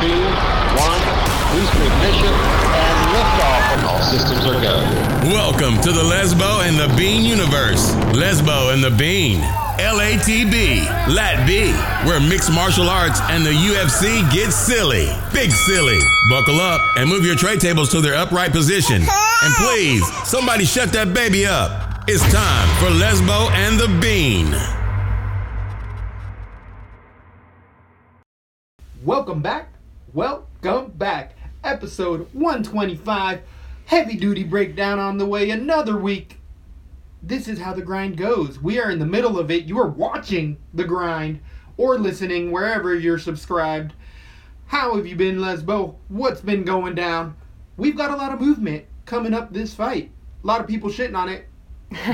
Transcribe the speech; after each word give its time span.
two, 0.00 0.22
one. 0.76 1.00
Booster 1.56 1.84
ignition 1.88 2.28
and 2.28 2.96
liftoff. 3.16 3.88
All 3.88 4.02
systems 4.02 4.44
are 4.44 4.60
go. 4.60 4.76
Welcome 5.32 5.80
to 5.80 5.90
the 5.90 6.02
Lesbo 6.02 6.68
and 6.68 6.76
the 6.76 6.94
Bean 6.98 7.24
universe. 7.24 7.94
Lesbo 8.12 8.74
and 8.74 8.84
the 8.84 8.90
Bean. 8.90 9.40
LATB, 9.80 10.84
Lat 11.08 11.46
B, 11.46 11.72
where 12.06 12.20
mixed 12.20 12.52
martial 12.52 12.90
arts 12.90 13.20
and 13.30 13.44
the 13.44 13.52
UFC 13.52 14.30
get 14.30 14.52
silly. 14.52 15.08
Big 15.32 15.50
silly. 15.50 15.98
Buckle 16.28 16.60
up 16.60 16.80
and 16.98 17.08
move 17.08 17.24
your 17.24 17.36
tray 17.36 17.56
tables 17.56 17.90
to 17.92 18.02
their 18.02 18.16
upright 18.16 18.52
position. 18.52 19.00
And 19.00 19.54
please, 19.54 20.06
somebody 20.28 20.66
shut 20.66 20.92
that 20.92 21.14
baby 21.14 21.46
up. 21.46 22.04
It's 22.06 22.22
time 22.30 22.68
for 22.80 22.90
Lesbo 22.90 23.50
and 23.52 23.80
the 23.80 23.88
Bean. 24.00 24.54
Welcome 29.02 29.40
back. 29.40 29.75
Welcome 30.16 30.92
back. 30.92 31.34
Episode 31.62 32.32
125. 32.32 33.42
Heavy 33.84 34.16
duty 34.16 34.44
breakdown 34.44 34.98
on 34.98 35.18
the 35.18 35.26
way. 35.26 35.50
Another 35.50 35.98
week. 35.98 36.38
This 37.22 37.46
is 37.46 37.58
how 37.58 37.74
the 37.74 37.82
grind 37.82 38.16
goes. 38.16 38.58
We 38.58 38.80
are 38.80 38.90
in 38.90 38.98
the 38.98 39.04
middle 39.04 39.38
of 39.38 39.50
it. 39.50 39.64
You 39.64 39.78
are 39.78 39.90
watching 39.90 40.56
the 40.72 40.84
grind 40.84 41.40
or 41.76 41.98
listening 41.98 42.50
wherever 42.50 42.94
you're 42.94 43.18
subscribed. 43.18 43.92
How 44.68 44.96
have 44.96 45.06
you 45.06 45.16
been, 45.16 45.36
Lesbo? 45.36 45.96
What's 46.08 46.40
been 46.40 46.64
going 46.64 46.94
down? 46.94 47.36
We've 47.76 47.94
got 47.94 48.10
a 48.10 48.16
lot 48.16 48.32
of 48.32 48.40
movement 48.40 48.86
coming 49.04 49.34
up 49.34 49.52
this 49.52 49.74
fight. 49.74 50.12
A 50.42 50.46
lot 50.46 50.62
of 50.62 50.66
people 50.66 50.88
shitting 50.88 51.14
on 51.14 51.28
it. 51.28 51.46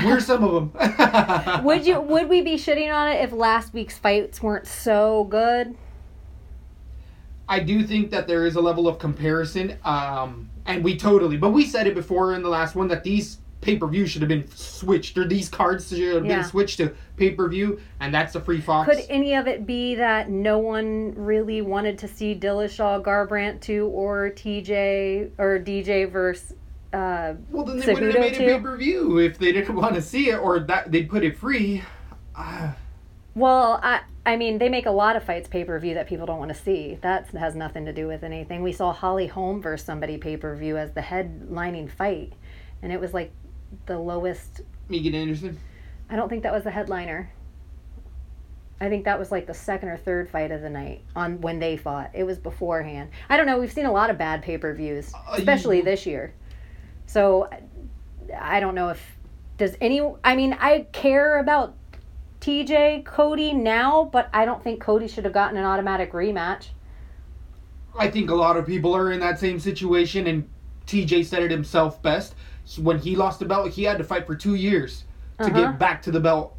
We're 0.03 0.19
some 0.19 0.43
of 0.43 0.73
them. 0.73 1.63
would 1.63 1.87
you 1.87 2.01
would 2.01 2.27
we 2.27 2.41
be 2.41 2.55
shitting 2.55 2.93
on 2.93 3.07
it 3.07 3.21
if 3.21 3.31
last 3.31 3.73
week's 3.73 3.97
fights 3.97 4.43
weren't 4.43 4.67
so 4.67 5.23
good? 5.23 5.77
I 7.53 7.59
do 7.59 7.83
think 7.83 8.09
that 8.09 8.25
there 8.27 8.47
is 8.47 8.55
a 8.55 8.61
level 8.61 8.87
of 8.87 8.97
comparison, 8.97 9.77
um, 9.85 10.49
and 10.65 10.83
we 10.83 10.97
totally. 10.97 11.37
But 11.37 11.51
we 11.51 11.65
said 11.65 11.85
it 11.85 11.93
before 11.93 12.33
in 12.33 12.41
the 12.41 12.49
last 12.49 12.73
one 12.73 12.87
that 12.87 13.03
these 13.03 13.37
pay 13.61 13.77
per 13.77 13.85
view 13.85 14.07
should 14.07 14.23
have 14.23 14.29
been 14.29 14.47
switched, 14.55 15.15
or 15.19 15.27
these 15.27 15.49
cards 15.49 15.87
should 15.89 16.15
have 16.15 16.25
Yeah. 16.25 16.37
been 16.37 16.45
switched 16.45 16.77
to 16.77 16.93
pay 17.15 17.29
per 17.29 17.47
view, 17.47 17.79
and 17.99 18.11
that's 18.11 18.33
the 18.33 18.41
free 18.41 18.59
Fox. 18.59 18.89
Could 18.89 19.05
any 19.07 19.35
of 19.35 19.47
it 19.47 19.67
be 19.67 19.93
that 19.93 20.31
no 20.31 20.57
one 20.57 21.13
really 21.15 21.61
wanted 21.61 21.99
to 21.99 22.07
see 22.07 22.33
Dillashaw 22.33 23.03
Garbrandt 23.03 23.61
2 23.61 23.85
or 23.85 24.31
TJ 24.31 25.29
or 25.37 25.59
DJ 25.59 26.05
versus 26.09 26.55
uh, 26.91 27.33
well, 27.51 27.65
then 27.65 27.77
they 27.79 27.93
wouldn't 27.93 28.13
have 28.13 28.21
made 28.21 28.33
it 28.33 28.37
too? 28.37 28.45
pay 28.45 28.59
per 28.59 28.75
view 28.77 29.19
if 29.19 29.37
they 29.37 29.51
didn't 29.51 29.75
want 29.83 29.93
to 29.93 30.01
see 30.01 30.31
it, 30.31 30.37
or 30.39 30.59
that 30.59 30.91
they'd 30.91 31.07
put 31.07 31.23
it 31.23 31.37
free. 31.37 31.83
Uh, 32.35 32.71
Well, 33.35 33.79
I 33.81 34.01
I 34.25 34.35
mean 34.37 34.57
they 34.59 34.69
make 34.69 34.85
a 34.85 34.91
lot 34.91 35.15
of 35.15 35.23
fights 35.23 35.47
pay 35.47 35.63
per 35.63 35.77
view 35.79 35.93
that 35.95 36.07
people 36.07 36.25
don't 36.25 36.39
want 36.39 36.53
to 36.53 36.59
see. 36.59 36.97
That 37.01 37.27
has 37.29 37.55
nothing 37.55 37.85
to 37.85 37.93
do 37.93 38.07
with 38.07 38.23
anything. 38.23 38.61
We 38.63 38.71
saw 38.73 38.93
Holly 38.93 39.27
Holm 39.27 39.61
versus 39.61 39.85
somebody 39.85 40.17
pay 40.17 40.37
per 40.37 40.55
view 40.55 40.77
as 40.77 40.91
the 40.91 41.01
headlining 41.01 41.89
fight, 41.91 42.33
and 42.81 42.91
it 42.91 42.99
was 42.99 43.13
like 43.13 43.31
the 43.85 43.97
lowest. 43.97 44.61
Megan 44.89 45.15
Anderson. 45.15 45.57
I 46.09 46.15
don't 46.15 46.29
think 46.29 46.43
that 46.43 46.53
was 46.53 46.63
the 46.63 46.71
headliner. 46.71 47.31
I 48.81 48.89
think 48.89 49.05
that 49.05 49.17
was 49.17 49.31
like 49.31 49.47
the 49.47 49.53
second 49.53 49.89
or 49.89 49.97
third 49.97 50.29
fight 50.29 50.51
of 50.51 50.61
the 50.61 50.69
night 50.69 51.01
on 51.15 51.39
when 51.41 51.59
they 51.59 51.77
fought. 51.77 52.11
It 52.13 52.25
was 52.25 52.37
beforehand. 52.37 53.09
I 53.29 53.37
don't 53.37 53.45
know. 53.45 53.57
We've 53.57 53.71
seen 53.71 53.85
a 53.85 53.91
lot 53.91 54.09
of 54.09 54.17
bad 54.17 54.41
pay 54.43 54.57
per 54.57 54.73
views, 54.73 55.13
Uh, 55.13 55.35
especially 55.37 55.77
you- 55.77 55.83
this 55.83 56.05
year. 56.05 56.33
So 57.05 57.49
I 58.37 58.59
don't 58.59 58.75
know 58.75 58.89
if 58.89 59.17
does 59.57 59.75
any. 59.81 60.01
I 60.23 60.35
mean, 60.35 60.53
I 60.59 60.87
care 60.91 61.37
about 61.39 61.75
TJ 62.43 63.05
Cody 63.05 63.53
now, 63.53 64.09
but 64.11 64.27
I 64.33 64.43
don't 64.43 64.61
think 64.61 64.81
Cody 64.81 65.07
should 65.07 65.23
have 65.23 65.33
gotten 65.33 65.55
an 65.55 65.63
automatic 65.63 66.11
rematch. 66.11 66.67
I 67.97 68.09
think 68.09 68.29
a 68.29 68.35
lot 68.35 68.57
of 68.57 68.67
people 68.67 68.93
are 68.93 69.13
in 69.13 69.21
that 69.21 69.39
same 69.39 69.61
situation, 69.61 70.27
and 70.27 70.49
TJ 70.85 71.23
said 71.25 71.41
it 71.41 71.51
himself 71.51 72.01
best. 72.01 72.35
When 72.81 72.99
he 72.99 73.15
lost 73.15 73.39
the 73.39 73.45
belt, 73.45 73.71
he 73.71 73.83
had 73.83 73.97
to 73.97 74.03
fight 74.03 74.27
for 74.27 74.35
two 74.35 74.55
years 74.55 75.05
to 75.39 75.45
Uh-huh. 75.45 75.53
get 75.61 75.79
back 75.79 76.01
to 76.01 76.11
the 76.11 76.19
belt 76.19 76.53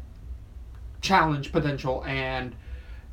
challenge 1.01 1.51
potential, 1.51 2.03
and 2.07 2.55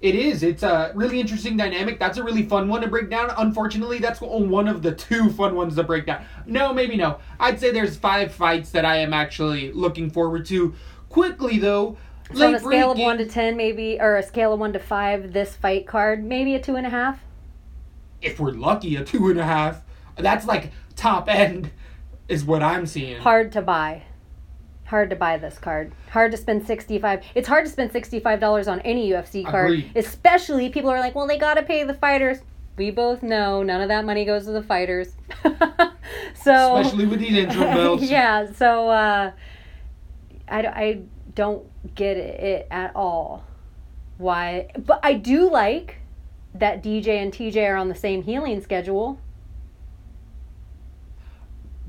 it 0.00 0.14
is. 0.14 0.42
It's 0.42 0.62
a 0.62 0.92
really 0.94 1.20
interesting 1.20 1.58
dynamic. 1.58 2.00
That's 2.00 2.16
a 2.16 2.25
really 2.25 2.44
fun 2.44 2.69
one 2.70 2.80
to 2.80 2.88
break 2.88 3.10
down. 3.10 3.32
Unfortunately, 3.36 3.98
that's 3.98 4.22
one 4.22 4.66
of 4.66 4.80
the 4.80 4.92
two 4.92 5.28
fun 5.28 5.54
ones 5.54 5.76
to 5.76 5.82
break 5.82 6.06
down. 6.06 6.25
No, 6.46 6.72
maybe 6.72 6.96
no. 6.96 7.19
I'd 7.38 7.60
say 7.60 7.70
there's 7.70 7.98
five 7.98 8.32
fights 8.32 8.70
that 8.70 8.86
I 8.86 8.96
am 8.96 9.12
actually 9.12 9.72
looking 9.72 10.08
forward 10.08 10.46
to. 10.46 10.72
Quickly 11.10 11.58
though, 11.58 11.98
So 12.34 12.47
on 12.47 12.54
a 12.54 12.59
late 12.59 12.62
scale 12.62 12.93
of 12.93 12.98
one 12.98 13.19
to 13.19 13.26
ten, 13.26 13.56
maybe, 13.56 13.98
or 14.00 14.16
a 14.16 14.22
scale 14.22 14.53
of 14.53 14.60
one 14.60 14.72
to 14.72 14.78
five, 14.78 15.32
this 15.32 15.54
fight 15.56 15.87
card, 15.87 16.25
maybe 16.25 16.54
a 16.54 16.60
two 16.60 16.76
and 16.76 16.87
a 16.87 16.91
half. 16.91 17.20
if 18.20 18.38
we're 18.41 18.53
lucky, 18.53 18.97
a 18.97 19.04
two 19.04 19.28
and 19.31 19.38
a 19.41 19.44
half. 19.44 19.82
That's 20.16 20.47
like 20.47 20.70
top 20.97 21.28
end, 21.28 21.70
is 22.28 22.44
what 22.44 22.62
I'm 22.62 22.87
seeing. 22.87 23.20
hard 23.20 23.53
to 23.53 23.62
buy. 23.62 24.03
Hard 24.84 25.09
to 25.10 25.16
buy 25.16 25.38
this 25.38 25.59
card. 25.59 25.93
Hard 26.10 26.32
to 26.32 26.37
spend 26.37 26.66
65. 26.66 27.22
It's 27.34 27.48
hard 27.48 27.65
to 27.65 27.70
spend 27.70 27.93
$65 27.93 28.69
on 28.70 28.81
any 28.81 29.10
UFC 29.10 29.43
card, 29.44 29.70
Agreed. 29.70 29.93
especially 29.97 30.69
people 30.69 30.91
are 30.91 31.00
like, 31.00 31.14
"Well, 31.14 31.26
they 31.26 31.38
got 31.38 31.54
to 31.54 31.62
pay 31.62 31.82
the 31.84 31.94
fighters." 31.94 32.38
We 32.76 32.91
both 32.91 33.22
know 33.22 33.62
none 33.62 33.81
of 33.81 33.88
that 33.88 34.04
money 34.04 34.25
goes 34.26 34.44
to 34.47 34.53
the 34.53 34.62
fighters. 34.62 35.14
so 36.34 36.76
Especially 36.76 37.06
with 37.06 37.20
these 37.20 37.37
interim 37.37 37.75
belts. 37.75 38.03
yeah, 38.04 38.50
so 38.53 38.88
uh 38.88 39.32
I, 40.49 40.62
d- 40.62 40.69
I 40.69 41.00
don't 41.34 41.64
get 41.94 42.16
it 42.16 42.66
at 42.70 42.94
all. 42.94 43.44
Why? 44.19 44.69
But 44.87 45.00
I 45.03 45.15
do 45.15 45.50
like 45.50 45.97
that 46.54 46.82
DJ 46.82 47.09
and 47.22 47.32
TJ 47.32 47.69
are 47.70 47.76
on 47.76 47.88
the 47.88 47.94
same 47.94 48.22
healing 48.22 48.60
schedule. 48.60 49.19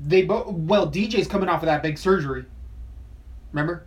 They 0.00 0.22
both. 0.22 0.48
Well, 0.48 0.90
DJ's 0.90 1.28
coming 1.28 1.48
off 1.48 1.62
of 1.62 1.66
that 1.66 1.82
big 1.82 1.96
surgery. 1.98 2.44
Remember? 3.52 3.86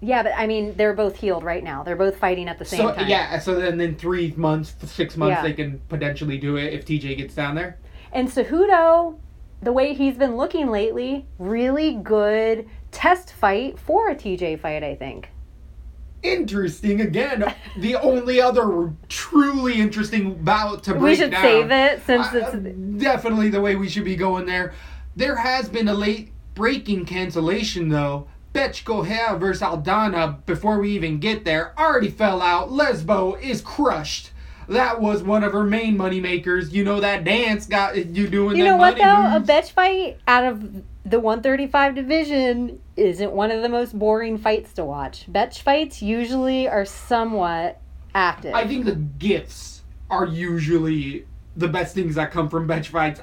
Yeah, 0.00 0.22
but 0.22 0.32
I 0.36 0.46
mean, 0.46 0.74
they're 0.76 0.94
both 0.94 1.16
healed 1.16 1.44
right 1.44 1.62
now. 1.62 1.82
They're 1.82 1.96
both 1.96 2.16
fighting 2.16 2.48
at 2.48 2.58
the 2.58 2.64
same 2.64 2.80
So 2.80 2.94
time. 2.94 3.08
yeah. 3.08 3.38
So 3.38 3.54
then, 3.58 3.80
in 3.80 3.94
three 3.96 4.34
months, 4.36 4.74
six 4.90 5.16
months, 5.16 5.36
Yeah. 5.38 5.42
they 5.42 5.52
can 5.52 5.80
potentially 5.88 6.38
do 6.38 6.56
it 6.56 6.72
if 6.72 6.84
TJ 6.84 7.16
gets 7.16 7.34
down 7.34 7.54
there. 7.54 7.78
And 8.12 8.28
Cejudo, 8.28 9.16
the 9.62 9.72
way 9.72 9.94
he's 9.94 10.16
been 10.16 10.36
looking 10.36 10.70
lately, 10.70 11.26
really 11.38 11.94
good 11.94 12.68
test 12.90 13.32
fight 13.32 13.78
for 13.78 14.08
a 14.10 14.14
TJ 14.14 14.56
fight, 14.60 14.82
I 14.82 14.94
think. 14.94 15.30
Interesting. 16.24 17.02
Again, 17.02 17.54
the 17.76 17.96
only 17.96 18.40
other 18.40 18.92
truly 19.08 19.74
interesting 19.80 20.42
bout 20.42 20.82
to 20.84 20.92
break 20.92 21.02
We 21.02 21.16
should 21.16 21.30
down. 21.30 21.42
save 21.42 21.70
it 21.70 22.02
since 22.06 22.26
Uh, 22.32 22.38
it's 22.64 23.02
definitely 23.02 23.50
the 23.50 23.60
way 23.60 23.76
we 23.76 23.88
should 23.88 24.04
be 24.04 24.16
going 24.16 24.46
there. 24.46 24.72
There 25.14 25.36
has 25.36 25.68
been 25.68 25.86
a 25.86 25.94
late 25.94 26.32
breaking 26.54 27.04
cancellation 27.04 27.90
though. 27.90 28.26
Betch 28.54 28.84
Correia 28.84 29.36
versus 29.38 29.62
Aldana 29.62 30.44
before 30.46 30.78
we 30.78 30.92
even 30.92 31.18
get 31.18 31.44
there 31.44 31.72
already 31.78 32.08
fell 32.10 32.40
out. 32.40 32.70
Lesbo 32.70 33.40
is 33.42 33.60
crushed. 33.60 34.30
That 34.68 35.00
was 35.00 35.22
one 35.22 35.44
of 35.44 35.52
her 35.52 35.64
main 35.64 35.96
money 35.96 36.20
makers. 36.20 36.72
You 36.72 36.84
know 36.84 37.00
that 37.00 37.24
dance 37.24 37.66
got 37.66 37.96
you 37.96 38.28
doing. 38.28 38.52
The 38.52 38.58
you 38.58 38.64
know 38.64 38.76
what 38.76 38.96
though? 38.96 39.02
A 39.02 39.32
moves. 39.34 39.46
betch 39.46 39.72
fight 39.72 40.18
out 40.26 40.44
of 40.44 40.82
the 41.04 41.20
135 41.20 41.94
division 41.94 42.80
isn't 42.96 43.32
one 43.32 43.50
of 43.50 43.62
the 43.62 43.68
most 43.68 43.98
boring 43.98 44.38
fights 44.38 44.72
to 44.74 44.84
watch. 44.84 45.30
Betch 45.30 45.60
fights 45.60 46.00
usually 46.00 46.66
are 46.66 46.86
somewhat 46.86 47.80
active. 48.14 48.54
I 48.54 48.66
think 48.66 48.86
the 48.86 48.94
gifts 48.94 49.82
are 50.08 50.26
usually 50.26 51.26
the 51.56 51.68
best 51.68 51.94
things 51.94 52.14
that 52.14 52.30
come 52.30 52.48
from 52.48 52.66
bench 52.66 52.88
fights. 52.88 53.20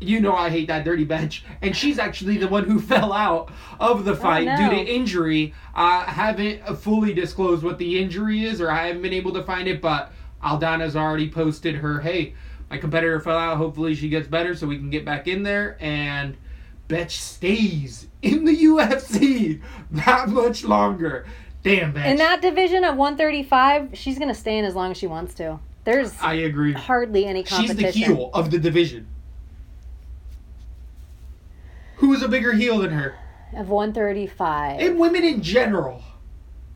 You 0.00 0.20
know 0.20 0.34
I 0.34 0.48
hate 0.48 0.68
that 0.68 0.84
dirty 0.84 1.04
bench, 1.04 1.44
and 1.60 1.76
she's 1.76 1.98
actually 1.98 2.38
the 2.38 2.48
one 2.48 2.64
who 2.64 2.80
fell 2.80 3.12
out 3.12 3.50
of 3.78 4.04
the 4.04 4.12
oh, 4.12 4.16
fight 4.16 4.46
no. 4.46 4.56
due 4.56 4.70
to 4.70 4.76
injury. 4.76 5.52
I 5.74 6.04
haven't 6.04 6.78
fully 6.78 7.12
disclosed 7.12 7.62
what 7.62 7.78
the 7.78 8.00
injury 8.00 8.44
is, 8.44 8.60
or 8.60 8.70
I 8.70 8.86
haven't 8.86 9.02
been 9.02 9.12
able 9.12 9.32
to 9.34 9.42
find 9.42 9.68
it, 9.68 9.82
but 9.82 10.12
Aldana's 10.42 10.96
already 10.96 11.28
posted 11.28 11.74
her, 11.76 12.00
hey, 12.00 12.34
my 12.70 12.78
competitor 12.78 13.20
fell 13.20 13.36
out. 13.36 13.56
Hopefully 13.56 13.94
she 13.94 14.08
gets 14.08 14.28
better 14.28 14.54
so 14.54 14.66
we 14.66 14.78
can 14.78 14.90
get 14.90 15.04
back 15.04 15.26
in 15.26 15.42
there. 15.42 15.76
And 15.80 16.36
Betch 16.90 17.20
stays 17.20 18.08
in 18.20 18.44
the 18.44 18.56
UFC 18.64 19.62
that 19.92 20.28
much 20.28 20.64
longer. 20.64 21.24
Damn, 21.62 21.92
Betch. 21.92 22.06
In 22.06 22.16
that 22.16 22.42
division 22.42 22.84
of 22.84 22.96
135, 22.96 23.90
she's 23.94 24.18
going 24.18 24.28
to 24.28 24.34
stay 24.34 24.58
in 24.58 24.64
as 24.64 24.74
long 24.74 24.90
as 24.90 24.96
she 24.96 25.06
wants 25.06 25.34
to. 25.34 25.60
There's 25.84 26.14
I 26.20 26.34
agree. 26.34 26.72
hardly 26.72 27.24
any 27.26 27.42
competition. 27.42 27.92
She's 27.92 27.94
the 27.94 28.14
heel 28.14 28.30
of 28.34 28.50
the 28.50 28.58
division. 28.58 29.06
Who 31.96 32.12
is 32.12 32.22
a 32.22 32.28
bigger 32.28 32.52
heel 32.52 32.78
than 32.78 32.90
her? 32.90 33.14
Of 33.56 33.68
135. 33.68 34.80
And 34.80 34.98
women 34.98 35.24
in 35.24 35.42
general. 35.42 36.02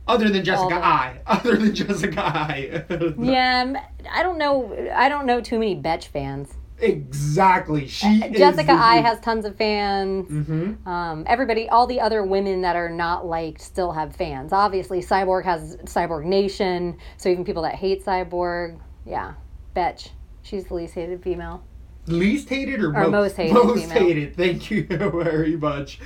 Other 0.06 0.28
than 0.28 0.44
Jessica 0.44 0.75
Eye. 0.75 1.20
Other 1.26 1.56
than 1.56 1.75
Jessica 1.75 2.20
Eye. 2.20 2.84
yeah, 3.19 3.82
I 4.12 4.22
don't 4.22 4.38
know. 4.38 4.90
I 4.94 5.08
don't 5.08 5.25
know 5.26 5.40
too 5.40 5.58
many 5.58 5.75
Betch 5.75 6.08
fans. 6.08 6.52
Exactly. 6.81 7.87
She 7.87 8.21
Jessica 8.32 8.67
the 8.67 8.73
Eye 8.73 8.97
has 8.97 9.21
tons 9.21 9.44
of 9.44 9.56
fans. 9.56 10.29
Mhm. 10.29 10.87
Um, 10.87 11.25
everybody, 11.26 11.69
all 11.69 11.87
the 11.87 12.00
other 12.00 12.25
women 12.25 12.62
that 12.62 12.76
are 12.76 12.88
not 12.91 13.26
liked 13.26 13.61
still 13.61 13.93
have 13.93 14.15
fans. 14.17 14.53
Obviously, 14.53 15.00
Cyborg 15.00 15.44
has 15.44 15.76
Cyborg 15.85 16.25
Nation. 16.25 16.97
So 17.17 17.29
even 17.29 17.44
people 17.44 17.62
that 17.62 17.75
hate 17.76 18.05
Cyborg, 18.05 18.79
yeah, 19.06 19.35
Betch. 19.75 20.11
She's 20.43 20.65
the 20.67 20.75
least 20.75 20.94
hated 20.94 21.23
female. 21.23 21.62
least 22.06 22.49
hated 22.50 22.81
or, 22.82 22.88
Or 22.88 23.09
most, 23.09 23.11
most 23.12 23.37
hated 23.37 23.55
most 23.55 23.82
female. 23.85 23.99
hated. 23.99 24.37
Thank 24.37 24.70
you 24.70 24.85
very 24.87 25.56
much. 25.56 26.00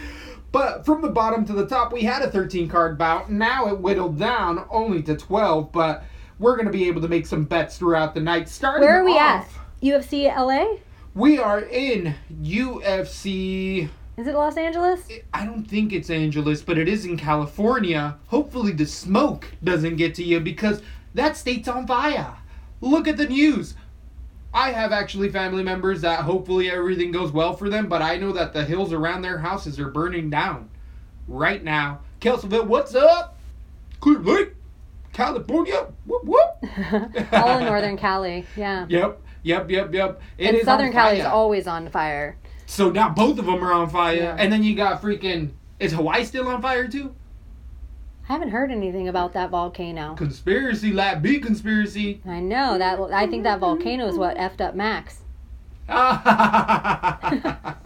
But 0.53 0.87
from 0.87 1.03
the 1.03 1.09
bottom 1.11 1.45
to 1.47 1.53
the 1.53 1.67
top, 1.67 1.93
we 1.93 2.03
had 2.03 2.23
a 2.23 2.31
13 2.31 2.69
card 2.69 2.97
bout. 2.97 3.31
Now 3.31 3.67
it 3.69 3.81
whittled 3.81 4.19
down 4.19 4.65
only 4.71 5.03
to 5.03 5.17
12, 5.17 5.73
but 5.73 6.05
we're 6.39 6.55
going 6.57 6.67
to 6.67 6.73
be 6.73 6.87
able 6.89 7.01
to 7.03 7.09
make 7.09 7.27
some 7.27 7.45
bets 7.45 7.77
throughout 7.79 8.15
the 8.15 8.21
night. 8.21 8.49
Starting 8.49 8.87
Where 8.87 9.01
are 9.01 9.05
we 9.05 9.19
at? 9.19 9.47
UFC 9.83 10.25
LA? 10.35 10.79
We 11.15 11.39
are 11.39 11.61
in 11.61 12.15
UFC. 12.43 13.89
Is 14.17 14.27
it 14.27 14.35
Los 14.35 14.57
Angeles? 14.57 15.09
I 15.33 15.47
don't 15.47 15.65
think 15.65 15.93
it's 15.93 16.11
Angeles, 16.11 16.63
but 16.63 16.79
it 16.79 16.89
is 16.89 17.05
in 17.05 17.17
California. 17.17 18.17
Hopefully, 18.27 18.73
the 18.73 18.87
smoke 18.87 19.47
doesn't 19.63 19.97
get 19.97 20.15
to 20.17 20.25
you 20.25 20.41
because 20.41 20.83
that 21.15 21.37
state's 21.37 21.69
on 21.69 21.87
fire. 21.87 22.37
Look 22.81 23.07
at 23.07 23.17
the 23.17 23.29
news. 23.29 23.75
I 24.53 24.73
have 24.73 24.93
actually 24.93 25.29
family 25.29 25.63
members 25.63 26.01
that 26.01 26.21
hopefully 26.21 26.71
everything 26.71 27.13
goes 27.13 27.31
well 27.31 27.55
for 27.55 27.69
them, 27.69 27.89
but 27.89 28.03
I 28.03 28.17
know 28.17 28.33
that 28.33 28.53
the 28.53 28.65
hills 28.65 28.93
around 28.93 29.23
their 29.23 29.39
houses 29.39 29.79
are 29.79 29.91
burning 29.91 30.31
down 30.31 30.69
right 31.29 31.63
now. 31.63 32.01
Kelseyville, 32.21 32.67
what's 32.67 32.95
up? 32.95 33.39
Clear 34.01 34.19
Lake, 34.19 34.55
California. 35.13 35.87
Whoop 36.07 36.25
whoop. 36.25 37.33
All 37.33 37.59
in 37.59 37.67
Northern 37.67 37.97
Cali. 37.97 38.47
Yeah. 38.57 38.87
Yep, 38.89 39.21
yep, 39.49 39.71
yep, 39.71 39.93
yep. 39.95 40.21
It 40.37 40.49
and 40.49 40.57
is 40.59 40.65
Southern 40.65 40.93
Cali 40.93 41.19
is 41.19 41.25
always 41.25 41.67
on 41.67 41.89
fire. 41.89 42.37
So 42.67 42.91
now 42.91 43.09
both 43.09 43.39
of 43.39 43.47
them 43.47 43.65
are 43.65 43.73
on 43.73 43.89
fire, 43.89 44.15
Yeah. 44.15 44.37
and 44.39 44.53
then 44.53 44.63
you 44.63 44.77
got 44.77 45.01
freaking. 45.01 45.51
Is 45.81 45.93
Hawaii 45.93 46.25
still 46.25 46.47
on 46.49 46.61
fire 46.61 46.87
too? 46.87 47.15
I 48.29 48.33
haven't 48.35 48.51
heard 48.51 48.71
anything 48.71 49.09
about 49.09 49.33
that 49.33 49.49
volcano. 49.49 50.15
Conspiracy, 50.15 50.93
lab 50.93 51.23
B 51.23 51.39
conspiracy. 51.41 52.21
I 52.27 52.41
know 52.41 52.77
that. 52.77 53.01
I 53.13 53.27
think 53.27 53.45
that 53.45 53.59
volcano 53.59 54.07
is 54.07 54.19
what 54.19 54.37
effed 54.37 54.61
up 54.61 54.75
Max. 54.75 55.23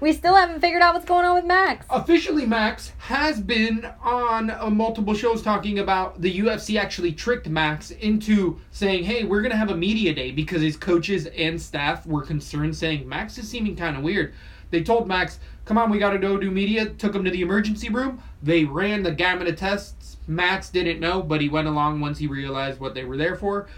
We 0.00 0.12
still 0.12 0.34
haven't 0.34 0.60
figured 0.60 0.82
out 0.82 0.94
what's 0.94 1.06
going 1.06 1.24
on 1.24 1.34
with 1.34 1.44
Max. 1.44 1.86
Officially, 1.90 2.46
Max 2.46 2.92
has 2.98 3.40
been 3.40 3.88
on 4.02 4.50
uh, 4.50 4.70
multiple 4.70 5.14
shows 5.14 5.42
talking 5.42 5.78
about 5.78 6.20
the 6.20 6.38
UFC 6.38 6.78
actually 6.78 7.12
tricked 7.12 7.48
Max 7.48 7.90
into 7.90 8.60
saying, 8.70 9.04
hey, 9.04 9.24
we're 9.24 9.40
going 9.40 9.52
to 9.52 9.56
have 9.56 9.70
a 9.70 9.76
media 9.76 10.14
day 10.14 10.30
because 10.30 10.62
his 10.62 10.76
coaches 10.76 11.26
and 11.26 11.60
staff 11.60 12.06
were 12.06 12.22
concerned, 12.22 12.76
saying, 12.76 13.08
Max 13.08 13.38
is 13.38 13.48
seeming 13.48 13.76
kind 13.76 13.96
of 13.96 14.02
weird. 14.02 14.34
They 14.70 14.82
told 14.82 15.08
Max, 15.08 15.40
come 15.64 15.78
on, 15.78 15.90
we 15.90 15.98
got 15.98 16.10
to 16.10 16.18
go 16.18 16.36
do 16.36 16.50
media. 16.50 16.86
Took 16.86 17.14
him 17.14 17.24
to 17.24 17.30
the 17.30 17.42
emergency 17.42 17.88
room. 17.88 18.22
They 18.42 18.64
ran 18.64 19.02
the 19.02 19.12
gamut 19.12 19.48
of 19.48 19.56
tests. 19.56 20.18
Max 20.26 20.68
didn't 20.70 21.00
know, 21.00 21.22
but 21.22 21.40
he 21.40 21.48
went 21.48 21.68
along 21.68 22.00
once 22.00 22.18
he 22.18 22.26
realized 22.26 22.78
what 22.78 22.94
they 22.94 23.04
were 23.04 23.16
there 23.16 23.36
for. 23.36 23.68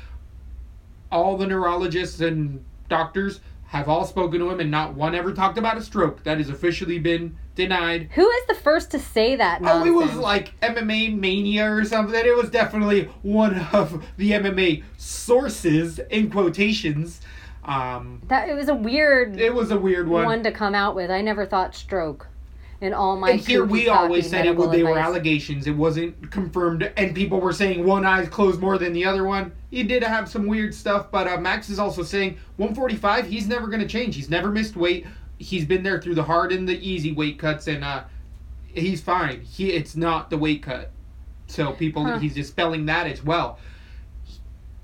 All 1.13 1.37
the 1.37 1.47
neurologists 1.47 2.21
and 2.21 2.65
doctors 2.89 3.41
have 3.71 3.89
all 3.89 4.05
spoken 4.05 4.41
to 4.41 4.51
him, 4.51 4.59
and 4.59 4.69
not 4.69 4.95
one 4.95 5.15
ever 5.15 5.33
talked 5.33 5.57
about 5.57 5.79
a 5.79 5.83
stroke. 5.83 6.25
That 6.25 6.39
has 6.39 6.51
officially 6.51 6.99
been 6.99 7.37
denied. 7.55 8.09
Who 8.17 8.29
is 8.29 8.47
the 8.49 8.55
first 8.55 8.91
to 8.91 8.99
say 8.99 9.37
that? 9.37 9.61
Oh, 9.61 9.65
Nonsense? 9.65 9.87
it 9.87 9.93
was 9.93 10.15
like 10.17 10.61
MMA 10.61 11.17
Mania 11.17 11.73
or 11.73 11.85
something. 11.85 12.17
It 12.17 12.37
was 12.37 12.51
definitely 12.51 13.05
one 13.23 13.57
of 13.73 14.05
the 14.17 14.33
MMA 14.33 14.83
sources 14.97 16.01
in 16.11 16.33
quotations. 16.33 17.21
Um, 17.65 18.21
that. 18.27 18.49
It 18.49 18.55
was 18.55 18.69
a 18.69 18.75
weird 18.75 19.39
it 19.39 19.55
was 19.55 19.71
a 19.71 19.79
weird 19.79 20.09
one. 20.09 20.25
one 20.25 20.43
to 20.43 20.51
come 20.51 20.75
out 20.75 20.97
with. 20.97 21.09
I 21.09 21.21
never 21.21 21.47
thought 21.47 21.77
stroke. 21.77 22.27
In 22.81 22.95
all 22.95 23.17
my 23.17 23.33
and 23.33 23.41
here 23.41 23.65
we 23.65 23.89
always 23.89 24.29
said 24.31 24.47
it. 24.47 24.51
medical 24.51 24.69
They 24.69 24.83
were 24.83 24.99
allegations. 24.99 25.67
It 25.67 25.77
wasn't 25.77 26.31
confirmed, 26.31 26.91
and 26.97 27.15
people 27.15 27.39
were 27.41 27.53
saying 27.53 27.85
one 27.85 28.07
eye's 28.07 28.29
closed 28.29 28.59
more 28.61 28.79
than 28.79 28.95
the 28.95 29.05
other 29.05 29.25
one. 29.25 29.53
He 29.71 29.83
did 29.83 30.03
have 30.03 30.29
some 30.29 30.47
weird 30.47 30.75
stuff, 30.75 31.11
but 31.11 31.29
uh, 31.29 31.39
Max 31.39 31.69
is 31.69 31.79
also 31.79 32.03
saying 32.03 32.39
145. 32.57 33.27
He's 33.27 33.47
never 33.47 33.67
going 33.67 33.81
to 33.81 33.87
change. 33.89 34.17
He's 34.17 34.31
never 34.31 34.51
missed 34.51 34.77
weight. 34.77 35.07
He's 35.39 35.65
been 35.67 35.83
there 35.83 36.01
through 36.01 36.15
the 36.15 36.23
hard 36.23 36.53
and 36.53 36.67
the 36.69 36.79
easy 36.79 37.13
weight 37.13 37.39
cuts, 37.39 37.67
and 37.67 37.85
uh, 37.85 38.05
he's 38.67 39.01
fine. 39.03 39.43
He 39.43 39.73
it's 39.73 39.95
not 39.95 40.31
the 40.31 40.39
weight 40.39 40.63
cut. 40.63 40.91
So 41.49 41.73
people, 41.73 42.05
Huh. 42.05 42.19
he's 42.19 42.35
dispelling 42.35 42.87
that 42.87 43.07
as 43.07 43.23
well. 43.25 43.59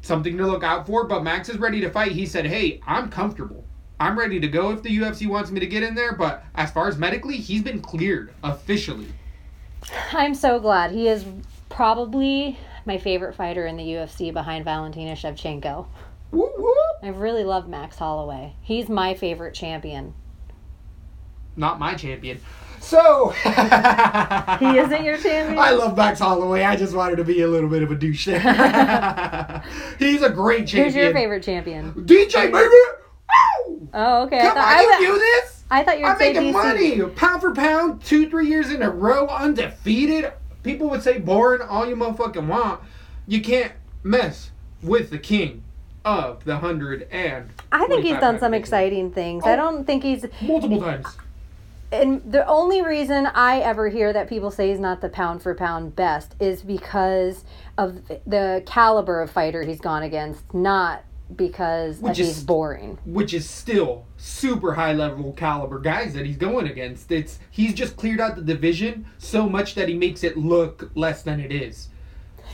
Something 0.02 0.36
to 0.36 0.46
look 0.46 0.62
out 0.64 0.86
for. 0.86 1.04
But 1.04 1.22
Max 1.22 1.48
is 1.48 1.58
ready 1.58 1.80
to 1.80 1.90
fight. 1.90 2.12
He 2.12 2.26
said, 2.26 2.46
"Hey, 2.46 2.80
I'm 2.86 3.08
comfortable. 3.08 3.64
I'm 3.98 4.18
ready 4.18 4.38
to 4.40 4.48
go 4.48 4.70
if 4.70 4.82
the 4.82 4.96
UFC 4.98 5.26
wants 5.26 5.50
me 5.50 5.60
to 5.60 5.66
get 5.66 5.82
in 5.82 5.94
there." 5.94 6.12
But 6.12 6.44
as 6.54 6.70
far 6.70 6.88
as 6.88 6.96
medically, 6.96 7.36
he's 7.36 7.62
been 7.62 7.80
cleared 7.80 8.32
officially. 8.42 9.08
I'm 10.12 10.34
so 10.34 10.58
glad. 10.58 10.90
He 10.92 11.08
is 11.08 11.24
probably 11.68 12.58
my 12.84 12.98
favorite 12.98 13.34
fighter 13.34 13.66
in 13.66 13.76
the 13.76 13.84
UFC 13.84 14.32
behind 14.32 14.64
Valentina 14.64 15.12
Shevchenko. 15.12 15.86
Whoop, 16.30 16.52
whoop. 16.58 16.76
I 17.02 17.08
really 17.08 17.44
love 17.44 17.68
Max 17.68 17.96
Holloway. 17.98 18.54
He's 18.62 18.88
my 18.88 19.14
favorite 19.14 19.54
champion. 19.54 20.14
Not 21.56 21.78
my 21.78 21.94
champion. 21.94 22.40
So 22.80 23.30
He 23.30 24.78
isn't 24.78 25.04
your 25.04 25.16
champion? 25.18 25.58
I 25.58 25.70
love 25.72 25.96
Max 25.96 26.20
Holloway. 26.20 26.62
I 26.62 26.76
just 26.76 26.94
wanted 26.94 27.16
to 27.16 27.24
be 27.24 27.42
a 27.42 27.48
little 27.48 27.68
bit 27.68 27.82
of 27.82 27.90
a 27.90 27.94
douche. 27.94 28.26
He's 29.98 30.22
a 30.22 30.30
great 30.30 30.66
champion. 30.66 30.84
Who's 30.84 30.94
your 30.94 31.12
favorite 31.12 31.42
champion? 31.42 31.92
DJ 31.92 32.52
baby. 32.52 32.74
Oh, 33.94 34.24
okay. 34.24 34.40
Come 34.40 34.56
I 34.58 34.60
on, 34.60 34.84
thought, 34.84 35.00
you 35.00 35.08
I, 35.08 35.12
do 35.12 35.18
this. 35.18 35.64
I 35.70 35.84
thought 35.84 35.98
you 35.98 36.04
were 36.04 36.10
I'm 36.10 36.18
making 36.18 36.42
DC. 36.42 36.52
money, 36.52 37.02
pound 37.14 37.40
for 37.40 37.54
pound, 37.54 38.02
two, 38.04 38.28
three 38.30 38.48
years 38.48 38.70
in 38.70 38.82
a 38.82 38.90
row, 38.90 39.26
undefeated. 39.28 40.32
People 40.62 40.88
would 40.90 41.02
say 41.02 41.18
boring, 41.18 41.62
all 41.62 41.88
you 41.88 41.96
motherfucking 41.96 42.46
want. 42.46 42.80
You 43.26 43.40
can't 43.40 43.72
mess 44.02 44.50
with 44.82 45.10
the 45.10 45.18
king 45.18 45.62
of 46.04 46.44
the 46.44 46.58
hundred 46.58 47.08
and. 47.10 47.50
I 47.72 47.86
think 47.86 48.04
he's 48.04 48.18
done 48.18 48.38
some 48.38 48.54
exciting 48.54 49.10
things. 49.10 49.42
Oh. 49.46 49.50
I 49.50 49.56
don't 49.56 49.84
think 49.84 50.02
he's. 50.04 50.24
multiple 50.42 50.80
times. 50.80 51.06
And 51.92 52.20
the 52.30 52.46
only 52.46 52.82
reason 52.82 53.26
I 53.26 53.60
ever 53.60 53.88
hear 53.88 54.12
that 54.12 54.28
people 54.28 54.50
say 54.50 54.70
he's 54.70 54.80
not 54.80 55.00
the 55.00 55.08
pound 55.08 55.42
for 55.42 55.54
pound 55.54 55.94
best 55.94 56.34
is 56.40 56.62
because 56.62 57.44
of 57.78 58.06
the 58.26 58.62
caliber 58.66 59.20
of 59.20 59.30
fighter 59.30 59.62
he's 59.62 59.80
gone 59.80 60.02
against, 60.02 60.52
not 60.52 61.04
because 61.34 61.98
Which 61.98 62.18
is- 62.18 62.28
he's 62.36 62.44
boring. 62.44 62.98
which 63.04 63.34
is 63.34 63.48
still 63.48 64.04
super 64.16 64.74
high 64.74 64.92
level 64.92 65.32
caliber 65.32 65.78
guys 65.78 66.14
that 66.14 66.24
he's 66.26 66.36
going 66.36 66.68
against. 66.68 67.10
It's 67.10 67.38
he's 67.50 67.74
just 67.74 67.96
cleared 67.96 68.20
out 68.20 68.36
the 68.36 68.42
division 68.42 69.06
so 69.18 69.48
much 69.48 69.74
that 69.74 69.88
he 69.88 69.94
makes 69.94 70.22
it 70.22 70.36
look 70.36 70.90
less 70.94 71.22
than 71.22 71.40
it 71.40 71.50
is. 71.52 71.88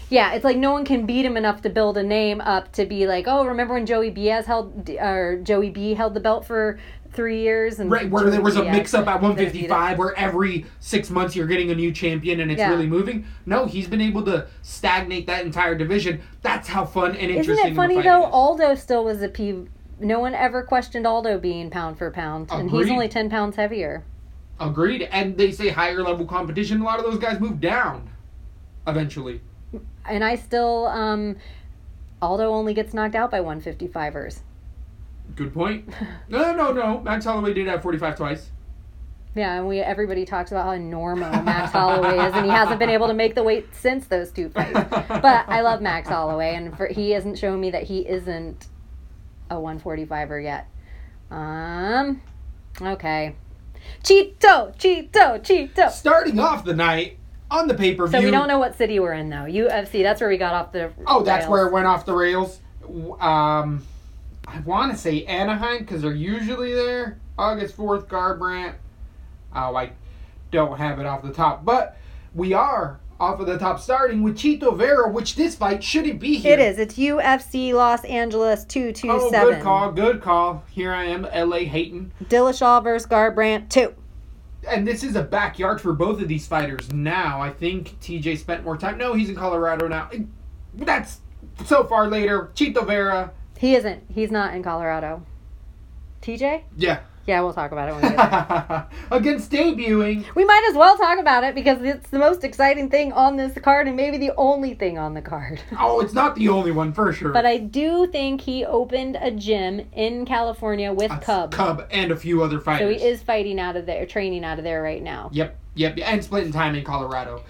Yeah, 0.09 0.33
it's 0.35 0.45
like 0.45 0.57
no 0.59 0.73
one 0.73 0.85
can 0.85 1.07
beat 1.07 1.25
him 1.25 1.37
enough 1.37 1.63
to 1.63 1.71
build 1.71 1.97
a 1.97 2.03
name 2.03 2.41
up 2.43 2.73
to 2.73 2.85
be 2.85 3.07
like, 3.07 3.25
oh, 3.27 3.47
remember 3.47 3.75
when 3.75 3.87
Joey 3.87 4.11
Diaz 4.11 4.47
held 4.47 4.91
or 4.91 5.39
Joey 5.43 5.71
B 5.71 5.95
held 5.95 6.15
the 6.15 6.21
belt 6.21 6.45
for 6.45 6.79
three 7.13 7.41
years 7.41 7.79
and 7.79 7.91
Right, 7.91 8.09
where 8.11 8.31
there 8.31 8.41
was 8.41 8.57
a 8.57 8.65
mix 8.65 8.95
up 8.95 9.07
at 9.07 9.21
155 9.21 9.99
where 9.99 10.19
every 10.19 10.67
six 10.81 11.11
months 11.11 11.37
you're 11.37 11.47
getting 11.47 11.71
a 11.71 11.75
new 11.75 11.93
champion 11.93 12.41
and 12.41 12.51
it's 12.51 12.59
Yeah. 12.59 12.71
really 12.71 12.87
moving. 12.87 13.25
No, 13.47 13.67
he's 13.67 13.87
been 13.87 14.01
able 14.01 14.23
to 14.25 14.47
stagnate 14.63 15.27
that 15.27 15.45
entire 15.45 15.75
division. 15.75 16.21
That's 16.43 16.69
how 16.69 16.85
fun 16.85 17.11
and 17.17 17.31
interesting. 17.31 17.53
Isn't 17.59 17.73
it 17.73 17.77
funny 17.77 18.01
though? 18.01 18.23
is. 18.27 18.31
Aldo 18.33 18.75
still 18.75 19.05
was 19.05 19.23
a 19.23 19.29
P. 19.29 19.67
No 20.01 20.19
one 20.21 20.35
ever 20.35 20.63
questioned 20.63 21.07
Aldo 21.07 21.39
being 21.39 21.71
pound 21.71 21.97
for 21.99 22.11
pound, 22.11 22.49
and 22.51 22.71
he's 22.71 22.91
only 22.91 23.09
ten 23.09 23.31
pounds 23.31 23.57
heavier. 23.57 24.03
Agreed. 24.59 25.03
And 25.11 25.37
they 25.37 25.51
say 25.53 25.69
higher 25.69 26.03
level 26.03 26.25
competition. 26.27 26.81
A 26.81 26.85
lot 26.85 26.99
of 26.99 27.05
those 27.05 27.19
guys 27.19 27.41
move 27.41 27.61
down 27.61 28.09
eventually. 28.87 29.41
And 30.09 30.25
I 30.25 30.35
still, 30.37 30.87
um, 30.87 31.37
Aldo 32.21 32.51
only 32.51 32.75
gets 32.75 32.93
knocked 32.95 33.15
out 33.15 33.31
by 33.31 33.41
155ers. 33.41 34.41
Good 35.35 35.53
point. 35.55 35.89
No, 36.29 36.55
no, 36.55 36.73
no. 36.73 37.01
Max 37.01 37.27
Holloway 37.27 37.53
did 37.53 37.67
have 37.67 37.83
45 37.83 38.17
twice. 38.17 38.51
Yeah, 39.35 39.59
and 39.59 39.69
we 39.69 39.81
everybody 39.81 40.25
talks 40.25 40.51
about 40.51 40.65
how 40.65 40.77
normal 40.77 41.31
Max 41.43 41.73
Holloway 41.73 42.19
is, 42.27 42.35
and 42.35 42.45
he 42.45 42.51
hasn't 42.51 42.79
been 42.79 42.91
able 42.91 43.07
to 43.09 43.15
make 43.15 43.35
the 43.35 43.43
weight 43.43 43.67
since 43.75 44.07
those 44.07 44.31
two 44.31 44.51
fights. 44.51 44.73
But 45.09 45.49
I 45.49 45.61
love 45.63 45.81
Max 45.81 46.09
Holloway, 46.09 46.55
and 46.55 46.77
for, 46.77 46.87
he 46.87 47.11
hasn't 47.13 47.39
shown 47.39 47.61
me 47.61 47.71
that 47.71 47.85
he 47.85 48.07
isn't 48.07 48.67
a 49.51 49.55
145er 49.55 50.43
yet. 50.43 50.69
Um, 51.31 52.21
okay. 52.81 53.35
Chito, 54.03 54.77
Chito, 54.77 55.41
Chito. 55.41 55.91
Starting 55.91 56.39
off 56.39 56.65
the 56.65 56.75
night 56.75 57.19
on 57.51 57.69
the 57.69 57.75
pay 57.75 57.95
per 57.95 58.07
view. 58.07 58.19
So 58.21 58.25
we 58.25 58.31
don't 58.31 58.49
know 58.49 58.59
what 58.59 58.77
city 58.77 59.01
we're 59.01 59.13
in 59.13 59.31
though. 59.31 59.47
UFC. 59.47 60.03
That's 60.03 60.21
where 60.21 60.31
we 60.31 60.37
got 60.37 60.55
off 60.55 60.73
the. 60.73 60.93
Oh, 61.07 61.23
that's 61.23 61.47
where 61.47 61.67
it 61.67 61.73
went 61.73 61.87
off 61.87 62.05
the 62.05 62.15
rails. 62.15 62.61
Um, 63.21 63.87
I 64.53 64.61
want 64.61 64.93
to 64.93 64.99
say 64.99 65.25
Anaheim 65.25 65.79
because 65.79 66.03
they're 66.03 66.13
usually 66.13 66.75
there. 66.75 67.19
August 67.39 67.77
4th, 67.77 68.07
Garbrandt. 68.07 68.75
Oh, 69.55 69.75
I 69.77 69.93
don't 70.51 70.77
have 70.79 70.99
it 70.99 71.07
off 71.07 71.23
the 71.23 71.33
top. 71.33 71.65
But 71.65 71.97
we 72.35 72.53
are 72.53 73.01
off 73.19 73.41
of 73.41 73.47
the 73.47 73.59
top 73.59 73.81
starting 73.81 74.23
with 74.23 74.37
Chito 74.37 74.77
Vera, 74.77 75.09
which 75.11 75.37
this 75.37 75.55
fight 75.55 75.83
shouldn't 75.83 76.21
be 76.21 76.37
here. 76.37 76.55
It 76.55 76.61
is. 76.61 76.79
It's 76.79 76.95
UFC 76.97 77.73
Los 77.73 78.05
Angeles 78.05 78.65
two 78.65 78.93
two 78.93 79.11
Oh, 79.11 79.31
seven. 79.31 79.55
good 79.55 79.63
call, 79.63 79.93
good 79.93 80.21
call. 80.21 80.65
Here 80.71 80.93
I 80.93 81.05
am, 81.05 81.23
LA 81.35 81.59
hating. 81.61 82.13
Dillashaw 82.25 82.83
versus 82.85 83.09
Garbrandt 83.09 83.71
two. 83.71 83.95
And 84.69 84.87
this 84.87 85.03
is 85.03 85.17
a 85.17 85.23
backyard 85.23 85.81
for 85.81 85.93
both 85.93 86.21
of 86.21 86.29
these 86.29 86.47
fighters 86.47 86.93
now. 86.93 87.41
I 87.41 87.51
think 87.51 87.99
TJ 88.01 88.39
spent 88.39 88.65
more 88.65 88.77
time. 88.77 88.99
No, 88.99 89.15
he's 89.15 89.29
in 89.31 89.35
Colorado 89.35 89.89
now. 89.89 90.11
That's 90.75 91.21
so 91.65 91.85
far 91.85 92.09
later. 92.09 92.51
Chito 92.55 92.87
Vera. 92.87 93.33
He 93.63 93.77
isn't. 93.77 94.03
He's 94.13 94.33
not 94.33 94.55
in 94.55 94.65
Colorado. 94.65 95.23
TJ? 96.21 96.65
Yeah. 96.77 96.99
Yeah, 97.29 97.43
we'll 97.43 97.53
talk 97.53 97.71
about 97.71 97.91
it 97.91 97.93
when 97.93 98.03
we 98.03 98.09
get 98.09 98.69
there. 98.69 98.87
Against 99.13 99.53
debuting. 99.53 100.25
we 100.35 100.45
might 100.45 100.67
as 100.69 100.75
well 100.75 100.99
talk 100.99 101.21
about 101.21 101.45
it 101.45 101.55
because 101.55 101.81
it's 101.81 102.11
the 102.11 102.19
most 102.19 102.43
exciting 102.43 102.91
thing 102.91 103.13
on 103.13 103.37
this 103.37 103.57
card 103.63 103.87
and 103.87 103.97
maybe 103.97 104.19
the 104.19 104.33
only 104.37 104.75
thing 104.75 104.99
on 104.99 105.15
the 105.15 105.23
card. 105.23 105.61
Oh, 105.79 106.01
it's 106.01 106.13
not 106.13 106.35
the 106.35 106.49
only 106.49 106.73
one 106.73 106.93
for 106.93 107.13
sure. 107.13 107.31
But 107.31 107.47
I 107.47 107.59
do 107.59 108.09
think 108.09 108.41
he 108.41 108.65
opened 108.65 109.17
a 109.21 109.31
gym 109.31 109.87
in 109.93 110.27
California 110.27 110.93
with 110.93 111.11
That's 111.11 111.25
Cub. 111.25 111.53
Cub 111.53 111.87
and 111.93 112.11
a 112.11 112.17
few 112.17 112.43
other 112.43 112.59
fighters. 112.59 112.97
So 112.97 112.99
he 112.99 113.09
is 113.09 113.23
fighting 113.23 113.61
out 113.61 113.77
of 113.77 113.87
there, 113.87 114.07
training 114.07 114.45
out 114.45 114.59
of 114.59 114.65
there 114.65 114.83
right 114.83 115.05
now. 115.05 115.31
Yep, 115.33 115.57
yep, 115.77 115.99
and 116.05 116.25
splitting 116.25 116.53
time 116.53 116.75
in 116.75 116.83
Colorado. 116.83 117.45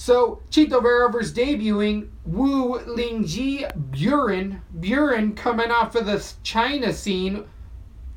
So 0.00 0.40
Chito 0.50 0.80
Vera 0.80 1.12
debuting 1.12 2.08
Wuliji 2.26 3.70
Buren. 3.90 4.62
Buren 4.72 5.34
coming 5.34 5.70
off 5.70 5.94
of 5.94 6.06
the 6.06 6.26
China 6.42 6.90
scene. 6.94 7.44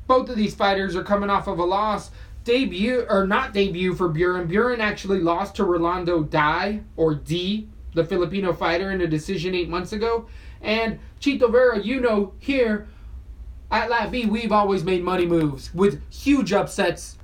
Both 0.06 0.30
of 0.30 0.36
these 0.36 0.54
fighters 0.54 0.96
are 0.96 1.04
coming 1.04 1.28
off 1.28 1.46
of 1.46 1.58
a 1.58 1.64
loss. 1.64 2.10
Debut 2.44 3.04
or 3.10 3.26
not 3.26 3.52
debut 3.52 3.94
for 3.94 4.08
Buren. 4.08 4.46
Buren 4.46 4.80
actually 4.80 5.20
lost 5.20 5.56
to 5.56 5.64
Rolando 5.64 6.22
Dy 6.22 6.80
or 6.96 7.16
D, 7.16 7.68
the 7.92 8.02
Filipino 8.02 8.54
fighter, 8.54 8.90
in 8.90 9.02
a 9.02 9.06
decision 9.06 9.54
eight 9.54 9.68
months 9.68 9.92
ago. 9.92 10.26
And 10.62 10.98
Chito 11.20 11.52
Vera, 11.52 11.78
you 11.78 12.00
know, 12.00 12.32
here 12.38 12.88
at 13.70 13.90
Lat 13.90 14.10
B, 14.10 14.24
we've 14.24 14.52
always 14.52 14.84
made 14.84 15.04
money 15.04 15.26
moves 15.26 15.74
with 15.74 16.00
huge 16.10 16.50
upsets 16.50 17.18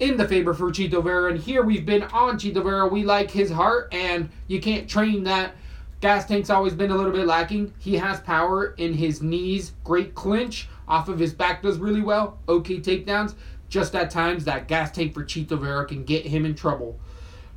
in 0.00 0.16
the 0.16 0.28
favor 0.28 0.54
for 0.54 0.70
Chito 0.70 1.02
Vera. 1.02 1.30
And 1.30 1.40
here 1.40 1.62
we've 1.62 1.86
been 1.86 2.02
on 2.04 2.38
Chito 2.38 2.62
Vera. 2.62 2.86
We 2.86 3.04
like 3.04 3.30
his 3.30 3.50
heart, 3.50 3.92
and 3.92 4.28
you 4.46 4.60
can't 4.60 4.88
train 4.88 5.24
that. 5.24 5.54
Gas 6.00 6.26
tank's 6.26 6.50
always 6.50 6.74
been 6.74 6.90
a 6.90 6.96
little 6.96 7.12
bit 7.12 7.26
lacking. 7.26 7.72
He 7.78 7.94
has 7.96 8.20
power 8.20 8.74
in 8.76 8.92
his 8.92 9.22
knees, 9.22 9.72
great 9.82 10.14
clinch. 10.14 10.68
Off 10.88 11.08
of 11.08 11.18
his 11.18 11.32
back 11.32 11.62
does 11.62 11.78
really 11.78 12.02
well. 12.02 12.38
Okay 12.48 12.78
takedowns. 12.78 13.34
Just 13.68 13.94
at 13.96 14.10
times 14.10 14.44
that 14.44 14.68
gas 14.68 14.92
tank 14.92 15.14
for 15.14 15.24
Chito 15.24 15.58
Vera 15.58 15.86
can 15.86 16.04
get 16.04 16.26
him 16.26 16.44
in 16.44 16.54
trouble. 16.54 16.98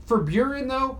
For 0.06 0.20
Buren 0.20 0.68
though, 0.68 1.00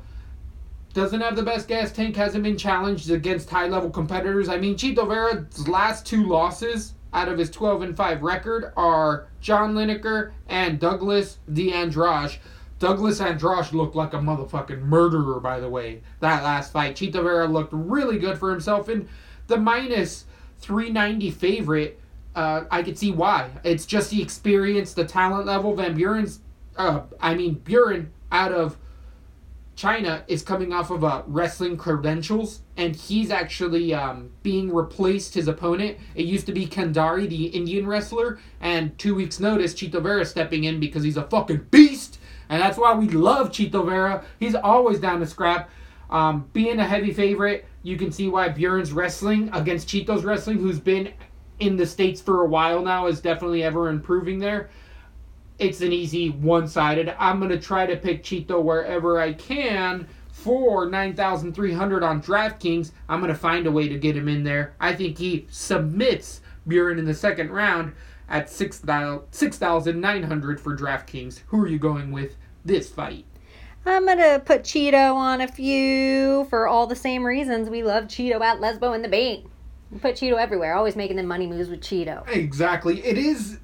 doesn't 0.94 1.22
have 1.22 1.36
the 1.36 1.44
best 1.44 1.68
gas 1.68 1.92
tank, 1.92 2.16
hasn't 2.16 2.44
been 2.44 2.58
challenged 2.58 3.10
against 3.10 3.50
high 3.50 3.68
level 3.68 3.90
competitors. 3.90 4.50
I 4.50 4.58
mean, 4.58 4.76
Chito 4.76 5.08
Vera's 5.08 5.68
last 5.68 6.06
two 6.06 6.28
losses 6.28 6.94
out 7.14 7.28
of 7.28 7.38
his 7.38 7.50
12 7.50 7.82
and 7.82 7.98
5 7.98 8.22
record 8.22 8.72
are 8.78 9.28
John 9.42 9.74
Lineker 9.74 10.32
and 10.48 10.80
Douglas 10.80 11.40
DeAndrade. 11.52 12.38
Douglas 12.80 13.20
Andrade 13.20 13.74
looked 13.74 13.96
like 13.96 14.14
a 14.14 14.18
motherfucking 14.18 14.82
murderer, 14.82 15.40
by 15.40 15.60
the 15.60 15.70
way, 15.70 16.02
that 16.22 16.44
last 16.44 16.72
fight. 16.72 16.96
Chito 16.96 17.22
Vera 17.24 17.48
looked 17.48 17.74
really 17.74 18.18
good 18.18 18.38
for 18.38 18.52
himself, 18.52 18.88
and 18.88 19.08
the 19.48 19.58
minus 19.58 20.26
390 20.60 21.32
favorite, 21.32 22.00
uh, 22.36 22.64
I 22.72 22.84
could 22.84 22.98
see 22.98 23.12
why. 23.12 23.50
It's 23.64 23.86
just 23.86 24.12
the 24.12 24.22
experience, 24.22 24.94
the 24.94 25.04
talent 25.04 25.46
level. 25.46 25.76
Van 25.76 25.94
Buren's, 25.96 26.40
uh, 26.78 27.02
I 27.20 27.36
mean, 27.36 27.56
Buren 27.56 28.12
out 28.32 28.54
of 28.54 28.78
China 29.76 30.24
is 30.28 30.42
coming 30.42 30.72
off 30.72 30.92
of 30.92 31.04
uh, 31.04 31.24
wrestling 31.26 31.76
credentials, 31.76 32.62
and 32.80 32.96
he's 32.96 33.30
actually 33.30 33.94
um, 33.94 34.32
being 34.42 34.74
replaced 34.74 35.34
his 35.34 35.50
opponent. 35.50 35.98
It 36.16 36.26
used 36.26 36.46
to 36.46 36.54
be 36.54 36.66
Kandare, 36.66 37.28
the 37.28 37.48
Indian 37.48 37.86
wrestler, 37.86 38.40
and 38.62 38.98
two 38.98 39.14
weeks' 39.14 39.38
notice, 39.38 39.74
Chito 39.74 40.02
Vera 40.02 40.26
stepping 40.26 40.64
in 40.64 40.80
because 40.80 41.04
he's 41.04 41.18
a 41.18 41.24
fucking 41.24 41.68
beast, 41.72 42.20
and 42.48 42.62
that's 42.62 42.78
why 42.78 42.94
we 42.94 43.10
love 43.10 43.52
Chito 43.52 43.86
Vera. 43.86 44.24
He's 44.40 44.56
always 44.56 45.02
down 45.02 45.20
to 45.20 45.28
scrap. 45.28 45.70
Um, 46.10 46.50
being 46.54 46.80
a 46.80 46.88
heavy 46.88 47.12
favorite, 47.12 47.66
you 47.84 47.98
can 47.98 48.14
see 48.14 48.30
why 48.30 48.48
Buren's 48.48 48.94
wrestling 48.94 49.50
against 49.52 49.90
Chito's 49.90 50.24
wrestling, 50.24 50.58
who's 50.58 50.80
been 50.80 51.12
in 51.60 51.76
the 51.76 51.86
states 51.86 52.22
for 52.22 52.44
a 52.44 52.48
while 52.48 52.82
now, 52.82 53.08
is 53.08 53.20
definitely 53.20 53.62
ever 53.62 53.90
improving 53.90 54.40
there 54.40 54.70
it's 55.60 55.82
an 55.82 55.92
easy 55.92 56.30
one-sided. 56.30 57.14
I'm 57.20 57.42
gonna 57.42 57.60
try 57.60 57.86
to 57.86 57.98
pick 57.98 58.24
Chito 58.24 58.64
wherever 58.64 59.20
I 59.20 59.34
can 59.34 60.08
for 60.44 60.90
9,300 60.90 62.04
on 62.04 62.22
DraftKings. 62.22 62.92
I'm 63.10 63.20
gonna 63.20 63.36
find 63.36 63.68
a 63.68 63.72
way 63.72 63.90
to 63.90 63.98
get 63.98 64.16
him 64.16 64.30
in 64.30 64.44
there. 64.44 64.74
I 64.80 64.94
think 64.94 65.18
he 65.18 65.48
submits 65.50 66.42
Buren 66.66 66.98
in 66.98 67.06
the 67.06 67.14
second 67.14 67.52
round 67.52 67.94
at 68.30 68.50
6,900 68.50 70.62
for 70.62 70.78
DraftKings. 70.78 71.42
Who 71.48 71.62
are 71.62 71.68
you 71.68 71.80
going 71.80 72.12
with 72.12 72.38
this 72.64 72.90
fight? 72.90 73.26
I'm 73.86 74.06
gonna 74.06 74.40
put 74.40 74.64
Chito 74.64 75.16
on 75.16 75.42
a 75.42 75.48
few 75.48 76.46
for 76.50 76.68
all 76.68 76.88
the 76.88 76.96
same 76.96 77.26
reasons 77.26 77.70
we 77.70 77.84
love 77.84 78.06
Chito 78.06 78.40
at 78.40 78.60
Lesbo 78.60 78.96
and 78.96 79.04
the 79.04 79.10
Bait. 79.10 79.46
We 79.92 80.00
put 80.00 80.16
Chito 80.16 80.38
everywhere, 80.38 80.76
always 80.76 80.96
making 80.96 81.18
the 81.18 81.24
money 81.24 81.48
moves 81.48 81.70
with 81.70 81.82
Chito. 81.82 82.26
Exactly. 82.30 83.04
It 83.04 83.18
is. 83.18 83.58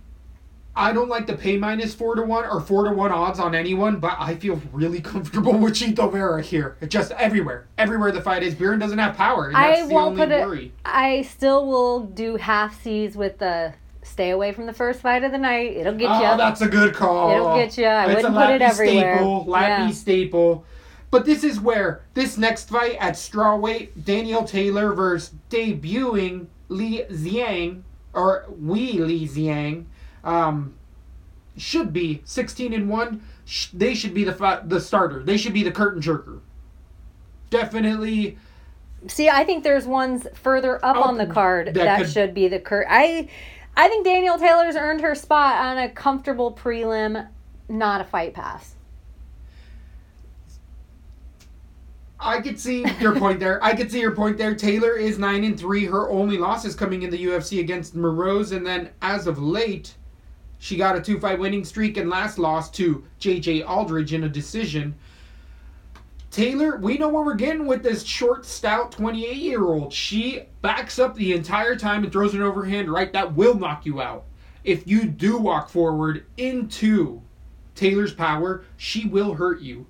I 0.77 0.91
don't 0.91 1.07
like 1.07 1.25
to 1.27 1.37
pay 1.37 1.57
minus 1.57 1.93
four 1.95 2.15
to 2.15 2.21
one 2.23 2.43
or 2.45 2.59
four 2.59 2.83
to 2.83 2.91
one 2.91 3.11
odds 3.11 3.39
on 3.39 3.55
anyone, 3.55 3.97
but 3.99 4.15
I 4.19 4.35
feel 4.35 4.61
really 4.73 4.99
comfortable 5.13 5.57
with 5.57 5.73
Chito 5.75 6.11
Vera 6.11 6.41
here. 6.41 6.75
Just 6.87 7.11
everywhere, 7.13 7.67
everywhere 7.77 8.11
the 8.11 8.21
fight 8.21 8.43
is. 8.43 8.55
Buren 8.55 8.79
doesn't 8.79 8.97
have 8.99 9.15
power, 9.15 9.51
I 9.55 9.83
won't 9.83 10.19
only 10.19 10.25
put 10.25 10.31
it. 10.31 10.45
worry. 10.45 10.71
I 10.83 11.21
still 11.23 11.65
will 11.65 12.01
do 12.01 12.35
half 12.35 12.81
C's 12.81 13.15
with 13.15 13.37
the 13.39 13.73
stay 14.03 14.29
away 14.31 14.51
from 14.51 14.65
the 14.67 14.73
first 14.73 14.99
fight 15.01 15.23
of 15.23 15.31
the 15.31 15.37
night. 15.37 15.77
It'll 15.77 15.93
get 15.93 16.03
you. 16.03 16.07
Oh, 16.09 16.31
you. 16.33 16.37
that's 16.37 16.61
a 16.61 16.67
good 16.67 16.93
call. 16.93 17.31
It'll 17.31 17.55
get 17.55 17.77
you. 17.77 17.85
I 17.85 18.05
it's 18.07 18.15
wouldn't 18.17 18.35
a 18.35 18.39
put 18.39 18.49
it 18.55 18.61
everywhere. 18.61 19.15
Staple, 19.17 19.45
Lappy 19.45 19.83
Yeah. 19.85 19.91
staple. 19.91 20.65
But 21.09 21.25
this 21.25 21.43
is 21.45 21.59
where 21.61 22.01
this 22.13 22.37
next 22.37 22.69
fight 22.69 22.97
at 22.99 23.13
strawweight, 23.13 24.03
Danielle 24.03 24.43
Taylor 24.43 24.93
versus 24.93 25.33
debuting 25.49 26.47
Li 26.67 27.03
Xiang 27.09 27.83
or 28.13 28.45
Weili 28.61 29.27
Zhang, 29.29 29.85
um, 30.25 30.73
should 31.57 31.93
be 31.93 32.21
16 32.25 32.73
and 32.73 32.89
one. 32.89 33.21
Sh- 33.45 33.67
They 33.73 33.93
should 33.93 34.13
be 34.13 34.23
the 34.25 34.33
fi- 34.33 34.61
the 34.65 34.81
starter. 34.81 35.23
They 35.23 35.37
should 35.37 35.53
be 35.53 35.63
the 35.63 35.71
curtain 35.71 36.01
jerker. 36.01 36.41
Definitely. 37.49 38.37
See, 39.07 39.29
I 39.29 39.43
think 39.45 39.63
there's 39.63 39.85
ones 39.85 40.27
further 40.33 40.83
up 40.83 40.97
Oh, 40.97 41.03
on 41.03 41.17
the 41.17 41.27
card 41.27 41.67
that 41.67 41.73
that, 41.75 41.97
could- 41.99 42.09
should 42.09 42.33
be 42.33 42.47
the 42.47 42.59
cur. 42.59 42.85
I, 42.89 43.29
I 43.77 43.87
think 43.87 44.03
Danielle 44.03 44.39
Taylor's 44.39 44.75
earned 44.75 45.01
her 45.01 45.13
spot 45.15 45.59
on 45.61 45.77
a 45.77 45.89
comfortable 45.89 46.51
prelim, 46.51 47.27
not 47.69 48.01
a 48.01 48.03
fight 48.03 48.33
pass. 48.33 48.73
I 52.19 52.41
could 52.41 52.59
see 52.59 52.85
your 52.99 53.15
point 53.15 53.39
there. 53.39 53.63
I 53.63 53.75
could 53.75 53.91
see 53.91 53.99
your 53.99 54.15
point 54.15 54.37
there. 54.37 54.55
Taylor 54.55 54.95
is 54.97 55.19
nine 55.19 55.43
and 55.43 55.59
three. 55.59 55.85
Her 55.85 56.09
only 56.09 56.37
loss 56.37 56.65
is 56.65 56.73
coming 56.73 57.03
in 57.03 57.09
the 57.11 57.25
UFC 57.25 57.59
against 57.59 57.95
Moroz, 57.95 58.51
and 58.55 58.65
then 58.65 58.89
as 59.01 59.27
of 59.27 59.37
late, 59.37 59.93
she 60.65 60.77
got 60.77 60.95
a 60.95 61.01
two 61.01 61.19
fight 61.19 61.37
winning 61.37 61.63
streak 61.63 61.95
and 61.97 62.09
last 62.09 62.39
lost 62.39 62.73
to 62.73 63.03
JJ 63.19 63.69
Aldrich 63.69 64.13
in 64.13 64.23
a 64.23 64.29
decision. 64.29 64.95
Taylor, 66.31 66.77
we 66.77 66.97
know 66.97 67.07
what 67.07 67.23
we're 67.23 67.35
getting 67.35 67.67
with 67.67 67.83
this 67.83 68.03
short, 68.03 68.47
stout 68.47 68.91
28 68.93 69.35
year 69.35 69.63
old. 69.63 69.93
She 69.93 70.41
backs 70.63 70.97
up 70.97 71.13
the 71.13 71.33
entire 71.33 71.75
time 71.75 72.03
and 72.03 72.11
throws 72.11 72.33
an 72.33 72.41
overhand 72.41 72.89
right 72.89 73.13
that 73.13 73.35
will 73.35 73.53
knock 73.53 73.85
you 73.85 74.01
out. 74.01 74.23
If 74.63 74.87
you 74.87 75.05
do 75.05 75.37
walk 75.37 75.69
forward 75.69 76.25
into 76.37 77.21
Taylor's 77.75 78.13
power, 78.13 78.63
she 78.75 79.05
will 79.05 79.35
hurt 79.35 79.61
you 79.61 79.85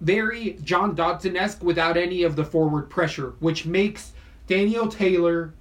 very 0.00 0.58
John 0.64 0.96
Dodson 0.96 1.36
esque 1.36 1.62
without 1.62 1.96
any 1.96 2.24
of 2.24 2.34
the 2.34 2.44
forward 2.44 2.90
pressure, 2.90 3.34
which 3.38 3.64
makes 3.64 4.12
Danielle 4.48 4.88
Taylor 4.88 5.54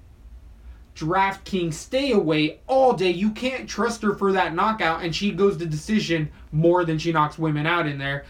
DraftKings 0.99 1.73
stay 1.73 2.11
away 2.11 2.59
all 2.67 2.93
day. 2.93 3.11
You 3.11 3.31
can't 3.31 3.67
trust 3.67 4.01
her 4.01 4.15
for 4.15 4.31
that 4.33 4.53
knockout, 4.53 5.03
and 5.03 5.15
she 5.15 5.31
goes 5.31 5.57
to 5.57 5.65
decision 5.65 6.29
more 6.51 6.85
than 6.85 6.97
she 6.97 7.11
knocks 7.11 7.39
women 7.39 7.65
out 7.65 7.87
in 7.87 7.97
there. 7.97 8.25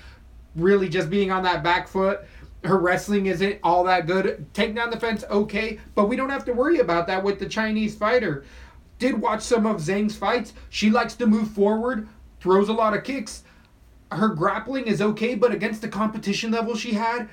Really, 0.56 0.90
just 0.90 1.10
being 1.10 1.32
on 1.32 1.44
that 1.44 1.64
back 1.64 1.88
foot. 1.88 2.22
Her 2.64 2.78
wrestling 2.78 3.28
isn't 3.28 3.60
all 3.64 3.84
that 3.86 4.06
good. 4.06 4.46
Take 4.54 4.76
down 4.76 4.90
the 4.90 5.00
fence, 5.00 5.24
okay, 5.30 5.80
but 5.96 6.10
we 6.10 6.16
don't 6.16 6.30
have 6.30 6.46
to 6.46 6.54
worry 6.54 6.80
about 6.80 7.08
that 7.08 7.24
with 7.24 7.40
the 7.40 7.48
Chinese 7.48 7.96
fighter. 7.96 8.44
Did 8.98 9.22
watch 9.22 9.42
some 9.42 9.66
of 9.66 9.78
Zhang's 9.78 10.16
fights. 10.16 10.54
She 10.70 10.90
likes 10.90 11.16
to 11.16 11.26
move 11.26 11.50
forward, 11.52 12.10
throws 12.42 12.68
a 12.68 12.74
lot 12.74 12.96
of 12.96 13.04
kicks 13.04 13.44
her 14.12 14.30
grappling 14.30 14.88
is 14.88 15.02
okay, 15.02 15.36
but 15.36 15.52
against 15.52 15.82
the 15.82 15.88
competition 15.88 16.52
level 16.52 16.76
she 16.76 16.94
had, 16.94 17.30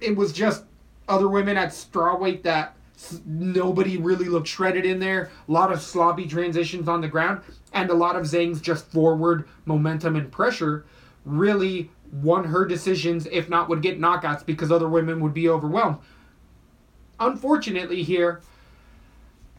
it 0.00 0.16
was 0.16 0.32
just 0.32 0.64
other 1.08 1.28
women 1.28 1.56
at 1.56 1.70
strawweight 1.70 2.42
that 2.42 2.76
nobody 3.24 3.96
really 3.96 4.26
looked 4.26 4.48
shredded 4.48 4.84
in 4.84 5.00
there. 5.00 5.30
A 5.48 5.52
lot 5.52 5.72
of 5.72 5.80
sloppy 5.80 6.26
transitions 6.26 6.88
on 6.88 7.00
the 7.00 7.08
ground, 7.08 7.42
and 7.72 7.90
a 7.90 7.94
lot 7.94 8.16
of 8.16 8.24
Zhang's 8.24 8.60
just 8.60 8.90
forward 8.90 9.48
momentum 9.64 10.16
and 10.16 10.30
pressure 10.30 10.84
really 11.24 11.90
won 12.12 12.44
her 12.44 12.64
decisions, 12.64 13.26
if 13.30 13.48
not 13.48 13.68
would 13.68 13.82
get 13.82 14.00
knockouts 14.00 14.44
because 14.44 14.72
other 14.72 14.88
women 14.88 15.20
would 15.20 15.34
be 15.34 15.48
overwhelmed. 15.48 15.98
Unfortunately, 17.18 18.02
here, 18.02 18.40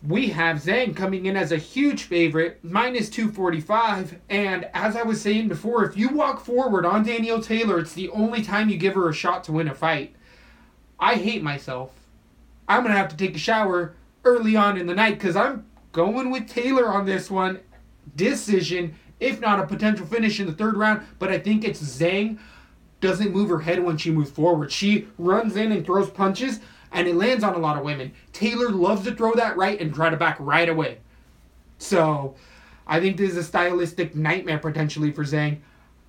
we 0.05 0.29
have 0.29 0.57
Zhang 0.57 0.95
coming 0.95 1.27
in 1.27 1.37
as 1.37 1.51
a 1.51 1.57
huge 1.57 2.03
favorite, 2.03 2.59
minus 2.63 3.09
245. 3.09 4.19
And 4.29 4.67
as 4.73 4.95
I 4.95 5.03
was 5.03 5.21
saying 5.21 5.47
before, 5.47 5.85
if 5.85 5.95
you 5.95 6.09
walk 6.09 6.43
forward 6.43 6.85
on 6.85 7.03
Danielle 7.03 7.41
Taylor, 7.41 7.79
it's 7.79 7.93
the 7.93 8.09
only 8.09 8.41
time 8.41 8.69
you 8.69 8.77
give 8.77 8.95
her 8.95 9.07
a 9.09 9.13
shot 9.13 9.43
to 9.45 9.51
win 9.51 9.67
a 9.67 9.75
fight. 9.75 10.15
I 10.99 11.15
hate 11.15 11.43
myself. 11.43 11.91
I'm 12.71 12.85
to 12.85 12.91
have 12.93 13.09
to 13.09 13.17
take 13.17 13.35
a 13.35 13.39
shower 13.39 13.95
early 14.23 14.55
on 14.55 14.77
in 14.77 14.87
the 14.87 14.95
night 14.95 15.19
because 15.19 15.35
I'm 15.35 15.65
going 15.91 16.31
with 16.31 16.47
Taylor 16.47 16.87
on 16.87 17.05
this 17.05 17.29
one. 17.29 17.59
Decision, 18.15 18.95
if 19.19 19.41
not 19.41 19.59
a 19.59 19.67
potential 19.67 20.05
finish 20.05 20.39
in 20.39 20.45
the 20.47 20.53
third 20.53 20.77
round, 20.77 21.05
but 21.19 21.29
I 21.29 21.37
think 21.37 21.65
it's 21.65 21.81
Zhang 21.81 22.39
doesn't 23.01 23.33
move 23.33 23.49
her 23.49 23.59
head 23.59 23.83
when 23.83 23.97
she 23.97 24.09
moves 24.09 24.31
forward. 24.31 24.71
She 24.71 25.09
runs 25.17 25.57
in 25.57 25.73
and 25.73 25.85
throws 25.85 26.09
punches, 26.09 26.61
and 26.93 27.09
it 27.09 27.15
lands 27.15 27.43
on 27.43 27.55
a 27.55 27.59
lot 27.59 27.77
of 27.77 27.83
women. 27.83 28.13
Taylor 28.31 28.69
loves 28.69 29.03
to 29.03 29.13
throw 29.13 29.33
that 29.33 29.57
right 29.57 29.79
and 29.81 29.93
try 29.93 30.09
to 30.09 30.15
back 30.15 30.37
right 30.39 30.69
away. 30.69 30.99
So, 31.77 32.35
I 32.87 33.01
think 33.01 33.17
this 33.17 33.31
is 33.31 33.37
a 33.37 33.43
stylistic 33.43 34.15
nightmare 34.15 34.59
potentially 34.59 35.11
for 35.11 35.25
Zhang. 35.25 35.59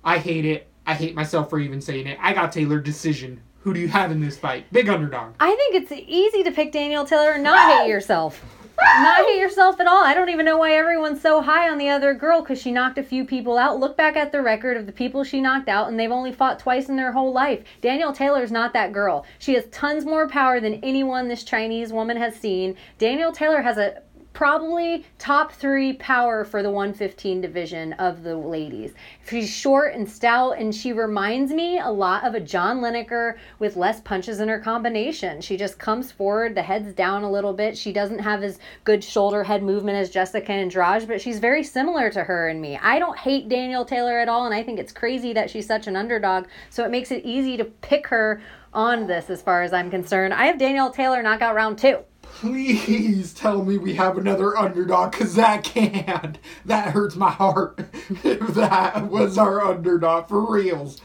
I 0.01 0.17
hate 0.17 0.45
it. 0.45 0.67
I 0.85 0.93
hate 0.93 1.13
myself 1.13 1.49
for 1.49 1.59
even 1.59 1.81
saying 1.81 2.07
it. 2.07 2.17
I 2.21 2.31
got 2.31 2.53
Taylor 2.53 2.79
decision. 2.79 3.41
Who 3.63 3.73
do 3.73 3.79
you 3.79 3.87
have 3.87 4.11
in 4.11 4.19
this 4.19 4.37
fight? 4.37 4.65
Big 4.73 4.89
underdog. 4.89 5.35
I 5.39 5.55
think 5.55 5.75
it's 5.75 5.91
easy 5.91 6.43
to 6.43 6.51
pick 6.51 6.73
Danielle 6.73 7.05
Taylor 7.05 7.31
and 7.31 7.43
not 7.43 7.79
hate 7.79 7.87
yourself. 7.89 8.43
Not 8.77 9.25
hate 9.25 9.39
yourself 9.39 9.79
at 9.79 9.87
all. 9.87 10.03
I 10.03 10.13
don't 10.13 10.29
even 10.29 10.45
know 10.45 10.57
why 10.57 10.73
everyone's 10.73 11.21
so 11.21 11.41
high 11.41 11.69
on 11.69 11.77
the 11.77 11.87
other 11.87 12.13
girl 12.13 12.41
because 12.41 12.59
she 12.59 12.71
knocked 12.71 12.97
a 12.97 13.03
few 13.03 13.23
people 13.23 13.57
out. 13.57 13.79
Look 13.79 13.95
back 13.95 14.17
at 14.17 14.33
the 14.33 14.41
record 14.41 14.75
of 14.75 14.85
the 14.85 14.91
people 14.91 15.23
she 15.23 15.39
knocked 15.39 15.69
out, 15.69 15.87
and 15.87 15.97
they've 15.97 16.11
only 16.11 16.33
fought 16.33 16.59
twice 16.59 16.89
in 16.89 16.97
their 16.97 17.13
whole 17.13 17.31
life. 17.31 17.63
Danielle 17.81 18.11
Taylor's 18.11 18.51
not 18.51 18.73
that 18.73 18.91
girl. 18.91 19.25
She 19.39 19.53
has 19.53 19.65
tons 19.67 20.03
more 20.03 20.27
power 20.27 20.59
than 20.59 20.83
anyone 20.83 21.29
this 21.29 21.45
Chinese 21.45 21.93
woman 21.93 22.17
has 22.17 22.35
seen. 22.35 22.75
Danielle 22.97 23.31
Taylor 23.31 23.61
has 23.61 23.77
a 23.77 24.01
probably 24.33 25.05
top 25.19 25.51
three 25.51 25.93
power 25.93 26.43
for 26.43 26.63
the 26.63 26.69
115 26.69 27.39
division 27.39 27.93
of 27.93 28.23
the 28.23 28.35
ladies. 28.35 28.93
She's 29.29 29.49
short 29.49 29.93
and 29.93 30.09
stout, 30.09 30.57
and 30.57 30.73
she 30.73 30.91
reminds 30.91 31.51
me 31.51 31.79
a 31.79 31.89
lot 31.89 32.23
of 32.25 32.33
a 32.33 32.39
John 32.39 32.81
Lineker 32.81 33.37
with 33.59 33.75
less 33.75 34.01
punches 34.01 34.39
in 34.39 34.49
her 34.49 34.59
combination. 34.59 35.39
She 35.41 35.55
just 35.55 35.77
comes 35.77 36.11
forward, 36.11 36.55
the 36.55 36.63
head's 36.63 36.93
down 36.93 37.23
a 37.23 37.31
little 37.31 37.53
bit. 37.53 37.77
She 37.77 37.93
doesn't 37.93 38.19
have 38.19 38.43
as 38.43 38.59
good 38.83 39.03
shoulder 39.03 39.43
head 39.43 39.63
movement 39.63 39.97
as 39.97 40.09
Jessica 40.09 40.51
Andrade, 40.51 41.07
but 41.07 41.21
she's 41.21 41.39
very 41.39 41.63
similar 41.63 42.09
to 42.09 42.23
her 42.23 42.49
and 42.49 42.59
me. 42.59 42.77
I 42.81 42.99
don't 42.99 43.17
hate 43.17 43.49
Danielle 43.49 43.85
Taylor 43.85 44.19
at 44.19 44.29
all, 44.29 44.45
and 44.45 44.53
I 44.53 44.63
think 44.63 44.79
it's 44.79 44.91
crazy 44.91 45.33
that 45.33 45.49
she's 45.49 45.67
such 45.67 45.87
an 45.87 45.95
underdog, 45.95 46.47
so 46.69 46.83
it 46.83 46.91
makes 46.91 47.11
it 47.11 47.23
easy 47.23 47.55
to 47.57 47.65
pick 47.65 48.07
her 48.07 48.41
on 48.73 49.05
this 49.05 49.29
as 49.29 49.41
far 49.41 49.61
as 49.61 49.73
I'm 49.73 49.91
concerned. 49.91 50.33
I 50.33 50.45
have 50.47 50.57
Danielle 50.57 50.91
Taylor 50.91 51.21
knockout 51.21 51.53
round 51.55 51.77
two. 51.77 51.99
Please 52.39 53.33
tell 53.33 53.63
me 53.63 53.77
we 53.77 53.93
have 53.93 54.17
another 54.17 54.57
underdog, 54.57 55.11
because 55.11 55.35
that 55.35 55.63
can't. 55.63 56.37
That 56.65 56.91
hurts 56.91 57.15
my 57.15 57.29
heart. 57.29 57.79
if 58.23 58.47
that 58.55 59.09
was 59.09 59.37
our 59.37 59.61
underdog, 59.61 60.27
for 60.27 60.51
reals. 60.51 60.99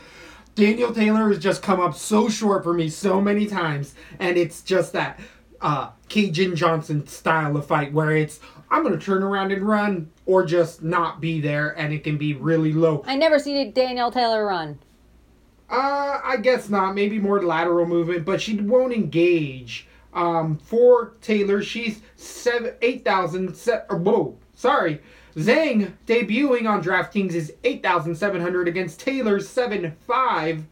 Danielle 0.55 0.93
Taylor 0.93 1.29
has 1.29 1.39
just 1.39 1.63
come 1.63 1.81
up 1.81 1.95
so 1.95 2.29
short 2.29 2.65
for 2.65 2.75
me 2.75 2.89
so 2.89 3.21
many 3.21 3.47
times, 3.47 3.95
and 4.19 4.37
it's 4.37 4.63
just 4.63 4.93
that 4.95 5.21
uh, 5.61 5.91
Kajan 6.09 6.57
Johnson 6.57 7.07
style 7.07 7.57
of 7.57 7.67
fight 7.67 7.93
where 7.93 8.17
it's 8.17 8.41
I'm 8.71 8.83
gonna 8.83 8.99
turn 8.99 9.23
around 9.23 9.53
and 9.53 9.63
run, 9.63 10.11
or 10.27 10.45
just 10.45 10.83
not 10.83 11.21
be 11.21 11.41
there, 11.41 11.79
and 11.79 11.93
it 11.93 12.05
can 12.05 12.19
be 12.19 12.35
really 12.35 12.73
low. 12.73 13.05
I 13.07 13.17
never 13.17 13.39
see 13.39 13.71
Danielle 13.71 14.11
Taylor 14.11 14.47
run. 14.47 14.79
Uh, 15.71 16.21
I 16.25 16.39
guess 16.39 16.69
not. 16.69 16.95
Maybe 16.95 17.19
more 17.19 17.43
lateral 17.43 17.87
movement, 17.87 18.25
but 18.25 18.41
she 18.41 18.57
won't 18.57 18.93
engage. 18.93 19.88
Um, 20.15 20.59
for 20.59 21.12
Taylor, 21.21 21.62
she's 21.62 22.00
seven 22.17 22.75
eight 22.83 23.05
thousand. 23.05 23.55
Se- 23.55 23.83
whoa, 23.91 24.37
sorry. 24.55 25.00
Zhang 25.37 25.93
debuting 26.07 26.69
on 26.69 26.83
DraftKings 26.83 27.33
is 27.33 27.53
eight 27.62 27.83
thousand 27.83 28.15
seven 28.17 28.41
hundred 28.41 28.67
against 28.69 29.00
Taylor's 29.00 29.49
seven 29.49 29.95
five. 30.07 30.65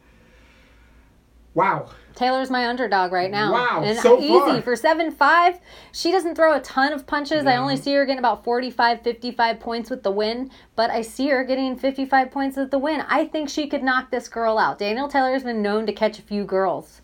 Wow. 1.55 1.91
Taylor's 2.15 2.51
my 2.51 2.67
underdog 2.69 3.13
right 3.13 3.31
now. 3.31 3.53
Wow, 3.53 3.83
And 3.83 3.99
so 3.99 4.19
easy 4.19 4.29
far. 4.29 4.63
for 4.63 4.77
7 4.77 5.11
5. 5.11 5.61
She 5.93 6.11
doesn't 6.13 6.35
throw 6.35 6.55
a 6.55 6.61
ton 6.61 6.93
of 6.95 7.07
punches. 7.07 7.45
I 7.47 7.57
only 7.57 7.77
see 7.77 7.93
her 7.95 8.05
getting 8.07 8.19
about 8.19 8.43
45, 8.45 9.03
55 9.03 9.61
points 9.61 9.91
with 9.91 10.03
the 10.03 10.11
win, 10.11 10.51
but 10.77 10.91
I 10.91 11.01
see 11.03 11.29
her 11.29 11.45
getting 11.45 11.77
55 11.77 12.31
points 12.31 12.57
with 12.57 12.71
the 12.71 12.79
win. 12.79 13.03
I 13.09 13.27
think 13.27 13.49
she 13.51 13.67
could 13.69 13.83
knock 13.83 14.11
this 14.11 14.29
girl 14.29 14.59
out. 14.59 14.79
Danielle 14.79 15.09
Taylor's 15.09 15.45
been 15.45 15.61
known 15.63 15.87
to 15.87 15.93
catch 15.93 16.19
a 16.19 16.23
few 16.23 16.45
girls. 16.45 17.01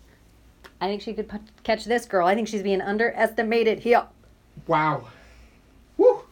I 0.83 0.87
think 0.87 1.01
she 1.01 1.13
could 1.13 1.29
pu- 1.29 1.39
catch 1.63 1.85
this 1.85 2.05
girl. 2.05 2.27
I 2.27 2.35
think 2.35 2.49
she's 2.49 2.61
being 2.61 2.81
underestimated 2.81 3.79
here. 3.79 4.03
Wow. 4.67 5.07
Woo. 5.95 6.23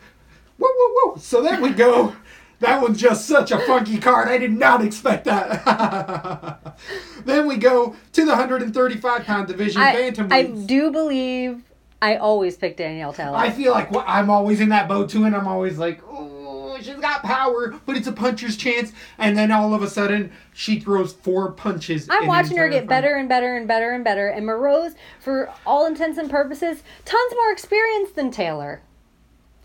Woo, 0.57 0.69
woo, 0.77 0.95
woo. 1.05 1.15
So 1.19 1.41
there 1.41 1.61
we 1.61 1.69
go. 1.69 2.17
That 2.59 2.81
was 2.81 2.99
just 2.99 3.27
such 3.27 3.51
a 3.51 3.59
funky 3.59 3.97
card. 3.97 4.27
I 4.27 4.37
did 4.37 4.51
not 4.51 4.83
expect 4.83 5.23
that. 5.23 6.75
then 7.25 7.47
we 7.47 7.55
go 7.55 7.95
to 8.11 8.25
the 8.25 8.31
135 8.31 9.23
pound 9.23 9.47
division, 9.47 9.81
I, 9.81 10.11
I 10.29 10.43
do 10.43 10.91
believe 10.91 11.63
I 12.01 12.17
always 12.17 12.57
pick 12.57 12.75
Danielle 12.75 13.13
Taylor. 13.13 13.37
I 13.37 13.51
feel 13.51 13.71
like 13.71 13.95
wh- 13.95 14.03
I'm 14.05 14.29
always 14.29 14.59
in 14.59 14.67
that 14.69 14.89
boat 14.89 15.09
too, 15.09 15.23
and 15.23 15.33
I'm 15.33 15.47
always 15.47 15.77
like, 15.77 16.01
she's 16.83 16.95
got 16.95 17.23
power, 17.23 17.75
but 17.85 17.95
it's 17.95 18.07
a 18.07 18.11
puncher's 18.11 18.57
chance. 18.57 18.91
And 19.17 19.37
then 19.37 19.51
all 19.51 19.73
of 19.73 19.81
a 19.81 19.89
sudden, 19.89 20.31
she 20.53 20.79
throws 20.79 21.13
four 21.13 21.51
punches. 21.51 22.07
I'm 22.09 22.27
watching 22.27 22.57
her 22.57 22.69
get 22.69 22.81
fight. 22.81 22.89
better 22.89 23.15
and 23.15 23.29
better 23.29 23.55
and 23.55 23.67
better 23.67 23.91
and 23.91 24.03
better. 24.03 24.27
And 24.27 24.45
Moroz, 24.45 24.95
for 25.19 25.51
all 25.65 25.85
intents 25.85 26.17
and 26.17 26.29
purposes, 26.29 26.83
tons 27.05 27.33
more 27.35 27.51
experience 27.51 28.11
than 28.11 28.31
Taylor. 28.31 28.81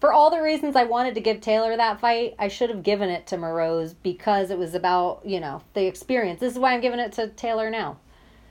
For 0.01 0.13
all 0.13 0.31
the 0.31 0.43
reasons 0.43 0.77
I 0.77 0.85
wanted 0.85 1.15
to 1.15 1.21
give 1.21 1.41
Taylor 1.41 1.77
that 1.77 2.01
fight, 2.01 2.35
I 2.39 2.49
should 2.49 2.69
have 2.69 2.83
given 2.83 3.09
it 3.09 3.27
to 3.29 3.37
Moroz 3.37 3.95
because 4.03 4.51
it 4.51 4.59
was 4.59 4.75
about, 4.75 5.23
you 5.25 5.41
know, 5.41 5.63
the 5.73 5.87
experience. 5.87 6.41
This 6.41 6.53
is 6.53 6.59
why 6.59 6.75
I'm 6.75 6.81
giving 6.81 7.01
it 7.01 7.13
to 7.13 7.29
Taylor 7.29 7.71
now. 7.71 7.99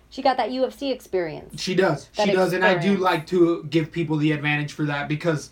She 0.09 0.21
got 0.21 0.37
that 0.37 0.49
UFC 0.49 0.91
experience. 0.91 1.61
She 1.61 1.75
does. 1.75 2.07
That 2.15 2.27
She 2.27 2.33
does, 2.33 2.53
and 2.53 2.63
I 2.63 2.77
do 2.77 2.97
like 2.97 3.27
to 3.27 3.63
give 3.65 3.91
people 3.91 4.17
the 4.17 4.31
advantage 4.31 4.71
for 4.71 4.85
that 4.85 5.07
because 5.07 5.51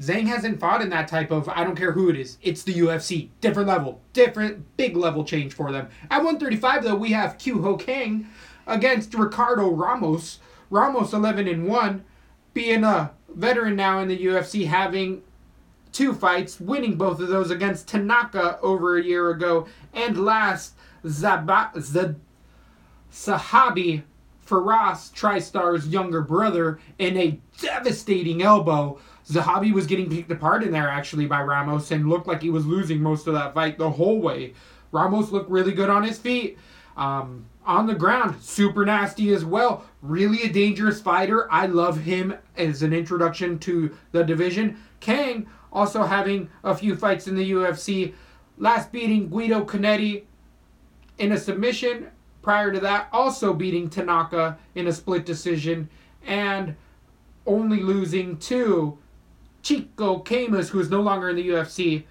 Zhang 0.00 0.26
hasn't 0.26 0.58
fought 0.58 0.82
in 0.82 0.90
that 0.90 1.08
type 1.08 1.30
of. 1.30 1.48
I 1.48 1.62
don't 1.64 1.76
care 1.76 1.92
who 1.92 2.08
it 2.08 2.16
is. 2.18 2.38
It's 2.42 2.62
the 2.62 2.74
UFC, 2.74 3.28
different 3.40 3.68
level, 3.68 4.00
different 4.12 4.76
big 4.76 4.96
level 4.96 5.24
change 5.24 5.52
for 5.52 5.70
them. 5.70 5.88
At 6.10 6.18
135 6.18 6.82
though, 6.84 6.96
we 6.96 7.12
have 7.12 7.38
Kyung 7.38 7.62
Ho 7.62 7.76
Kang 7.76 8.26
against 8.66 9.14
Ricardo 9.14 9.70
Ramos. 9.70 10.38
Ramos 10.70 11.12
11 11.12 11.46
and 11.48 11.68
one, 11.68 12.04
being 12.54 12.82
a 12.82 13.12
veteran 13.28 13.76
now 13.76 13.98
in 13.98 14.08
the 14.08 14.24
UFC, 14.24 14.66
having 14.66 15.22
two 15.92 16.14
fights, 16.14 16.58
winning 16.58 16.96
both 16.96 17.20
of 17.20 17.28
those 17.28 17.50
against 17.50 17.88
Tanaka 17.88 18.58
over 18.60 18.96
a 18.96 19.04
year 19.04 19.28
ago, 19.30 19.66
and 19.92 20.24
last 20.24 20.74
Zaba, 21.04 21.78
Z- 21.78 22.14
Zahabi 23.12 24.02
Firas 24.46 25.12
TriStar's 25.12 25.88
younger 25.88 26.22
brother 26.22 26.80
in 26.98 27.16
a 27.16 27.38
devastating 27.60 28.42
elbow. 28.42 28.98
Zahabi 29.32 29.72
was 29.72 29.86
getting 29.86 30.10
picked 30.10 30.30
apart 30.30 30.62
in 30.62 30.72
there 30.72 30.88
actually 30.88 31.26
by 31.26 31.42
Ramos 31.42 31.90
and 31.90 32.08
looked 32.08 32.26
like 32.26 32.42
he 32.42 32.50
was 32.50 32.66
losing 32.66 33.00
most 33.00 33.26
of 33.26 33.34
that 33.34 33.54
fight 33.54 33.78
the 33.78 33.90
whole 33.90 34.20
way. 34.20 34.54
Ramos 34.90 35.30
looked 35.30 35.50
really 35.50 35.72
good 35.72 35.90
on 35.90 36.02
his 36.02 36.18
feet. 36.18 36.58
Um, 36.96 37.46
on 37.64 37.86
the 37.86 37.94
ground, 37.94 38.42
super 38.42 38.84
nasty 38.84 39.32
as 39.32 39.44
well. 39.44 39.84
Really 40.02 40.42
a 40.42 40.52
dangerous 40.52 41.00
fighter. 41.00 41.50
I 41.50 41.66
love 41.66 42.00
him 42.00 42.34
as 42.56 42.82
an 42.82 42.92
introduction 42.92 43.58
to 43.60 43.96
the 44.10 44.24
division. 44.24 44.76
Kang 45.00 45.46
also 45.72 46.02
having 46.02 46.50
a 46.64 46.74
few 46.74 46.96
fights 46.96 47.28
in 47.28 47.36
the 47.36 47.52
UFC. 47.52 48.14
Last 48.58 48.92
beating 48.92 49.28
Guido 49.28 49.64
Canetti 49.64 50.24
in 51.18 51.32
a 51.32 51.38
submission. 51.38 52.08
Prior 52.42 52.72
to 52.72 52.80
that, 52.80 53.08
also 53.12 53.54
beating 53.54 53.88
Tanaka 53.88 54.58
in 54.74 54.88
a 54.88 54.92
split 54.92 55.24
decision 55.24 55.88
and 56.26 56.74
only 57.46 57.80
losing 57.80 58.36
to 58.38 58.98
Chico 59.62 60.18
Camus, 60.18 60.68
who 60.68 60.80
is 60.80 60.90
no 60.90 61.00
longer 61.00 61.30
in 61.30 61.36
the 61.36 61.48
UFC, 61.48 62.04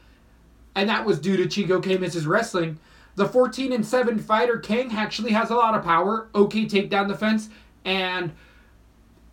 and 0.75 0.89
that 0.89 1.05
was 1.05 1.19
due 1.19 1.37
to 1.37 1.47
Chico 1.47 1.79
Camus' 1.79 2.25
wrestling. 2.25 2.79
The 3.15 3.27
14 3.27 3.73
and 3.73 3.85
7 3.85 4.19
fighter 4.19 4.57
Kang 4.57 4.93
actually 4.93 5.31
has 5.33 5.49
a 5.49 5.55
lot 5.55 5.75
of 5.75 5.83
power, 5.83 6.29
okay 6.33 6.65
take 6.65 6.89
takedown 6.89 7.07
defense, 7.07 7.49
and 7.83 8.31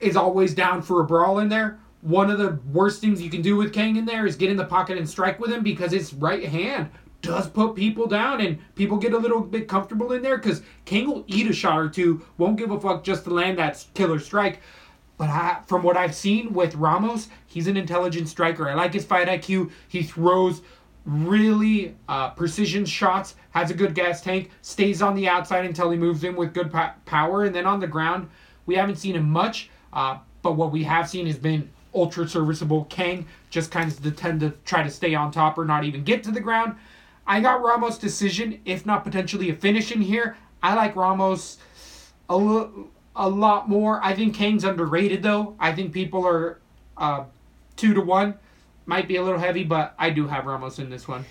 is 0.01 0.17
always 0.17 0.55
down 0.55 0.83
for 0.83 1.01
a 1.01 1.05
brawl 1.05 1.39
in 1.39 1.49
there. 1.49 1.79
One 2.01 2.31
of 2.31 2.39
the 2.39 2.59
worst 2.73 3.01
things 3.01 3.23
you 3.23 3.31
can 3.31 3.43
do 3.43 3.57
with 3.57 3.73
Kang 3.73 3.97
in 3.97 4.05
there 4.05 4.27
is 4.27 4.37
get 4.37 4.51
in 4.51 4.57
the 4.57 4.65
pocket 4.65 4.99
and 4.99 5.09
strike 5.09 5.41
with 5.41 5.51
him 5.51 5.63
because 5.63 5.93
his 5.93 6.15
right 6.15 6.45
hand 6.45 6.91
does 7.23 7.49
put 7.49 7.75
people 7.75 8.07
down 8.07 8.41
and 8.41 8.59
people 8.77 8.97
get 8.97 9.13
a 9.13 9.19
little 9.19 9.41
bit 9.41 9.67
comfortable 9.67 10.13
in 10.13 10.23
there 10.23 10.39
because 10.39 10.63
Kang 10.85 11.07
will 11.07 11.25
eat 11.27 11.51
a 11.51 11.53
shot 11.53 11.79
or 11.79 11.89
two, 11.89 12.25
won't 12.37 12.57
give 12.57 12.71
a 12.71 12.81
fuck 12.81 13.03
just 13.03 13.25
to 13.25 13.31
land 13.35 13.59
that 13.59 13.85
killer 13.95 14.21
strike. 14.21 14.61
But 15.19 15.31
I, 15.31 15.61
from 15.67 15.83
what 15.83 15.97
I've 15.97 16.15
seen 16.15 16.55
with 16.55 16.77
Ramos, 16.77 17.29
he's 17.47 17.67
an 17.67 17.77
intelligent 17.77 18.29
striker. 18.29 18.69
I 18.69 18.75
like 18.75 18.95
his 18.95 19.05
fight 19.05 19.27
IQ. 19.29 19.71
He 19.89 20.03
throws 20.05 20.63
really 21.05 21.97
uh, 22.09 22.31
precision 22.31 22.85
shots, 22.85 23.35
has 23.51 23.71
a 23.71 23.75
good 23.75 23.95
gas 23.95 24.21
tank, 24.21 24.51
stays 24.63 25.03
on 25.03 25.15
the 25.15 25.29
outside 25.29 25.65
until 25.65 25.91
he 25.91 25.99
moves 25.99 26.23
in 26.23 26.37
with 26.37 26.55
good 26.55 26.71
po- 26.71 26.91
power, 27.05 27.45
and 27.45 27.55
then 27.55 27.67
on 27.67 27.81
the 27.81 27.87
ground, 27.87 28.29
we 28.67 28.77
haven't 28.77 28.97
seen 28.97 29.17
him 29.17 29.29
much. 29.29 29.71
Uh, 29.93 30.19
but 30.43 30.53
what 30.53 30.71
we 30.71 30.85
have 30.85 31.09
seen 31.09 31.27
has 31.27 31.39
been 31.39 31.69
ultra 31.95 32.29
serviceable. 32.29 32.85
Kang 32.85 33.27
just 33.51 33.71
kind 33.71 33.91
of 33.91 34.17
tend 34.17 34.41
to 34.41 34.51
try 34.65 34.83
to 34.83 34.91
stay 34.91 35.15
on 35.15 35.33
top 35.33 35.59
or 35.59 35.65
not 35.65 35.85
even 35.85 36.05
get 36.05 36.23
to 36.25 36.31
the 36.31 36.41
ground. 36.41 36.77
I 37.27 37.41
got 37.41 37.63
Ramos' 37.63 37.99
decision, 37.99 38.61
if 38.65 38.87
not 38.87 39.05
potentially 39.05 39.51
a 39.51 39.55
finish 39.55 39.91
in 39.91 40.01
here. 40.01 40.37
I 40.63 40.75
like 40.75 40.95
Ramos 40.95 41.59
a, 42.29 42.37
li- 42.37 42.69
a 43.19 43.29
lot 43.29 43.69
more. 43.69 44.01
I 44.03 44.15
think 44.15 44.35
Kang's 44.35 44.65
underrated 44.65 45.23
though. 45.23 45.55
I 45.59 45.73
think 45.75 45.93
people 45.93 46.27
are 46.27 46.59
Uh, 46.97 47.25
two 47.77 47.95
to 47.95 48.01
one 48.01 48.35
might 48.87 49.07
be 49.07 49.17
a 49.17 49.23
little 49.23 49.39
heavy, 49.39 49.63
but 49.63 49.95
I 49.99 50.11
do 50.11 50.27
have 50.27 50.47
Ramos 50.47 50.79
in 50.81 50.91
this 50.91 51.07
one. 51.07 51.25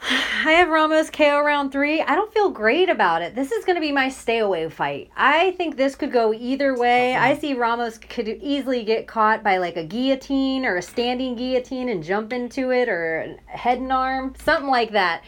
I 0.10 0.52
have 0.52 0.70
Ramos 0.70 1.10
KO 1.10 1.42
round 1.42 1.72
three. 1.72 2.00
I 2.00 2.14
don't 2.14 2.32
feel 2.32 2.48
great 2.50 2.88
about 2.88 3.20
it. 3.20 3.34
This 3.34 3.52
is 3.52 3.64
going 3.64 3.76
to 3.76 3.80
be 3.80 3.92
my 3.92 4.08
stay 4.08 4.38
away 4.38 4.68
fight. 4.70 5.10
I 5.14 5.50
think 5.52 5.76
this 5.76 5.94
could 5.94 6.12
go 6.12 6.32
either 6.32 6.74
way. 6.76 7.14
I 7.14 7.36
see 7.36 7.52
Ramos 7.52 7.98
could 7.98 8.28
easily 8.28 8.82
get 8.82 9.06
caught 9.06 9.42
by 9.42 9.58
like 9.58 9.76
a 9.76 9.84
guillotine 9.84 10.64
or 10.64 10.76
a 10.76 10.82
standing 10.82 11.36
guillotine 11.36 11.90
and 11.90 12.02
jump 12.02 12.32
into 12.32 12.70
it 12.72 12.88
or 12.88 13.36
a 13.50 13.56
head 13.56 13.78
and 13.78 13.92
arm, 13.92 14.34
something 14.42 14.70
like 14.70 14.92
that. 14.92 15.22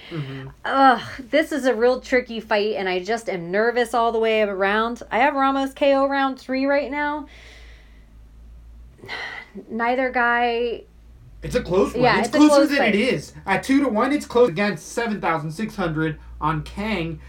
Ugh, 0.64 1.02
this 1.18 1.52
is 1.52 1.66
a 1.66 1.74
real 1.74 2.00
tricky 2.00 2.40
fight, 2.40 2.76
and 2.76 2.88
I 2.88 3.04
just 3.04 3.28
am 3.28 3.50
nervous 3.50 3.92
all 3.92 4.12
the 4.12 4.18
way 4.18 4.42
around. 4.42 5.02
I 5.10 5.18
have 5.18 5.34
Ramos 5.34 5.74
KO 5.74 6.06
round 6.08 6.38
three 6.38 6.64
right 6.64 6.90
now. 6.90 7.26
Neither 9.68 10.10
guy 10.10 10.84
It's 11.42 11.54
a 11.56 11.62
close 11.62 11.92
one. 11.92 12.02
Yeah, 12.02 12.18
it's, 12.18 12.28
it's 12.28 12.36
closer 12.36 12.54
close 12.54 12.68
than 12.68 12.78
fight. 12.78 12.94
it 12.94 13.00
is. 13.00 13.32
At 13.46 13.62
two 13.62 13.80
to 13.82 13.88
one, 13.88 14.12
it's 14.12 14.26
close 14.26 14.48
against 14.48 14.88
seven 14.92 15.20
thousand 15.20 15.50
six 15.52 15.74
hundred 15.76 16.18
on 16.40 16.62
Kang. 16.62 17.20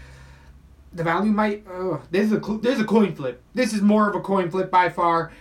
The 0.92 1.02
value 1.02 1.32
might. 1.32 1.64
Uh, 1.66 1.98
this 2.10 2.26
is 2.26 2.32
a 2.32 2.38
there's 2.62 2.78
a 2.80 2.84
coin 2.84 3.14
flip. 3.14 3.42
This 3.54 3.72
is 3.72 3.82
more 3.82 4.08
of 4.08 4.14
a 4.14 4.20
coin 4.20 4.50
flip 4.50 4.70
by 4.70 4.88
far. 4.88 5.32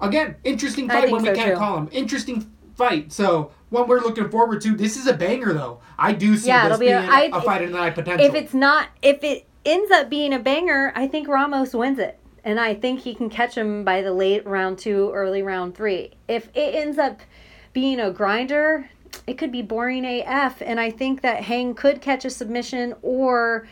Again, 0.00 0.34
interesting 0.44 0.88
fight 0.88 1.10
when 1.10 1.22
we 1.22 1.32
can't 1.32 1.52
too. 1.52 1.56
call 1.56 1.76
them. 1.76 1.88
Interesting 1.92 2.50
fight. 2.76 3.12
So 3.12 3.52
one 3.70 3.88
we're 3.88 4.00
looking 4.00 4.28
forward 4.28 4.60
to. 4.62 4.76
This 4.76 4.96
is 4.98 5.06
a 5.06 5.14
banger 5.14 5.54
though. 5.54 5.80
I 5.98 6.12
do 6.12 6.36
see 6.36 6.48
Yeah, 6.48 6.68
this 6.68 6.76
it'll 6.76 6.80
be 6.80 6.86
being 6.86 6.98
a- 6.98 7.00
a, 7.00 7.30
I- 7.34 7.38
a 7.38 7.40
fight 7.40 7.62
of 7.62 7.70
the 7.72 7.78
night 7.78 7.94
potential. 7.94 8.26
if 8.26 8.34
it's 8.34 8.52
not 8.52 8.88
if 9.00 9.22
it 9.24 9.46
ends 9.64 9.90
up 9.92 10.10
being 10.10 10.32
a 10.32 10.40
banger 10.40 10.92
i 10.96 11.06
think 11.06 11.28
ramos 11.28 11.72
wins 11.72 11.96
it 12.00 12.18
and 12.42 12.58
i 12.58 12.74
think 12.74 12.98
he 12.98 13.14
can 13.14 13.30
catch 13.30 13.56
him 13.56 13.84
by 13.84 14.02
the 14.02 14.12
late 14.12 14.44
round 14.44 14.76
two 14.76 15.08
early 15.14 15.40
round 15.40 15.72
three 15.76 16.10
if 16.26 16.48
it 16.52 16.74
ends 16.74 16.98
up 16.98 17.20
being 17.72 18.00
a 18.00 18.10
grinder 18.10 18.88
it 19.26 19.38
could 19.38 19.52
be 19.52 19.62
boring 19.62 20.04
af 20.04 20.62
and 20.62 20.80
i 20.80 20.90
think 20.90 21.20
that 21.20 21.44
Kang 21.44 21.74
could 21.74 22.00
catch 22.00 22.24
a 22.24 22.30
submission 22.30 22.94
or 23.02 23.66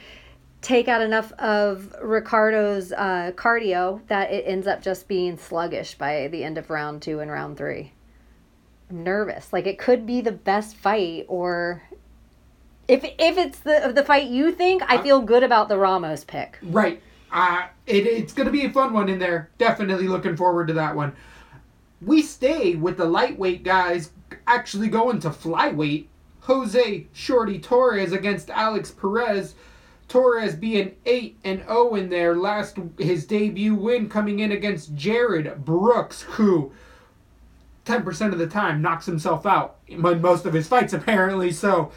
take 0.63 0.89
out 0.89 1.01
enough 1.01 1.33
of 1.33 1.95
ricardo's 2.03 2.93
uh, 2.93 3.33
cardio 3.35 4.07
that 4.09 4.31
it 4.31 4.45
ends 4.47 4.67
up 4.67 4.83
just 4.83 5.09
being 5.09 5.37
sluggish 5.39 5.95
by 5.95 6.29
the 6.29 6.45
end 6.45 6.59
of 6.59 6.71
round 6.71 7.03
two 7.03 7.21
and 7.21 7.31
round 7.31 7.57
three 7.57 7.93
i'm 8.91 9.03
nervous 9.03 9.53
like 9.53 9.67
it 9.67 9.79
could 9.79 10.07
be 10.07 10.21
the 10.21 10.33
best 10.33 10.77
fight 10.77 11.25
or 11.29 11.83
if 12.91 13.05
if 13.05 13.39
it's 13.39 13.61
the 13.61 13.93
the 13.95 14.05
fight 14.05 14.29
you 14.29 14.51
think, 14.51 14.83
I 14.89 15.01
feel 15.01 15.21
good 15.21 15.45
about 15.45 15.69
the 15.69 15.79
Ramos 15.79 16.25
pick. 16.25 16.59
Right. 16.61 17.01
Uh, 17.31 17.69
it, 17.87 18.05
it's 18.07 18.33
going 18.33 18.47
to 18.47 18.53
be 18.53 18.65
a 18.65 18.71
fun 18.71 18.93
one 18.93 19.09
in 19.09 19.21
there. 19.21 19.49
Definitely 19.59 20.09
looking 20.09 20.37
forward 20.37 20.67
to 20.67 20.75
that 20.75 20.97
one. 20.97 21.15
We 22.01 22.23
stay 22.23 22.77
with 22.77 22.97
the 22.97 23.05
lightweight 23.05 23.63
guys 23.63 24.11
actually 24.47 24.89
going 24.89 25.21
to 25.21 25.31
flyweight. 25.31 26.07
Jose 26.43 27.07
Shorty 27.13 27.59
Torres 27.59 28.13
against 28.13 28.51
Alex 28.51 28.91
Perez. 28.91 29.55
Torres 30.09 30.57
being 30.57 30.97
8 31.07 31.39
and 31.45 31.61
0 31.61 31.95
in 31.95 32.09
there. 32.09 32.35
Last 32.35 32.79
his 32.99 33.27
debut 33.27 33.75
win 33.75 34.09
coming 34.09 34.41
in 34.41 34.51
against 34.51 34.95
Jarred 34.95 35.65
Brooks, 35.65 36.23
who 36.23 36.73
10% 37.85 38.33
of 38.33 38.39
the 38.39 38.47
time 38.47 38.83
knocks 38.83 39.07
himself 39.07 39.47
out 39.47 39.77
in 39.87 40.01
most 40.01 40.47
of 40.47 40.53
his 40.53 40.67
fights 40.67 40.93
apparently. 40.93 41.53
So 41.53 41.93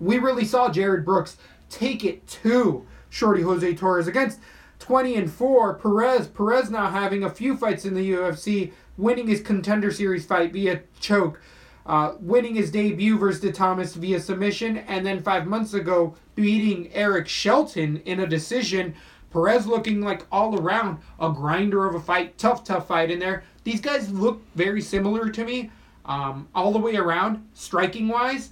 we 0.00 0.18
really 0.18 0.44
saw 0.44 0.70
Jarred 0.70 1.04
Brooks 1.04 1.36
take 1.68 2.04
it 2.04 2.26
to 2.28 2.86
Shorty 3.10 3.42
Jose 3.42 3.74
Torres 3.74 4.06
against 4.06 4.40
20 4.78 5.16
and 5.16 5.30
4 5.30 5.74
Perez. 5.74 6.28
Perez 6.28 6.70
now 6.70 6.90
having 6.90 7.24
a 7.24 7.30
few 7.30 7.56
fights 7.56 7.84
in 7.84 7.94
the 7.94 8.12
UFC, 8.12 8.72
winning 8.96 9.26
his 9.26 9.40
contender 9.40 9.90
series 9.90 10.24
fight 10.24 10.52
via 10.52 10.80
choke, 11.00 11.40
uh, 11.86 12.14
winning 12.20 12.54
his 12.54 12.70
debut 12.70 13.18
versus 13.18 13.40
De 13.40 13.52
Tomas 13.52 13.94
via 13.94 14.20
submission, 14.20 14.78
and 14.78 15.06
then 15.06 15.22
five 15.22 15.46
months 15.46 15.74
ago 15.74 16.14
beating 16.34 16.92
Eric 16.92 17.28
Shelton 17.28 17.98
in 18.04 18.20
a 18.20 18.26
decision. 18.26 18.94
Perez 19.30 19.66
looking 19.66 20.00
like 20.00 20.26
all 20.32 20.58
around 20.58 20.98
a 21.20 21.30
grinder 21.30 21.86
of 21.86 21.94
a 21.94 22.00
fight, 22.00 22.38
tough, 22.38 22.64
tough 22.64 22.88
fight 22.88 23.10
in 23.10 23.18
there. 23.18 23.44
These 23.64 23.80
guys 23.80 24.10
look 24.10 24.40
very 24.54 24.80
similar 24.80 25.28
to 25.30 25.44
me, 25.44 25.70
um, 26.04 26.48
all 26.54 26.72
the 26.72 26.78
way 26.78 26.96
around, 26.96 27.46
striking 27.52 28.08
wise. 28.08 28.50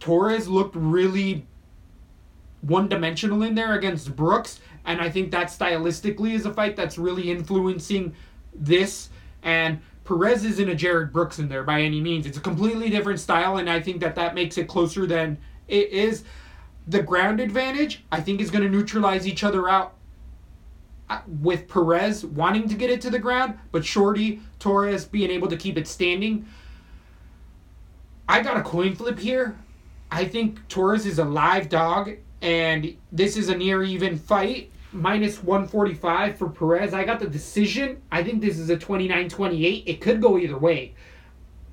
Torres 0.00 0.48
looked 0.48 0.74
really 0.76 1.46
one 2.62 2.88
dimensional 2.88 3.42
in 3.42 3.54
there 3.54 3.74
against 3.74 4.16
Brooks, 4.16 4.60
and 4.86 5.00
I 5.00 5.10
think 5.10 5.30
that 5.30 5.48
stylistically 5.48 6.32
is 6.32 6.46
a 6.46 6.54
fight 6.54 6.76
that's 6.76 6.96
really 6.96 7.30
influencing 7.30 8.14
this. 8.54 9.10
And 9.42 9.80
Perez 10.04 10.44
isn't 10.44 10.68
a 10.68 10.74
Jarred 10.74 11.12
Brooks 11.12 11.38
in 11.38 11.48
there 11.48 11.64
by 11.64 11.80
any 11.80 12.00
means. 12.00 12.26
It's 12.26 12.38
a 12.38 12.40
completely 12.40 12.90
different 12.90 13.20
style, 13.20 13.56
and 13.56 13.68
I 13.70 13.80
think 13.80 14.00
that 14.00 14.14
that 14.16 14.34
makes 14.34 14.58
it 14.58 14.68
closer 14.68 15.06
than 15.06 15.38
it 15.68 15.90
is. 15.90 16.24
The 16.86 17.02
ground 17.02 17.40
advantage, 17.40 18.04
I 18.12 18.20
think, 18.20 18.40
is 18.40 18.50
going 18.50 18.64
to 18.64 18.70
neutralize 18.70 19.26
each 19.26 19.42
other 19.42 19.68
out 19.68 19.94
uh, 21.08 21.20
with 21.40 21.68
Perez 21.68 22.24
wanting 22.24 22.68
to 22.68 22.74
get 22.74 22.90
it 22.90 23.00
to 23.02 23.10
the 23.10 23.18
ground, 23.18 23.58
but 23.72 23.84
Shorty 23.84 24.40
Torres 24.58 25.04
being 25.04 25.30
able 25.30 25.48
to 25.48 25.56
keep 25.56 25.78
it 25.78 25.88
standing. 25.88 26.46
I 28.28 28.42
got 28.42 28.56
a 28.56 28.62
coin 28.62 28.94
flip 28.94 29.18
here. 29.18 29.56
I 30.10 30.24
think 30.24 30.66
Torres 30.68 31.06
is 31.06 31.18
a 31.18 31.24
live 31.24 31.68
dog, 31.68 32.12
and 32.40 32.94
this 33.10 33.36
is 33.36 33.48
a 33.48 33.56
near 33.56 33.82
even 33.82 34.18
fight. 34.18 34.70
Minus 34.94 35.42
145 35.42 36.38
for 36.38 36.48
Perez. 36.48 36.94
I 36.94 37.04
got 37.04 37.18
the 37.18 37.26
decision. 37.26 38.00
I 38.12 38.22
think 38.22 38.40
this 38.40 38.58
is 38.58 38.70
a 38.70 38.78
29 38.78 39.28
28. 39.28 39.84
It 39.86 40.00
could 40.00 40.22
go 40.22 40.38
either 40.38 40.56
way. 40.56 40.94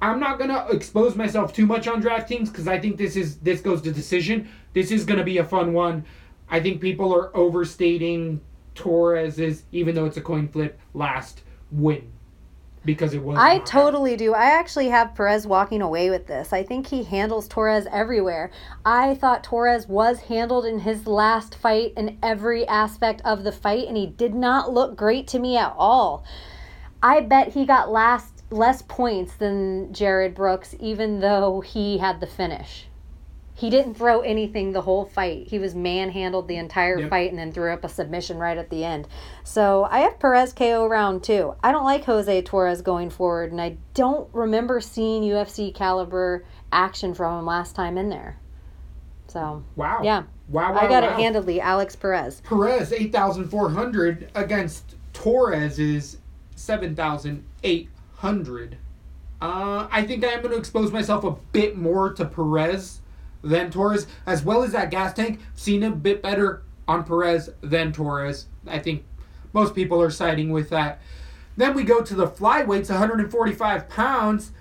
I'm 0.01 0.19
not 0.19 0.39
gonna 0.39 0.65
expose 0.71 1.15
myself 1.15 1.53
too 1.53 1.67
much 1.67 1.87
on 1.87 2.01
DraftKings 2.01 2.47
because 2.47 2.67
I 2.67 2.79
think 2.79 2.97
this 2.97 3.15
is 3.15 3.37
this 3.37 3.61
goes 3.61 3.81
to 3.83 3.91
decision. 3.91 4.49
This 4.73 4.91
is 4.91 5.05
gonna 5.05 5.23
be 5.23 5.37
a 5.37 5.45
fun 5.45 5.73
one. 5.73 6.03
I 6.49 6.59
think 6.59 6.81
people 6.81 7.13
are 7.13 7.35
overstating 7.37 8.41
Torres's, 8.73 9.63
even 9.71 9.93
though 9.95 10.05
it's 10.05 10.17
a 10.17 10.21
coin 10.21 10.47
flip, 10.47 10.79
last 10.93 11.43
win 11.71 12.11
because 12.83 13.13
it 13.13 13.21
was. 13.21 13.37
I 13.37 13.59
totally 13.59 14.15
do. 14.15 14.33
I 14.33 14.45
actually 14.45 14.89
have 14.89 15.15
Perez 15.15 15.45
walking 15.45 15.81
away 15.81 16.09
with 16.09 16.27
this. 16.27 16.51
I 16.51 16.63
think 16.63 16.87
he 16.87 17.03
handles 17.03 17.47
Torres 17.47 17.87
everywhere. 17.91 18.51
I 18.85 19.15
thought 19.15 19.43
Torres 19.43 19.87
was 19.87 20.21
handled 20.21 20.65
in 20.65 20.79
his 20.79 21.07
last 21.07 21.55
fight 21.55 21.93
in 21.95 22.17
every 22.23 22.67
aspect 22.67 23.21
of 23.23 23.43
the 23.43 23.51
fight, 23.51 23.87
and 23.87 23.97
he 23.97 24.07
did 24.07 24.33
not 24.33 24.73
look 24.73 24.95
great 24.95 25.27
to 25.29 25.39
me 25.39 25.57
at 25.57 25.73
all. 25.77 26.25
I 27.03 27.21
bet 27.21 27.49
he 27.49 27.65
got 27.65 27.91
last 27.91 28.43
less 28.51 28.81
points 28.81 29.35
than 29.35 29.93
Jarred 29.93 30.35
Brooks, 30.35 30.75
even 30.79 31.19
though 31.19 31.61
he 31.61 31.99
had 31.99 32.19
the 32.19 32.27
finish. 32.27 32.87
He 33.61 33.69
didn't 33.69 33.93
throw 33.93 34.21
anything 34.21 34.71
the 34.71 34.81
whole 34.81 35.05
fight. 35.05 35.45
He 35.47 35.59
was 35.59 35.75
manhandled 35.75 36.47
the 36.47 36.55
entire 36.57 36.99
Yep. 37.01 37.09
fight 37.11 37.29
and 37.29 37.37
then 37.37 37.51
threw 37.51 37.71
up 37.71 37.83
a 37.83 37.89
submission 37.89 38.39
right 38.39 38.57
at 38.57 38.71
the 38.71 38.83
end. 38.83 39.07
So 39.43 39.87
I 39.91 39.99
have 39.99 40.17
Perez 40.17 40.51
KO 40.51 40.87
round 40.87 41.21
two. 41.21 41.53
I 41.63 41.71
don't 41.71 41.83
like 41.83 42.05
Jose 42.05 42.41
Torres 42.41 42.81
going 42.81 43.11
forward, 43.11 43.51
and 43.51 43.61
I 43.61 43.77
don't 43.93 44.27
remember 44.33 44.81
seeing 44.81 45.21
UFC 45.21 45.71
caliber 45.71 46.43
action 46.71 47.13
from 47.13 47.37
him 47.37 47.45
last 47.45 47.75
time 47.75 47.99
in 47.99 48.09
there. 48.09 48.37
So 49.27 49.61
Wow. 49.75 49.99
yeah, 50.01 50.23
Wow. 50.49 50.73
wow 50.73 50.79
I 50.79 50.87
got 50.87 51.03
wow. 51.03 51.09
it 51.09 51.15
handedly. 51.17 51.61
Alex 51.61 51.95
Perez. 51.95 52.41
Perez 52.43 52.91
eight 52.91 53.11
thousand 53.11 53.49
four 53.49 53.69
hundred 53.69 54.31
against 54.33 54.95
Torres 55.13 55.77
is 55.77 56.17
seven 56.55 56.95
thousand 56.95 57.43
eight 57.63 57.89
hundred. 58.15 58.77
Uh, 59.39 59.87
I 59.91 60.03
think 60.03 60.23
I 60.25 60.29
am 60.29 60.41
going 60.41 60.51
to 60.53 60.57
expose 60.57 60.91
myself 60.91 61.23
a 61.23 61.35
bit 61.51 61.77
more 61.77 62.11
to 62.13 62.25
Perez 62.25 63.00
than 63.43 63.71
Torres, 63.71 64.07
as 64.25 64.43
well 64.43 64.63
as 64.63 64.71
that 64.71 64.91
gas 64.91 65.13
tank. 65.13 65.39
Seen 65.55 65.83
a 65.83 65.91
bit 65.91 66.21
better 66.21 66.63
on 66.87 67.03
Perez 67.03 67.49
than 67.61 67.91
Torres. 67.91 68.47
I 68.67 68.79
think 68.79 69.03
most 69.53 69.75
people 69.75 70.01
are 70.01 70.09
siding 70.09 70.51
with 70.51 70.69
that. 70.69 71.01
Then 71.57 71.73
we 71.73 71.83
go 71.83 72.01
to 72.01 72.15
the 72.15 72.27
flyweights, 72.27 72.89
145 72.89 73.89
pounds. 73.89 74.51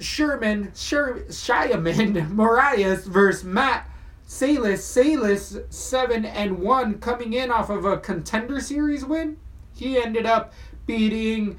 Sherman, 0.00 0.72
Sher, 0.74 1.24
Sheymon, 1.28 2.34
Moraes 2.34 3.04
versus 3.06 3.44
Matt 3.44 3.88
Sayles. 4.26 4.82
Sayles, 4.82 5.58
7 5.70 6.24
and 6.24 6.58
1, 6.58 6.98
coming 6.98 7.32
in 7.32 7.50
off 7.50 7.70
of 7.70 7.84
a 7.84 7.98
contender 7.98 8.60
series 8.60 9.04
win. 9.04 9.36
He 9.74 10.00
ended 10.00 10.26
up 10.26 10.52
beating, 10.86 11.58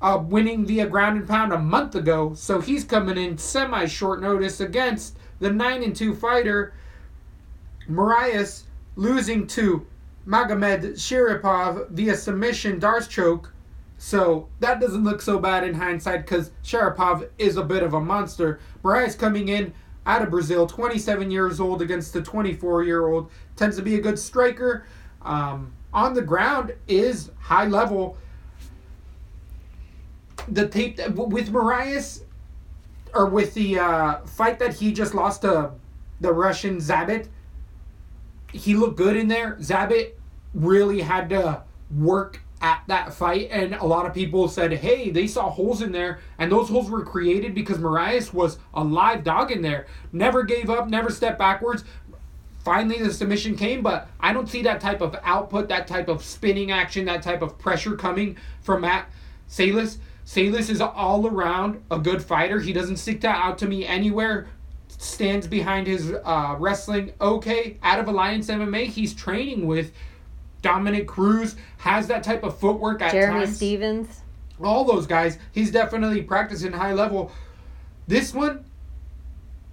uh, 0.00 0.22
winning 0.22 0.64
via 0.64 0.86
ground 0.86 1.18
and 1.18 1.28
pound 1.28 1.52
a 1.52 1.58
month 1.58 1.94
ago. 1.94 2.34
So 2.34 2.60
he's 2.60 2.84
coming 2.84 3.18
in 3.18 3.38
semi 3.38 3.86
short 3.86 4.20
notice 4.20 4.60
against 4.60 5.16
the 5.40 5.50
9 5.50 5.82
and 5.82 5.94
2 5.94 6.14
fighter. 6.14 6.74
Moraes 7.88 8.64
losing 8.96 9.46
to 9.48 9.86
Magomedsharipov 10.26 11.90
via 11.90 12.16
submission 12.16 12.80
Darce 12.80 13.08
choke. 13.08 13.52
So 13.98 14.48
that 14.60 14.80
doesn't 14.80 15.04
look 15.04 15.22
so 15.22 15.38
bad 15.38 15.64
in 15.64 15.74
hindsight 15.74 16.26
because 16.26 16.50
Sharipov 16.62 17.28
is 17.38 17.56
a 17.56 17.62
bit 17.62 17.82
of 17.82 17.94
a 17.94 18.00
monster. 18.00 18.60
Moraes 18.82 19.18
coming 19.18 19.48
in 19.48 19.72
out 20.06 20.22
of 20.22 20.30
Brazil, 20.30 20.66
27 20.66 21.30
years 21.30 21.60
old 21.60 21.80
against 21.80 22.12
the 22.12 22.20
24 22.20 22.84
year 22.84 23.06
old, 23.06 23.30
tends 23.56 23.76
to 23.76 23.82
be 23.82 23.94
a 23.94 24.00
good 24.00 24.18
striker. 24.18 24.86
Um, 25.22 25.72
on 25.92 26.12
the 26.12 26.22
ground 26.22 26.74
is 26.88 27.30
high 27.38 27.66
level. 27.66 28.18
the 30.48 30.68
tape 30.68 30.96
that, 30.96 31.14
with 31.14 31.50
Moraes, 31.50 32.23
or 33.14 33.26
with 33.26 33.54
the 33.54 33.78
uh, 33.78 34.18
fight 34.26 34.58
that 34.58 34.74
he 34.74 34.92
just 34.92 35.14
lost 35.14 35.42
to 35.42 35.72
the 36.20 36.32
Russian 36.32 36.78
Zabit, 36.78 37.28
he 38.52 38.74
looked 38.74 38.96
good 38.96 39.16
in 39.16 39.28
there. 39.28 39.56
Zabit 39.60 40.12
really 40.52 41.00
had 41.00 41.28
to 41.30 41.62
work 41.94 42.40
at 42.60 42.82
that 42.86 43.12
fight, 43.12 43.48
and 43.50 43.74
a 43.74 43.84
lot 43.84 44.06
of 44.06 44.14
people 44.14 44.48
said, 44.48 44.72
"Hey, 44.72 45.10
they 45.10 45.26
saw 45.26 45.50
holes 45.50 45.82
in 45.82 45.92
there, 45.92 46.20
and 46.38 46.50
those 46.50 46.68
holes 46.68 46.88
were 46.88 47.04
created 47.04 47.54
because 47.54 47.78
Moraes 47.78 48.32
was 48.32 48.58
a 48.72 48.82
live 48.82 49.22
dog 49.22 49.50
in 49.50 49.60
there. 49.60 49.86
Never 50.12 50.44
gave 50.44 50.70
up, 50.70 50.88
never 50.88 51.10
stepped 51.10 51.38
backwards." 51.38 51.84
Finally, 52.64 53.02
the 53.02 53.12
submission 53.12 53.56
came, 53.56 53.82
but 53.82 54.08
I 54.18 54.32
don't 54.32 54.48
see 54.48 54.62
that 54.62 54.80
type 54.80 55.02
of 55.02 55.14
output, 55.22 55.68
that 55.68 55.86
type 55.86 56.08
of 56.08 56.24
spinning 56.24 56.70
action, 56.70 57.04
that 57.04 57.22
type 57.22 57.42
of 57.42 57.58
pressure 57.58 57.94
coming 57.94 58.38
from 58.62 58.80
Matt 58.80 59.10
Sayles. 59.46 59.98
Sayles 60.24 60.70
is 60.70 60.80
all 60.80 61.26
around 61.26 61.82
a 61.90 61.98
good 61.98 62.22
fighter. 62.22 62.58
He 62.58 62.72
doesn't 62.72 62.96
stick 62.96 63.20
that 63.20 63.36
out 63.36 63.58
to 63.58 63.66
me 63.66 63.86
anywhere. 63.86 64.48
Stands 64.88 65.46
behind 65.46 65.86
his 65.86 66.12
uh, 66.12 66.56
wrestling 66.58 67.12
okay. 67.20 67.76
Out 67.82 68.00
of 68.00 68.08
Alliance 68.08 68.48
MMA, 68.48 68.86
he's 68.86 69.12
training 69.12 69.66
with 69.66 69.92
Dominick 70.62 71.06
Cruz. 71.06 71.56
Has 71.78 72.06
that 72.06 72.22
type 72.22 72.42
of 72.42 72.58
footwork 72.58 73.02
at 73.02 73.12
Jeremy 73.12 73.44
times. 73.44 73.56
Stephens. 73.56 74.20
All 74.62 74.84
those 74.84 75.06
guys, 75.06 75.38
he's 75.52 75.70
definitely 75.70 76.22
practicing 76.22 76.72
high 76.72 76.94
level. 76.94 77.30
This 78.06 78.32
one 78.32 78.64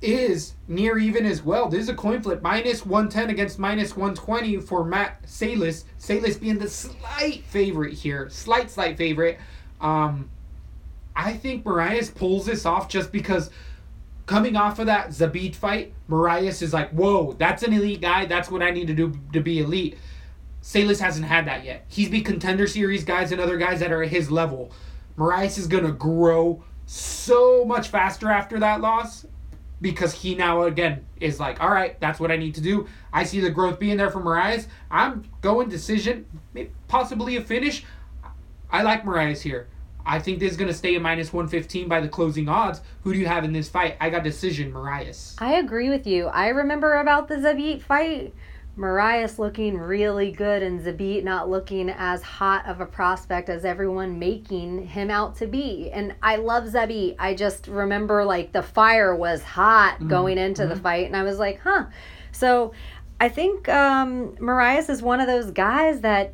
is 0.02 0.56
near 0.68 0.98
even 0.98 1.26
as 1.26 1.44
well. 1.44 1.70
This 1.70 1.82
is 1.82 1.90
a 1.90 1.94
coin 1.94 2.22
flip. 2.22 2.42
Minus 2.42 2.86
110 2.86 3.30
against 3.30 3.60
minus 3.60 3.96
120 3.96 4.58
for 4.58 4.84
Matt 4.84 5.22
Sayles. 5.30 5.86
Sayles 5.98 6.38
being 6.38 6.58
the 6.58 6.70
slight 6.70 7.44
favorite 7.46 7.94
here. 7.94 8.28
Slight, 8.30 8.72
slight 8.72 8.98
favorite. 8.98 9.38
Um, 9.80 10.30
I 11.16 11.34
think 11.34 11.64
Moraes 11.64 12.14
pulls 12.14 12.46
this 12.46 12.66
off 12.66 12.90
just 12.90 13.12
because 13.12 13.50
coming 14.26 14.56
off 14.56 14.80
of 14.80 14.86
that 14.86 15.10
Zabit 15.10 15.56
fight, 15.56 15.94
Moraes 16.10 16.62
is 16.62 16.74
like, 16.74 16.90
whoa, 16.92 17.34
that's 17.34 17.64
an 17.64 17.74
elite 17.74 18.02
guy. 18.02 18.26
That's 18.26 18.50
what 18.50 18.64
I 18.64 18.72
need 18.72 18.88
to 18.88 18.94
do 18.94 19.14
to 19.34 19.42
be 19.42 19.60
elite. 19.60 19.98
Sayles 20.62 21.00
hasn't 21.00 21.26
had 21.26 21.46
that 21.48 21.66
yet. 21.66 21.86
He's 21.88 22.10
beat 22.10 22.26
contender 22.26 22.68
series 22.68 23.04
guys 23.04 23.32
and 23.32 23.42
other 23.42 23.58
guys 23.58 23.80
that 23.80 23.92
are 23.92 24.04
at 24.04 24.10
his 24.10 24.32
level. 24.32 24.72
Moraes 25.18 25.58
is 25.58 25.68
going 25.68 25.86
to 25.86 25.92
grow 25.92 26.64
so 26.86 27.66
much 27.66 27.90
faster 27.90 28.30
after 28.30 28.60
that 28.60 28.82
loss 28.82 29.26
because 29.82 30.14
he 30.14 30.36
now 30.36 30.64
again 30.64 31.06
is 31.20 31.40
like, 31.40 31.60
all 31.60 31.72
right, 31.72 32.00
that's 32.00 32.20
what 32.20 32.32
I 32.32 32.38
need 32.38 32.54
to 32.56 32.62
do. 32.62 32.88
I 33.12 33.24
see 33.24 33.40
the 33.40 33.50
growth 33.50 33.80
being 33.80 33.98
there 33.98 34.12
for 34.12 34.22
Moraes. 34.22 34.68
I'm 34.92 35.26
going 35.42 35.70
decision, 35.70 36.26
possibly 36.88 37.36
a 37.36 37.42
finish. 37.42 37.84
I 38.72 38.84
like 38.84 39.04
Moraes 39.04 39.42
here. 39.42 39.68
I 40.06 40.20
think 40.20 40.40
this 40.40 40.52
is 40.52 40.58
going 40.58 40.70
to 40.70 40.74
stay 40.74 40.96
at 40.96 41.02
minus 41.02 41.32
115 41.32 41.88
by 41.88 42.02
the 42.02 42.08
closing 42.08 42.50
odds. 42.50 42.82
Who 43.04 43.14
do 43.14 43.20
you 43.20 43.28
have 43.28 43.44
in 43.44 43.54
this 43.54 43.70
fight? 43.70 43.98
I 44.00 44.10
got 44.10 44.24
decision, 44.24 44.72
Moraes. 44.74 45.36
I 45.40 45.56
agree 45.56 45.90
with 45.90 46.08
you. 46.08 46.28
I 46.28 46.50
remember 46.50 46.98
about 46.98 47.28
the 47.28 47.36
Zabit 47.36 47.82
fight. 47.82 48.34
Moraes 48.78 49.38
looking 49.38 49.78
really 49.78 50.32
good 50.32 50.64
and 50.64 50.80
Zabit 50.80 51.24
not 51.24 51.50
looking 51.50 51.90
as 51.90 52.24
hot 52.24 52.66
of 52.66 52.80
a 52.80 52.86
prospect 52.86 53.50
as 53.50 53.66
everyone 53.66 54.18
making 54.18 54.88
him 54.88 55.12
out 55.12 55.36
to 55.38 55.48
be. 55.48 55.92
And 55.92 56.16
I 56.24 56.38
love 56.38 56.64
Zabit. 56.64 57.16
I 57.20 57.34
just 57.34 57.68
remember 57.68 58.24
like 58.24 58.54
the 58.54 58.64
fire 58.64 59.14
was 59.14 59.44
hot 59.44 60.08
going 60.08 60.38
into 60.38 60.66
the 60.68 60.76
fight 60.76 61.06
and 61.06 61.18
I 61.18 61.24
was 61.24 61.38
like, 61.38 61.60
huh. 61.60 61.88
So 62.32 62.72
I 63.20 63.30
think 63.30 63.68
um, 63.68 64.38
Moraes 64.38 64.90
is 64.90 65.02
one 65.02 65.20
of 65.20 65.28
those 65.28 65.52
guys 65.52 66.02
that 66.02 66.34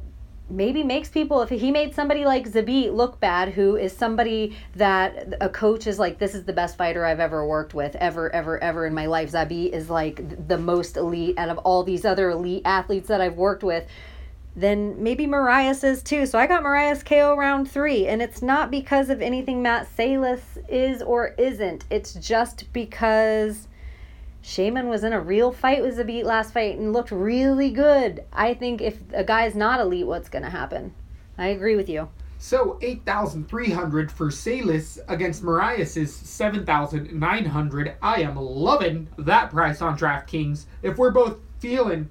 maybe 0.50 0.84
makes 0.84 1.10
people 1.10 1.42
if 1.42 1.50
he 1.50 1.72
made 1.72 1.94
somebody 1.94 2.26
like 2.26 2.50
Zabit 2.50 2.94
look 2.94 3.20
bad 3.20 3.50
who 3.50 3.76
is 3.76 3.92
somebody 3.96 4.56
that 4.76 5.34
a 5.42 5.50
coach 5.50 5.88
is 5.88 6.00
like 6.00 6.20
this 6.20 6.34
is 6.34 6.46
the 6.46 6.54
best 6.54 6.78
fighter 6.78 7.06
I've 7.06 7.20
ever 7.20 7.46
worked 7.46 7.74
with 7.74 7.96
ever 7.98 8.34
ever 8.34 8.62
ever 8.64 8.86
in 8.86 8.94
my 8.94 9.08
life 9.08 9.32
Zabit 9.32 9.72
is 9.72 9.90
like 9.90 10.48
the 10.48 10.58
most 10.58 10.96
elite 10.96 11.38
out 11.38 11.50
of 11.50 11.58
all 11.60 11.84
these 11.84 12.06
other 12.06 12.30
elite 12.30 12.62
athletes 12.66 13.08
that 13.10 13.20
I've 13.20 13.36
worked 13.36 13.64
with 13.64 13.86
then 14.58 15.02
maybe 15.02 15.28
Moraes 15.28 15.84
is 15.84 16.02
too. 16.02 16.26
So 16.26 16.40
I 16.40 16.48
got 16.48 16.64
Moraes 16.64 17.06
KO 17.06 17.38
round 17.38 17.70
three, 17.70 18.08
and 18.08 18.24
it's 18.24 18.42
not 18.42 18.72
because 18.72 19.12
of 19.12 19.22
anything 19.22 19.62
Matt 19.62 19.88
Sayles 19.96 20.58
is 20.68 21.04
or 21.04 21.36
isn't. 21.38 21.86
It's 21.92 22.16
just 22.16 22.74
because 22.74 23.68
Sheymon 24.48 24.88
was 24.88 25.04
in 25.04 25.12
a 25.12 25.20
real 25.20 25.52
fight 25.52 25.82
with 25.82 25.98
Zabit 25.98 26.24
last 26.24 26.54
fight 26.54 26.78
and 26.78 26.94
looked 26.94 27.12
really 27.12 27.70
good. 27.70 28.24
I 28.32 28.54
think 28.54 28.82
if 28.82 28.98
a 29.14 29.26
guy's 29.26 29.56
not 29.56 29.82
elite, 29.82 30.08
what's 30.08 30.30
going 30.30 30.44
to 30.44 30.50
happen? 30.50 30.96
I 31.38 31.48
agree 31.48 31.76
with 31.76 31.90
you. 31.90 32.08
So 32.38 32.80
8,300 32.82 34.10
for 34.10 34.32
Sayles 34.32 35.00
against 35.10 35.44
Moraes 35.44 35.98
is 35.98 36.16
7,900. 36.16 37.96
I 38.02 38.22
am 38.22 38.38
loving 38.38 39.10
that 39.18 39.50
price 39.50 39.82
on 39.82 39.98
DraftKings. 39.98 40.64
If 40.82 40.98
we're 40.98 41.12
both 41.12 41.40
feeling 41.60 42.10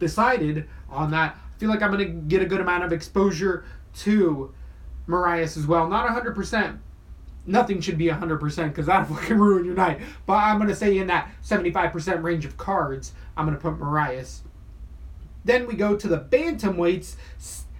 decided 0.00 0.68
on 0.90 1.12
that, 1.12 1.36
I 1.36 1.58
feel 1.60 1.70
like 1.70 1.80
I'm 1.80 1.92
going 1.92 2.04
to 2.04 2.12
get 2.26 2.42
a 2.42 2.46
good 2.46 2.60
amount 2.60 2.82
of 2.82 2.92
exposure 2.92 3.64
to 3.98 4.52
Moraes 5.06 5.56
as 5.56 5.68
well. 5.68 5.88
Not 5.88 6.08
100%. 6.08 6.78
Nothing 7.48 7.80
should 7.80 7.96
be 7.98 8.06
100% 8.06 8.68
because 8.68 8.86
that'll 8.86 9.16
fucking 9.16 9.38
ruin 9.38 9.64
your 9.64 9.74
night. 9.74 10.00
But 10.26 10.34
I'm 10.34 10.58
going 10.58 10.68
to 10.68 10.76
say 10.76 10.98
in 10.98 11.06
that 11.08 11.30
75% 11.42 12.22
range 12.22 12.44
of 12.44 12.56
cards, 12.56 13.12
I'm 13.36 13.46
going 13.46 13.56
to 13.56 13.62
put 13.62 13.80
Moraes. 13.80 14.40
Then 15.44 15.66
we 15.66 15.74
go 15.74 15.96
to 15.96 16.06
the 16.08 16.18
bantamweights. 16.18 17.16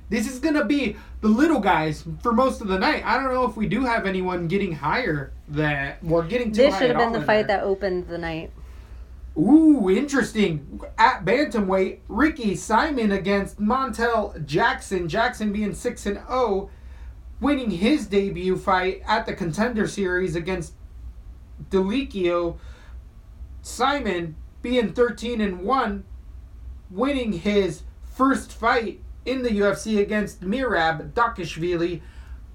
This 0.09 0.27
is 0.27 0.39
going 0.39 0.55
to 0.55 0.65
be 0.65 0.97
the 1.21 1.29
little 1.29 1.61
guys 1.61 2.03
for 2.23 2.33
most 2.33 2.63
of 2.63 2.69
the 2.69 2.79
night. 2.79 3.05
I 3.05 3.17
don't 3.23 3.33
know 3.33 3.45
if 3.45 3.57
we 3.57 3.69
do 3.69 3.85
have 3.85 4.07
anyone 4.07 4.49
getting 4.49 4.73
higher 4.73 5.33
that 5.49 6.03
we're 6.03 6.27
getting 6.27 6.51
too 6.51 6.63
This 6.63 6.79
should 6.79 6.89
have 6.91 6.99
been 6.99 7.13
the 7.13 7.21
fight 7.27 7.47
there. 7.47 7.59
that 7.59 7.65
opened 7.65 8.09
the 8.09 8.17
night. 8.19 8.51
Ooh, 9.37 9.89
interesting. 9.91 10.81
At 10.97 11.25
bantamweight, 11.25 12.01
Ricky 12.09 12.57
Simon 12.57 13.13
against 13.13 13.61
Montel 13.61 14.45
Jackson. 14.47 15.09
Jackson 15.09 15.53
being 15.53 15.75
six 15.75 16.07
and 16.07 16.17
zero, 16.17 16.71
winning 17.41 17.71
his 17.71 18.07
debut 18.07 18.57
fight 18.57 19.03
at 19.07 19.27
the 19.27 19.35
Contender 19.35 19.87
Series 19.87 20.35
against 20.35 20.75
Delicchio. 21.71 22.59
Simon 23.63 24.37
being 24.63 24.93
thirteen 24.93 25.41
and 25.41 25.61
one, 25.61 26.05
winning 26.91 27.33
his 27.33 27.83
first 28.03 28.53
fight 28.53 29.01
in 29.25 29.43
the 29.43 29.51
UFC 29.51 30.01
against 30.01 30.41
Merab 30.41 31.13
Dakishvili 31.13 32.01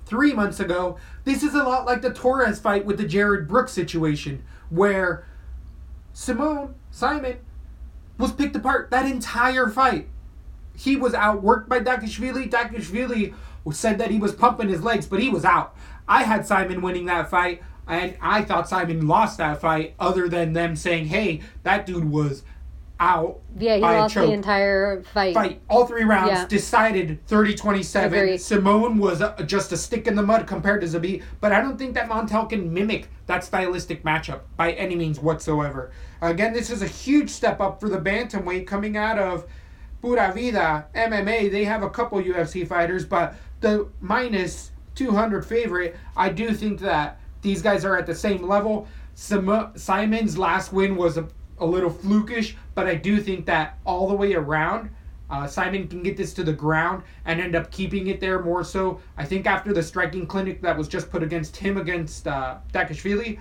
three 0.06 0.34
months 0.34 0.60
ago. 0.60 0.98
This 1.24 1.43
is 1.43 1.54
a 1.54 1.63
lot 1.63 1.86
like 1.86 2.02
the 2.02 2.13
Torres 2.13 2.60
fight 2.60 2.86
with 2.86 2.98
the 2.98 3.08
Jarred 3.08 3.48
Brooks 3.48 3.72
situation, 3.72 4.43
where 4.69 5.26
Simone 6.13 6.76
Simon 6.91 7.38
was 8.17 8.32
picked 8.32 8.56
apart 8.56 8.91
that 8.91 9.06
entire 9.06 9.69
fight. 9.69 10.10
He 10.76 10.96
was 10.96 11.13
outworked 11.13 11.67
by 11.67 11.80
Dakishvili. 11.80 12.50
Dakishvili 12.50 13.34
said 13.71 13.97
that 13.99 14.12
he 14.12 14.19
was 14.19 14.34
pumping 14.34 14.69
his 14.69 14.84
legs, 14.84 15.06
but 15.06 15.19
he 15.19 15.30
was 15.30 15.45
out. 15.45 15.76
I 16.08 16.23
had 16.23 16.45
Simon 16.45 16.82
winning 16.82 17.06
that 17.06 17.30
fight, 17.30 17.62
and 17.88 18.15
I 18.21 18.43
thought 18.43 18.67
Simon 18.67 19.08
lost 19.08 19.38
that 19.38 19.62
fight, 19.62 19.95
other 19.99 20.28
than 20.28 20.54
them 20.54 20.76
saying, 20.76 21.08
hey, 21.08 21.41
that 21.63 21.86
dude 21.86 22.10
was 22.10 22.43
out. 22.99 23.39
Yeah, 23.58 23.76
he 23.76 23.82
a 23.82 23.86
lost 23.86 24.15
the 24.15 24.32
entire 24.32 25.02
fight. 25.13 25.34
fight. 25.34 25.62
All 25.69 25.86
three 25.86 26.04
rounds 26.04 26.32
Yeah. 26.32 26.45
decided 26.47 27.26
30 27.28 27.56
27. 27.56 28.19
Agreed. 28.19 28.38
Simone 28.38 28.97
was 28.97 29.21
uh, 29.21 29.36
just 29.45 29.71
a 29.71 29.78
stick 29.78 30.08
in 30.08 30.15
the 30.15 30.21
mud 30.23 30.47
compared 30.47 30.82
to 30.82 30.88
Zabit, 30.88 31.23
but 31.41 31.52
I 31.52 31.60
don't 31.62 31.78
think 31.78 31.95
that 31.95 32.10
Montel 32.10 32.47
can 32.49 32.73
mimic 32.73 33.10
that 33.26 33.43
stylistic 33.43 34.04
matchup 34.04 34.41
by 34.56 34.71
any 34.73 34.95
means 34.95 35.19
whatsoever. 35.19 35.91
Again, 36.21 36.54
this 36.54 36.69
is 36.69 36.82
a 36.82 36.88
huge 36.88 37.30
step 37.30 37.60
up 37.60 37.80
for 37.82 37.89
the 37.89 37.97
bantamweight 37.99 38.67
coming 38.67 38.95
out 38.95 39.19
of 39.19 39.45
Pura 40.02 40.32
Vida 40.34 40.86
MMA. 40.95 41.52
They 41.52 41.65
have 41.65 41.84
a 41.84 41.89
couple 41.89 42.21
UFC 42.21 42.65
fighters, 42.67 43.06
but 43.06 43.36
the 43.63 43.88
minus 43.99 44.71
200 44.93 45.43
favorite, 45.43 45.95
I 46.15 46.30
do 46.30 46.54
think 46.54 46.80
that 46.82 47.19
these 47.41 47.63
guys 47.63 47.84
are 47.84 47.97
at 47.97 48.06
the 48.06 48.13
same 48.13 48.47
level. 48.47 48.88
Sim- 49.15 49.71
Simon's 49.76 50.38
last 50.38 50.71
win 50.71 50.95
was 50.95 51.17
a, 51.17 51.28
a 51.58 51.65
little 51.65 51.89
flukish, 51.89 52.56
but 52.76 52.86
I 52.86 52.93
do 52.93 53.19
think 53.19 53.47
that 53.47 53.80
all 53.86 54.08
the 54.08 54.13
way 54.13 54.34
around, 54.36 54.91
uh, 55.30 55.47
Simon 55.47 55.88
can 55.88 56.04
get 56.04 56.15
this 56.15 56.34
to 56.36 56.43
the 56.43 56.54
ground 56.54 57.02
and 57.26 57.41
end 57.41 57.56
up 57.56 57.71
keeping 57.71 58.08
it 58.08 58.19
there 58.19 58.43
more 58.43 58.63
so. 58.63 58.99
I 59.17 59.26
think 59.26 59.47
after 59.47 59.73
the 59.73 59.82
striking 59.82 60.28
clinic 60.28 60.62
that 60.62 60.78
was 60.78 60.88
just 60.88 61.10
put 61.10 61.23
against 61.23 61.58
him 61.58 61.78
against 61.78 62.28
uh, 62.28 62.58
Dakishvili, 62.71 63.39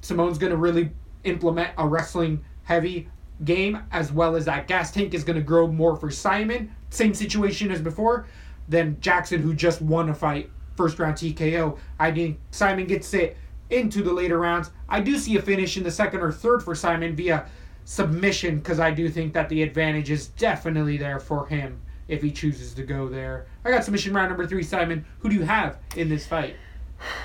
Simone's 0.00 0.38
going 0.38 0.50
to 0.50 0.56
really 0.56 0.90
implement 1.22 1.70
a 1.78 1.86
wrestling 1.86 2.44
heavy 2.64 3.08
game 3.44 3.78
as 3.92 4.10
well 4.10 4.34
as 4.34 4.44
that 4.46 4.66
gas 4.66 4.90
tank 4.90 5.14
is 5.14 5.22
going 5.22 5.36
to 5.36 5.42
grow 5.42 5.66
more 5.68 5.96
for 5.96 6.10
Simon. 6.10 6.74
Same 6.90 7.14
situation 7.14 7.70
as 7.70 7.80
before. 7.80 8.26
Then 8.72 8.96
Jackson, 9.00 9.42
who 9.42 9.52
just 9.52 9.82
won 9.82 10.08
a 10.08 10.14
fight, 10.14 10.50
first 10.76 10.98
round 10.98 11.16
TKO. 11.16 11.78
I 12.00 12.10
think 12.10 12.40
Simon 12.50 12.86
gets 12.86 13.12
it 13.12 13.36
into 13.68 14.02
the 14.02 14.12
later 14.12 14.38
rounds. 14.38 14.70
I 14.88 15.00
do 15.00 15.18
see 15.18 15.36
a 15.36 15.42
finish 15.42 15.76
in 15.76 15.82
the 15.84 15.90
second 15.90 16.20
or 16.20 16.32
third 16.32 16.62
for 16.62 16.74
Simon 16.74 17.14
via 17.14 17.46
submission 17.84 18.60
because 18.60 18.80
I 18.80 18.90
do 18.90 19.10
think 19.10 19.34
that 19.34 19.50
the 19.50 19.62
advantage 19.62 20.10
is 20.10 20.28
definitely 20.28 20.96
there 20.96 21.20
for 21.20 21.46
him 21.46 21.82
if 22.08 22.22
he 22.22 22.30
chooses 22.30 22.72
to 22.74 22.82
go 22.82 23.08
there. 23.08 23.46
I 23.62 23.70
got 23.70 23.84
submission 23.84 24.14
round 24.14 24.30
number 24.30 24.46
three, 24.46 24.62
Simon. 24.62 25.04
Who 25.18 25.28
do 25.28 25.34
you 25.34 25.42
have 25.42 25.76
in 25.94 26.08
this 26.08 26.26
fight? 26.26 26.56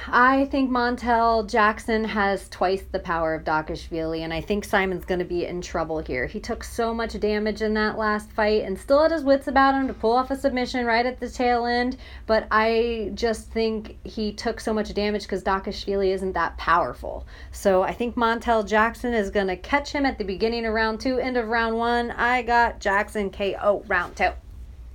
I 0.07 0.45
think 0.45 0.71
Montel 0.71 1.49
Jackson 1.49 2.03
has 2.05 2.47
twice 2.49 2.83
the 2.91 2.99
power 2.99 3.33
of 3.33 3.43
Dakashvili, 3.43 4.21
and 4.21 4.33
I 4.33 4.41
think 4.41 4.63
Simon's 4.63 5.05
going 5.05 5.19
to 5.19 5.25
be 5.25 5.45
in 5.45 5.61
trouble 5.61 5.99
here. 5.99 6.25
He 6.25 6.39
took 6.39 6.63
so 6.63 6.93
much 6.93 7.19
damage 7.19 7.61
in 7.61 7.73
that 7.73 7.97
last 7.97 8.31
fight 8.31 8.63
and 8.63 8.79
still 8.79 9.01
had 9.01 9.11
his 9.11 9.23
wits 9.23 9.47
about 9.47 9.75
him 9.75 9.87
to 9.87 9.93
pull 9.93 10.13
off 10.13 10.31
a 10.31 10.35
submission 10.35 10.85
right 10.85 11.05
at 11.05 11.19
the 11.19 11.29
tail 11.29 11.65
end, 11.65 11.97
but 12.25 12.47
I 12.51 13.11
just 13.15 13.51
think 13.51 13.97
he 14.05 14.31
took 14.31 14.59
so 14.59 14.73
much 14.73 14.93
damage 14.93 15.23
because 15.23 15.43
Dakashvili 15.43 16.13
isn't 16.13 16.33
that 16.33 16.57
powerful. 16.57 17.27
So 17.51 17.83
I 17.83 17.93
think 17.93 18.15
Montel 18.15 18.65
Jackson 18.65 19.13
is 19.13 19.29
going 19.29 19.47
to 19.47 19.57
catch 19.57 19.91
him 19.91 20.05
at 20.05 20.17
the 20.17 20.23
beginning 20.23 20.65
of 20.65 20.73
round 20.73 20.99
two, 20.99 21.19
end 21.19 21.37
of 21.37 21.47
round 21.47 21.77
one. 21.77 22.11
I 22.11 22.41
got 22.41 22.79
Jackson 22.79 23.29
KO 23.29 23.83
round 23.87 24.15
two. 24.15 24.31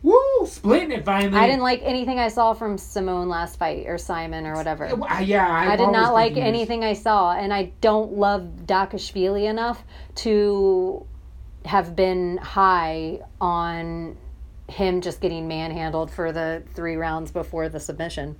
Woo! 0.02 0.46
Splitting 0.46 0.90
it 0.90 1.04
finally. 1.04 1.38
I 1.38 1.46
didn't 1.46 1.62
like 1.62 1.80
anything 1.84 2.18
I 2.18 2.28
saw 2.28 2.54
from 2.54 2.76
Simone 2.76 3.28
last 3.28 3.58
fight 3.58 3.86
or 3.86 3.98
Simon 3.98 4.46
or 4.46 4.54
whatever. 4.54 4.86
Yeah, 5.22 5.48
I, 5.48 5.72
I 5.72 5.76
did 5.76 5.90
not 5.90 6.12
like 6.12 6.34
confused. 6.34 6.48
anything 6.48 6.84
I 6.84 6.94
saw, 6.94 7.32
and 7.32 7.52
I 7.52 7.72
don't 7.80 8.14
love 8.14 8.42
Dvalishvili 8.66 9.48
enough 9.48 9.84
to 10.16 11.06
have 11.64 11.94
been 11.94 12.38
high 12.38 13.20
on 13.40 14.16
him 14.68 15.00
just 15.00 15.20
getting 15.20 15.46
manhandled 15.46 16.10
for 16.10 16.32
the 16.32 16.62
three 16.74 16.96
rounds 16.96 17.30
before 17.30 17.68
the 17.68 17.78
submission. 17.78 18.36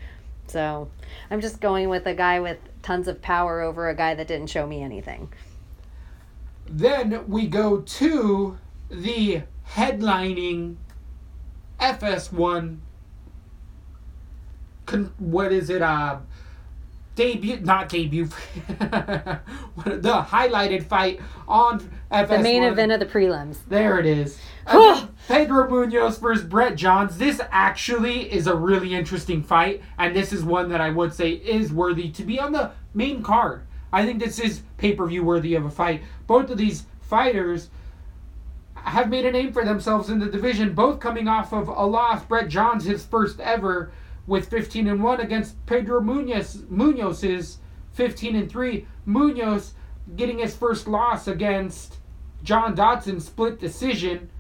So 0.49 0.91
I'm 1.31 1.41
just 1.41 1.61
going 1.61 1.89
with 1.89 2.07
a 2.07 2.15
guy 2.15 2.41
with 2.41 2.59
tons 2.83 3.07
of 3.07 3.23
power 3.23 3.61
over 3.61 3.89
a 3.89 3.95
guy 3.95 4.15
that 4.15 4.27
didn't 4.27 4.49
show 4.49 4.67
me 4.67 4.83
anything. 4.83 5.33
Then 6.67 7.29
we 7.29 7.47
go 7.47 7.81
to 7.81 8.59
the 8.91 9.43
headlining 9.69 10.77
FS1. 11.83 12.79
Con- 14.87 15.13
what 15.19 15.53
is 15.53 15.69
it? 15.69 15.83
Uh, 15.83 16.19
debut, 17.17 17.61
not 17.61 17.89
debut. 17.89 18.27
What- 19.75 20.03
the 20.03 20.23
highlighted 20.23 20.85
fight 20.85 21.21
on 21.49 21.81
FS1. 22.11 22.29
The 22.29 22.39
main 22.39 22.63
event 22.63 22.93
of 22.93 23.01
the 23.01 23.07
prelims. 23.07 23.59
There 23.69 23.99
it 23.99 24.07
is. 24.07 24.39
Pedro 24.67 25.69
Munhoz 25.69 26.21
versus 26.21 26.45
Brett 26.45 26.77
Johns. 26.77 27.19
This 27.19 27.41
actually 27.51 28.33
is 28.33 28.47
a 28.47 28.55
really 28.55 28.95
interesting 28.95 29.43
fight, 29.43 29.83
and 29.99 30.15
this 30.15 30.33
is 30.33 30.45
one 30.45 30.69
that 30.71 30.81
I 30.81 30.91
would 30.91 31.13
say 31.15 31.31
is 31.33 31.73
worthy 31.73 32.11
to 32.11 32.23
be 32.23 32.39
on 32.39 32.53
the 32.53 32.71
main 32.95 33.23
card. 33.23 33.63
I 33.93 34.05
think 34.07 34.21
this 34.21 34.39
is 34.39 34.63
pay 34.79 34.95
per 34.95 35.07
view 35.07 35.25
worthy 35.25 35.55
of 35.55 35.65
a 35.65 35.71
fight. 35.71 36.03
Both 36.27 36.51
of 36.51 36.59
these 36.59 36.85
fighters 37.01 37.71
have 38.85 39.09
made 39.09 39.27
a 39.27 39.33
name 39.33 39.53
for 39.53 39.65
themselves 39.65 40.11
in 40.11 40.19
the 40.19 40.27
division, 40.27 40.75
both 40.75 41.01
coming 41.01 41.29
off 41.29 41.53
of 41.53 41.69
a 41.69 41.87
loss. 41.87 42.25
Brett 42.25 42.49
Johns, 42.49 42.85
his 42.85 43.05
first 43.05 43.41
ever, 43.41 43.93
with 44.27 44.49
15 44.49 44.89
and 44.89 45.03
1 45.03 45.21
against 45.21 45.65
Pedro 45.67 46.01
Munhoz, 46.01 46.63
Munhoz's 46.69 47.59
15 47.93 48.37
and 48.37 48.51
3. 48.51 48.87
Munhoz 49.07 49.73
getting 50.17 50.39
his 50.39 50.57
first 50.57 50.89
loss 50.89 51.29
against 51.29 51.99
John 52.43 52.75
Dodson, 52.75 53.21
split 53.21 53.61
decision. 53.61 54.31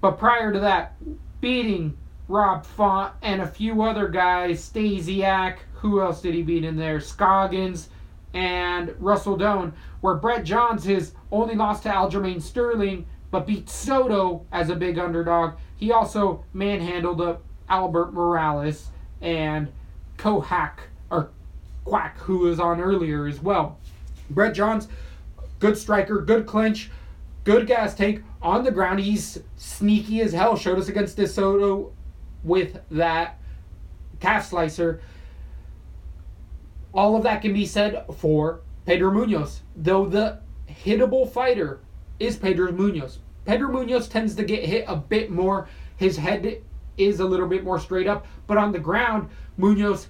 But 0.00 0.18
prior 0.18 0.52
to 0.52 0.60
that, 0.60 0.96
beating 1.40 1.96
Rob 2.28 2.64
Font 2.64 3.14
and 3.22 3.40
a 3.40 3.46
few 3.46 3.82
other 3.82 4.08
guys, 4.08 4.68
Stasiak, 4.68 5.58
who 5.74 6.00
else 6.00 6.20
did 6.20 6.34
he 6.34 6.42
beat 6.42 6.64
in 6.64 6.76
there? 6.76 7.00
Scoggins 7.00 7.88
and 8.34 8.94
Russell 8.98 9.38
Doane, 9.38 9.72
where 10.00 10.14
Brett 10.14 10.44
Johns 10.44 10.84
his 10.84 11.14
only 11.32 11.54
loss 11.54 11.82
to 11.82 11.88
Aljamain 11.88 12.42
Sterling, 12.42 13.06
but 13.30 13.46
beat 13.46 13.68
Soto 13.68 14.46
as 14.52 14.70
a 14.70 14.76
big 14.76 14.98
underdog. 14.98 15.54
He 15.76 15.92
also 15.92 16.44
manhandled 16.52 17.38
Albert 17.68 18.12
Morales 18.12 18.88
and 19.20 19.68
Kohak 20.16 20.78
or 21.10 21.30
Quack, 21.84 22.18
who 22.18 22.38
was 22.38 22.58
on 22.58 22.80
earlier 22.80 23.26
as 23.26 23.40
well. 23.40 23.78
Brett 24.30 24.54
Johns, 24.54 24.88
good 25.58 25.76
striker, 25.76 26.20
good 26.20 26.46
clinch, 26.46 26.90
good 27.44 27.66
gas 27.66 27.94
tank 27.94 28.22
on 28.42 28.64
the 28.64 28.70
ground. 28.70 29.00
He's 29.00 29.38
sneaky 29.56 30.20
as 30.20 30.32
hell. 30.32 30.56
Showed 30.56 30.78
us 30.78 30.88
against 30.88 31.16
DeSoto 31.16 31.92
with 32.44 32.80
that 32.90 33.38
calf 34.20 34.48
slicer. 34.48 35.00
All 36.92 37.16
of 37.16 37.22
that 37.22 37.42
can 37.42 37.52
be 37.52 37.66
said 37.66 38.04
for 38.16 38.60
Pedro 38.86 39.10
Munhoz, 39.10 39.60
though 39.76 40.06
the 40.06 40.40
hittable 40.68 41.30
fighter 41.30 41.80
is 42.20 42.36
Pedro 42.36 42.72
Munhoz. 42.72 43.18
Pedro 43.44 43.68
Munhoz 43.68 44.08
tends 44.08 44.34
to 44.34 44.44
get 44.44 44.64
hit 44.64 44.84
a 44.88 44.96
bit 44.96 45.30
more. 45.30 45.68
His 45.96 46.16
head 46.16 46.62
is 46.96 47.20
a 47.20 47.24
little 47.24 47.46
bit 47.46 47.64
more 47.64 47.80
straight 47.80 48.06
up, 48.06 48.26
but 48.46 48.58
on 48.58 48.72
the 48.72 48.78
ground, 48.78 49.30
Munhoz 49.58 50.06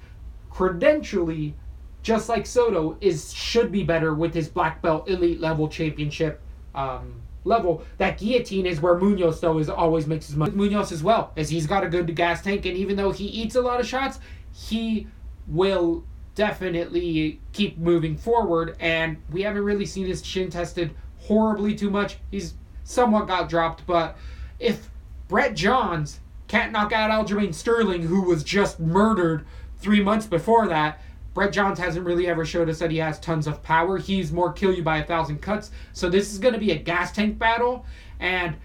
credentially, 0.50 1.54
just 2.02 2.28
like 2.28 2.46
Soto, 2.46 2.96
is 3.00 3.32
should 3.32 3.70
be 3.70 3.84
better 3.84 4.14
with 4.14 4.34
his 4.34 4.48
black 4.48 4.82
belt 4.82 5.08
elite 5.08 5.40
level 5.40 5.68
championship 5.68 6.40
um, 6.74 7.20
level. 7.44 7.84
That 7.98 8.18
guillotine 8.18 8.66
is 8.66 8.80
where 8.80 8.96
Munhoz 8.96 9.40
though 9.40 9.58
is 9.58 9.68
always 9.68 10.06
makes 10.06 10.26
his 10.26 10.36
money. 10.36 10.52
Munhoz 10.52 10.92
as 10.92 11.02
well, 11.02 11.32
as 11.36 11.50
he's 11.50 11.66
got 11.66 11.84
a 11.84 11.88
good 11.88 12.14
gas 12.16 12.42
tank, 12.42 12.66
and 12.66 12.76
even 12.76 12.96
though 12.96 13.12
he 13.12 13.26
eats 13.26 13.54
a 13.54 13.60
lot 13.60 13.80
of 13.80 13.86
shots, 13.86 14.18
he 14.52 15.06
will 15.46 16.04
definitely 16.34 17.40
keep 17.52 17.78
moving 17.78 18.16
forward. 18.16 18.76
And 18.80 19.18
we 19.30 19.42
haven't 19.42 19.64
really 19.64 19.86
seen 19.86 20.06
his 20.06 20.22
chin 20.22 20.50
tested 20.50 20.94
horribly 21.28 21.74
too 21.74 21.90
much. 21.90 22.18
He's 22.30 22.54
somewhat 22.84 23.28
got 23.28 23.48
dropped, 23.48 23.86
but 23.86 24.16
if 24.58 24.90
Brett 25.28 25.54
Johns 25.54 26.20
can't 26.48 26.72
knock 26.72 26.92
out 26.92 27.10
Aljamain 27.10 27.54
Sterling, 27.54 28.02
who 28.02 28.22
was 28.22 28.42
just 28.42 28.80
murdered 28.80 29.44
three 29.78 30.02
months 30.02 30.26
before 30.26 30.66
that. 30.68 31.00
Brett 31.34 31.52
Johns 31.52 31.78
hasn't 31.78 32.04
really 32.04 32.26
ever 32.26 32.44
showed 32.44 32.68
us 32.68 32.78
that 32.80 32.90
he 32.90 32.96
has 32.96 33.20
tons 33.20 33.46
of 33.46 33.62
power. 33.62 33.98
He's 33.98 34.32
more 34.32 34.52
kill 34.52 34.74
you 34.74 34.82
by 34.82 34.98
a 34.98 35.04
thousand 35.04 35.40
cuts. 35.40 35.70
So 35.92 36.08
this 36.08 36.32
is 36.32 36.38
going 36.38 36.54
to 36.54 36.60
be 36.60 36.72
a 36.72 36.76
gas 36.76 37.12
tank 37.12 37.38
battle. 37.38 37.84
And 38.18 38.56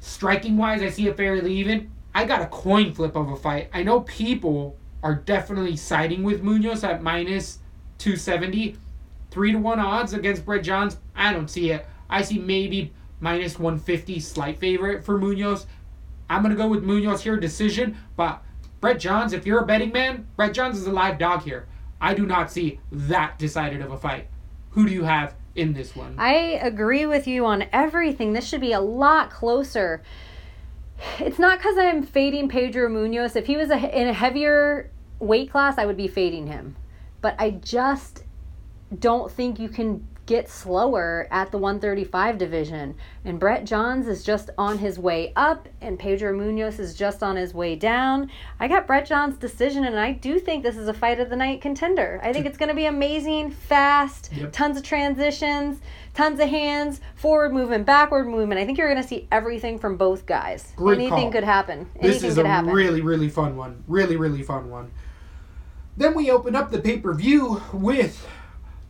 striking 0.00 0.56
wise, 0.56 0.82
I 0.82 0.88
see 0.88 1.06
it 1.06 1.16
fairly 1.16 1.54
even. 1.54 1.92
I 2.14 2.24
got 2.24 2.42
a 2.42 2.46
coin 2.46 2.92
flip 2.92 3.14
of 3.14 3.30
a 3.30 3.36
fight. 3.36 3.70
I 3.72 3.82
know 3.82 4.00
people 4.00 4.76
are 5.02 5.14
definitely 5.14 5.76
siding 5.76 6.24
with 6.24 6.42
Munhoz 6.42 6.82
at 6.82 7.02
minus 7.02 7.58
270. 7.98 8.76
Three 9.30 9.52
to 9.52 9.58
one 9.58 9.78
odds 9.78 10.12
against 10.12 10.44
Brett 10.44 10.64
Johns. 10.64 10.96
I 11.22 11.32
don't 11.32 11.48
see 11.48 11.70
it. 11.70 11.86
I 12.10 12.22
see 12.22 12.38
maybe 12.38 12.92
minus 13.20 13.58
150 13.58 14.18
slight 14.20 14.58
favorite 14.58 15.04
for 15.04 15.18
Munhoz. 15.18 15.66
I'm 16.28 16.42
gonna 16.42 16.56
go 16.56 16.68
with 16.68 16.84
Munhoz 16.84 17.20
here, 17.20 17.36
decision. 17.36 17.96
But 18.16 18.42
Brett 18.80 18.98
Johns, 18.98 19.32
if 19.32 19.46
you're 19.46 19.60
a 19.60 19.66
betting 19.66 19.92
man, 19.92 20.26
Brett 20.36 20.52
Johns 20.52 20.78
is 20.78 20.86
a 20.86 20.92
live 20.92 21.18
dog 21.18 21.42
here. 21.42 21.68
I 22.00 22.14
do 22.14 22.26
not 22.26 22.50
see 22.50 22.80
that 22.90 23.38
decided 23.38 23.80
of 23.80 23.92
a 23.92 23.96
fight. 23.96 24.26
Who 24.70 24.86
do 24.86 24.92
you 24.92 25.04
have 25.04 25.34
in 25.54 25.72
this 25.72 25.94
one? 25.94 26.16
I 26.18 26.34
agree 26.60 27.06
with 27.06 27.28
you 27.28 27.46
on 27.46 27.66
everything. 27.72 28.32
This 28.32 28.48
should 28.48 28.60
be 28.60 28.72
a 28.72 28.80
lot 28.80 29.30
closer. 29.30 30.02
It's 31.20 31.38
not 31.38 31.58
because 31.58 31.78
I'm 31.78 32.02
fading 32.02 32.48
Pedro 32.48 32.88
Munhoz. 32.88 33.36
If 33.36 33.46
he 33.46 33.56
was 33.56 33.70
a, 33.70 34.00
in 34.00 34.08
a 34.08 34.12
heavier 34.12 34.90
weight 35.20 35.52
class, 35.52 35.78
I 35.78 35.86
would 35.86 35.96
be 35.96 36.08
fading 36.08 36.48
him. 36.48 36.74
But 37.20 37.36
I 37.38 37.50
just 37.52 38.24
don't 38.98 39.30
think 39.30 39.60
you 39.60 39.68
can 39.68 40.06
get 40.24 40.48
slower 40.48 41.26
at 41.32 41.50
the 41.50 41.58
135 41.58 42.38
division. 42.38 42.94
And 43.24 43.40
Brett 43.40 43.64
Johns 43.64 44.06
is 44.06 44.22
just 44.22 44.50
on 44.56 44.78
his 44.78 44.98
way 44.98 45.32
up, 45.34 45.68
and 45.80 45.98
Pedro 45.98 46.32
Munhoz 46.32 46.78
is 46.78 46.94
just 46.94 47.22
on 47.24 47.34
his 47.36 47.52
way 47.52 47.74
down. 47.74 48.30
I 48.60 48.68
got 48.68 48.86
Brett 48.86 49.04
Johns' 49.06 49.36
decision, 49.36 49.84
and 49.84 49.98
I 49.98 50.12
do 50.12 50.38
think 50.38 50.62
this 50.62 50.76
is 50.76 50.86
a 50.86 50.94
fight 50.94 51.18
of 51.18 51.28
the 51.28 51.34
night 51.36 51.60
contender. 51.60 52.20
I 52.22 52.32
think 52.32 52.46
it's 52.46 52.56
going 52.56 52.68
to 52.68 52.74
be 52.74 52.86
amazing, 52.86 53.50
fast, 53.50 54.30
Yep. 54.32 54.52
tons 54.52 54.76
of 54.76 54.84
transitions, 54.84 55.80
tons 56.14 56.38
of 56.38 56.48
hands, 56.48 57.00
forward 57.16 57.52
movement, 57.52 57.84
backward 57.84 58.28
movement. 58.28 58.60
I 58.60 58.64
think 58.64 58.78
you're 58.78 58.88
going 58.90 59.02
to 59.02 59.08
see 59.08 59.26
everything 59.32 59.78
from 59.78 59.96
both 59.96 60.24
guys. 60.24 60.72
Great 60.76 60.98
Anything 60.98 61.24
call. 61.24 61.32
could 61.32 61.44
happen. 61.44 61.90
This 62.00 62.22
is 62.22 62.38
a 62.38 62.46
happen. 62.46 62.70
really, 62.72 63.00
really 63.00 63.28
fun 63.28 63.56
one. 63.56 63.82
Really, 63.88 64.16
really 64.16 64.42
fun 64.44 64.70
one. 64.70 64.92
Then 65.96 66.14
we 66.14 66.30
open 66.30 66.54
up 66.54 66.70
the 66.70 66.78
pay 66.80 66.98
per 67.00 67.12
view 67.12 67.60
with 67.72 68.26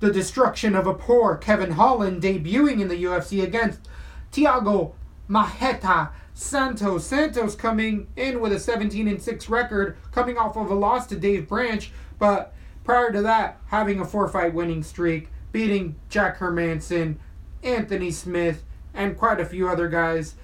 the 0.03 0.11
destruction 0.11 0.75
of 0.75 0.85
a 0.85 0.93
poor 0.93 1.37
Kevin 1.37 1.71
Holland 1.71 2.21
debuting 2.21 2.81
in 2.81 2.89
the 2.89 3.05
UFC 3.05 3.41
against 3.41 3.89
Thiago 4.33 4.95
Marreta 5.29 6.11
Santos. 6.35 7.07
Santos 7.07 7.55
coming 7.55 8.09
in 8.17 8.41
with 8.41 8.53
a 8.53 8.59
17 8.59 9.07
and 9.07 9.23
6 9.23 9.49
record, 9.49 9.97
coming 10.11 10.37
off 10.37 10.57
of 10.57 10.73
a 10.73 10.75
loss 10.75 11.07
to 11.07 11.17
Dave 11.17 11.47
Branch, 11.47 11.89
but 12.19 12.53
prior 12.83 13.13
to 13.13 13.23
that, 13.23 13.61
having 13.69 14.01
a 14.01 14.05
four 14.05 14.27
fight 14.27 14.53
winning 14.53 14.83
streak, 14.83 15.29
beating 15.53 15.95
Jack 16.09 16.41
Hermansson, 16.41 17.19
Anthony 17.63 18.11
Smith, 18.11 18.65
and 18.93 19.17
quite 19.17 19.39
a 19.39 19.47
few 19.47 19.69
other 19.69 19.89
guys 19.89 20.35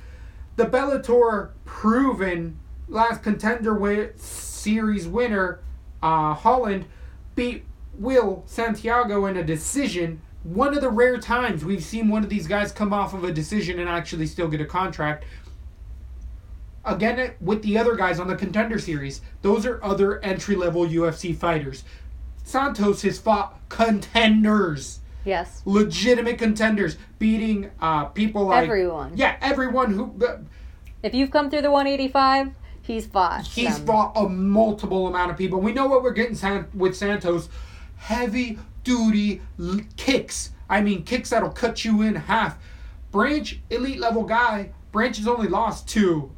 the 0.54 0.66
Bellator 0.66 1.50
proven 1.64 2.59
last 2.88 3.22
contender 3.22 4.12
series 4.16 5.06
winner, 5.06 5.61
uh, 6.00 6.34
Holland, 6.34 6.86
beat 7.36 7.64
Will 7.99 8.42
Santiago 8.46 9.26
in 9.26 9.36
a 9.36 9.44
decision. 9.44 10.20
One 10.44 10.72
of 10.74 10.80
the 10.80 10.88
rare 10.90 11.18
times 11.18 11.64
we've 11.64 11.82
seen 11.82 12.09
one 12.09 12.22
of 12.22 12.30
these 12.30 12.46
guys 12.46 12.70
come 12.72 12.92
off 12.92 13.12
of 13.12 13.24
a 13.24 13.32
decision 13.32 13.78
and 13.80 13.88
actually 13.88 14.26
still 14.26 14.49
get 14.49 14.61
a 14.61 14.64
contract. 14.64 15.24
Again, 16.84 17.32
with 17.40 17.62
the 17.62 17.76
other 17.76 17.96
guys 17.96 18.18
on 18.18 18.28
the 18.28 18.36
contender 18.36 18.78
series, 18.78 19.20
those 19.42 19.66
are 19.66 19.82
other 19.84 20.24
entry 20.24 20.55
level 20.57 20.86
UFC 20.86 21.36
fighters. 21.36 21.84
Santos 22.44 23.03
has 23.03 23.18
fought 23.18 23.59
contenders, 23.68 25.01
Yes. 25.24 25.61
legitimate 25.66 26.38
contenders, 26.38 26.96
beating 27.18 27.70
uh, 27.80 28.07
people 28.07 28.46
like 28.46 28.64
Everyone. 28.64 29.12
Yeah, 29.16 29.36
everyone 29.42 29.92
who 29.92 30.14
uh, 30.24 30.38
If 31.03 31.12
you've 31.14 31.30
come 31.30 31.51
through 31.51 31.62
the 31.62 31.70
185, 31.70 32.53
he's 32.80 33.07
fought. 33.07 33.46
he's 33.46 33.76
them. 33.76 33.86
fought 33.86 34.12
a 34.16 34.26
multiple 34.28 35.09
amount 35.09 35.30
of 35.30 35.36
people. 35.36 35.61
We 35.61 35.72
know 35.74 35.86
what 35.88 36.03
we're 36.03 36.12
getting 36.12 36.36
San- 36.36 36.68
with 36.72 36.96
Santos: 36.96 37.51
heavy 37.99 38.59
duty 38.84 39.42
l- 39.61 39.80
kicks. 39.96 40.51
I 40.70 40.80
mean, 40.80 41.05
kicks 41.05 41.30
that'll 41.30 41.51
cut 41.51 41.84
you 41.84 42.03
in 42.03 42.14
half. 42.14 42.59
Branch, 43.11 43.59
elite 43.70 43.99
level 44.01 44.24
guy. 44.24 44.70
Branch 44.92 45.16
has 45.16 45.28
only 45.28 45.49
lost 45.49 45.88
to 45.90 46.30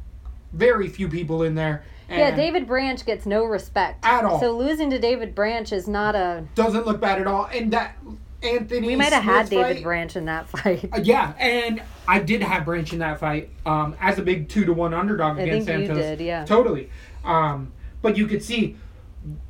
very 0.53 0.87
few 0.89 1.07
people 1.07 1.43
in 1.43 1.55
there. 1.55 1.83
Yeah, 2.09 2.35
David 2.35 2.67
Branch 2.67 3.05
gets 3.05 3.25
no 3.25 3.45
respect 3.45 4.05
At 4.05 4.25
all. 4.25 4.37
So 4.41 4.51
losing 4.57 4.89
to 4.89 4.99
David 4.99 5.33
Branch 5.33 5.71
is 5.71 5.87
not 5.87 6.13
a. 6.13 6.43
doesn't 6.55 6.85
look 6.85 6.99
bad 6.99 7.21
at 7.21 7.27
all. 7.27 7.45
And 7.45 7.71
that 7.71 7.97
Anthony, 8.43 8.87
We 8.87 8.95
might 8.97 9.13
have 9.13 9.23
had 9.23 9.49
David 9.49 9.75
fight- 9.77 9.83
Branch 9.83 10.15
in 10.17 10.25
that 10.25 10.49
fight. 10.49 10.89
Uh, 10.91 10.99
yeah, 11.01 11.33
and 11.39 11.81
I 12.07 12.19
did 12.19 12.41
have 12.41 12.65
Branch 12.65 12.91
in 12.91 12.99
that 12.99 13.19
fight 13.19 13.49
um, 13.65 13.95
as 14.01 14.19
a 14.19 14.23
big 14.23 14.49
two 14.49 14.65
to 14.65 14.73
one 14.73 14.93
underdog 14.93 15.37
I 15.39 15.43
against 15.43 15.67
Santos. 15.67 15.95
did, 15.97 16.19
yeah. 16.19 16.43
totally. 16.43 16.89
Um, 17.23 17.71
but 18.01 18.17
you 18.17 18.27
could 18.27 18.43
see 18.43 18.75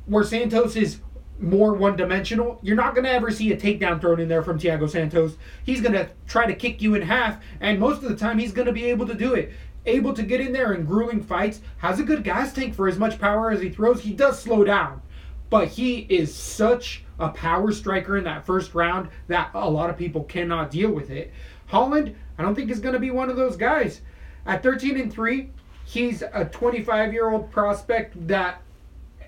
where 0.06 0.22
Santos 0.22 0.76
is 0.76 0.98
more 1.42 1.74
one 1.74 1.96
dimensional. 1.96 2.58
You're 2.62 2.76
not 2.76 2.94
gonna 2.94 3.08
ever 3.08 3.30
see 3.30 3.52
a 3.52 3.56
takedown 3.56 4.00
thrown 4.00 4.20
in 4.20 4.28
there 4.28 4.42
from 4.42 4.58
Thiago 4.58 4.88
Santos. 4.88 5.36
He's 5.64 5.80
gonna 5.80 6.08
try 6.26 6.46
to 6.46 6.54
kick 6.54 6.80
you 6.80 6.94
in 6.94 7.02
half, 7.02 7.42
and 7.60 7.78
most 7.78 8.02
of 8.02 8.08
the 8.08 8.16
time 8.16 8.38
he's 8.38 8.52
gonna 8.52 8.72
be 8.72 8.84
able 8.86 9.06
to 9.06 9.14
do 9.14 9.34
it. 9.34 9.52
Able 9.84 10.14
to 10.14 10.22
get 10.22 10.40
in 10.40 10.52
there 10.52 10.72
in 10.72 10.84
grueling 10.84 11.22
fights. 11.22 11.60
Has 11.78 11.98
a 11.98 12.04
good 12.04 12.22
gas 12.22 12.52
tank 12.52 12.74
for 12.74 12.88
as 12.88 12.98
much 12.98 13.18
power 13.18 13.50
as 13.50 13.60
he 13.60 13.68
throws. 13.68 14.02
He 14.02 14.12
does 14.12 14.40
slow 14.40 14.64
down 14.64 15.02
but 15.52 15.68
he 15.68 16.06
is 16.08 16.34
such 16.34 17.04
a 17.18 17.28
power 17.28 17.70
striker 17.72 18.16
in 18.16 18.24
that 18.24 18.46
first 18.46 18.74
round 18.74 19.10
that 19.28 19.50
a 19.52 19.68
lot 19.68 19.90
of 19.90 19.98
people 19.98 20.24
cannot 20.24 20.70
deal 20.70 20.90
with 20.90 21.10
it. 21.10 21.30
Holland, 21.66 22.16
I 22.38 22.42
don't 22.42 22.54
think 22.54 22.70
is 22.70 22.80
going 22.80 22.94
to 22.94 22.98
be 22.98 23.10
one 23.10 23.28
of 23.28 23.36
those 23.36 23.54
guys. 23.54 24.00
At 24.46 24.62
13 24.62 24.98
and 24.98 25.12
3, 25.12 25.50
he's 25.84 26.22
a 26.22 26.46
25 26.46 27.12
year 27.12 27.28
old 27.28 27.50
prospect 27.50 28.26
that 28.28 28.62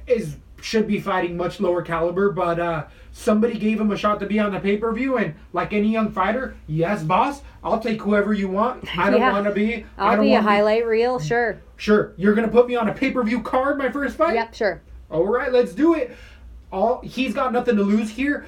is 0.07 0.39
should 0.65 0.87
be 0.89 0.99
fighting 0.99 1.37
much 1.37 1.61
lower 1.61 1.83
caliber, 1.83 2.31
but 2.33 2.59
uh, 2.59 2.85
somebody 3.13 3.59
gave 3.59 3.79
him 3.79 3.91
a 3.91 3.97
shot 3.99 4.19
to 4.19 4.25
be 4.27 4.39
on 4.39 4.51
the 4.51 4.59
pay 4.59 4.79
per 4.79 4.91
view, 4.93 5.19
and 5.19 5.35
like 5.53 5.75
any 5.75 5.89
young 5.93 6.11
fighter, 6.11 6.57
yes, 6.67 7.03
boss, 7.03 7.43
I'll 7.63 7.79
take 7.79 8.01
whoever 8.01 8.33
you 8.33 8.49
want. 8.49 8.99
I 8.99 9.11
don't 9.11 9.21
Yeah. 9.21 9.33
want 9.33 9.45
to 9.45 9.53
be. 9.53 9.85
I 9.99 10.07
I'll 10.13 10.17
don't 10.17 10.25
be 10.25 10.33
a 10.35 10.41
highlight 10.41 10.87
reel, 10.87 11.19
sure. 11.19 11.61
Sure, 11.77 12.15
you're 12.17 12.35
gonna 12.35 12.49
put 12.49 12.67
me 12.67 12.77
on 12.77 12.89
a 12.89 12.95
pay 12.95 13.11
per 13.11 13.23
view 13.23 13.43
card 13.43 13.77
my 13.77 13.91
first 13.91 14.17
fight. 14.17 14.35
Yep, 14.37 14.55
sure. 14.55 14.81
All 15.11 15.27
right, 15.27 15.53
let's 15.53 15.75
do 15.75 15.95
it. 15.95 16.17
All 16.73 17.01
he's 17.03 17.35
got 17.35 17.53
nothing 17.53 17.77
to 17.77 17.83
lose 17.83 18.09
here, 18.09 18.47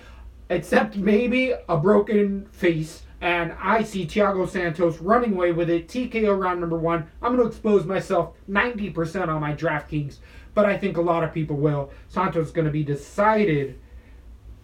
except 0.49 0.97
maybe 0.97 1.53
a 1.69 1.77
broken 1.77 2.47
face. 2.51 3.03
And 3.21 3.55
I 3.63 3.83
see 3.83 4.07
Thiago 4.07 4.49
Santos 4.49 4.99
running 5.01 5.33
away 5.35 5.51
with 5.53 5.71
it. 5.71 5.89
TKO 5.89 6.39
round 6.39 6.61
number 6.61 6.77
one. 6.77 7.07
I'm 7.23 7.35
going 7.35 7.49
to 7.49 7.51
expose 7.51 7.87
myself 7.87 8.35
90% 8.49 9.29
on 9.29 9.41
my 9.41 9.55
DraftKings, 9.55 10.19
but 10.57 10.65
I 10.65 10.79
think 10.79 10.97
a 10.97 11.03
lot 11.03 11.23
of 11.23 11.35
people 11.35 11.57
will. 11.57 11.91
Santos 12.09 12.47
is 12.47 12.53
going 12.53 12.65
to 12.65 12.71
be 12.71 12.83
decided. 12.83 13.79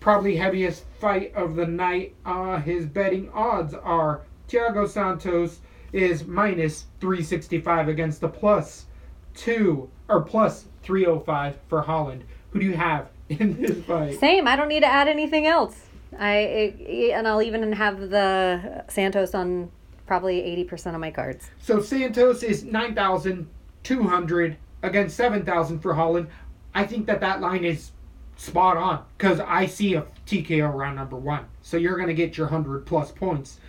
Probably 0.01 0.34
heaviest 0.36 0.84
fight 0.99 1.34
of 1.34 1.55
the 1.55 1.66
night. 1.66 2.14
Uh, 2.24 2.57
his 2.57 2.86
betting 2.86 3.30
odds 3.34 3.74
are 3.74 4.22
Thiago 4.49 4.88
Santos 4.88 5.61
is 5.93 6.26
minus 6.26 6.86
365 7.01 7.88
against 7.88 8.22
the 8.22 8.28
plus 8.28 8.86
two 9.34 9.90
or 10.09 10.22
plus 10.22 10.64
305 10.82 11.59
for 11.68 11.82
Holland. 11.82 12.24
Who 12.51 12.61
do 12.61 12.64
you 12.64 12.76
have 12.76 13.11
in 13.28 13.61
this 13.61 13.84
fight? 13.84 14.18
Same. 14.18 14.49
I 14.49 14.57
don't 14.57 14.68
need 14.68 14.80
to 14.80 14.86
add 14.86 15.09
anything 15.09 15.47
else. 15.47 15.78
I 16.18 16.36
it, 16.36 17.11
and 17.12 17.28
I'll 17.28 17.43
even 17.43 17.70
have 17.72 18.01
the 18.09 18.84
Santos 18.88 19.34
on 19.34 19.70
probably 20.07 20.43
eighty 20.43 20.64
percent 20.64 20.95
of 20.97 21.01
my 21.01 21.11
cards. 21.11 21.51
So 21.61 21.80
Santos 21.80 22.43
is 22.43 22.64
9,200 22.64 24.57
against 24.83 25.16
7,000 25.16 25.80
for 25.80 25.95
Holland. 25.95 26.28
I 26.74 26.85
think 26.85 27.07
that 27.07 27.20
that 27.20 27.41
line 27.41 27.64
is 27.64 27.93
spot 28.37 28.76
on 28.76 29.05
because 29.16 29.41
I 29.41 29.66
see 29.66 29.95
a 29.95 30.07
TKO 30.26 30.72
round 30.72 30.97
number 30.97 31.16
one. 31.16 31.47
So 31.62 31.76
you're 31.76 31.97
going 31.97 32.09
to 32.09 32.14
get 32.14 32.37
your 32.37 32.47
100 32.47 32.87
plus 32.87 33.11
points. 33.12 33.61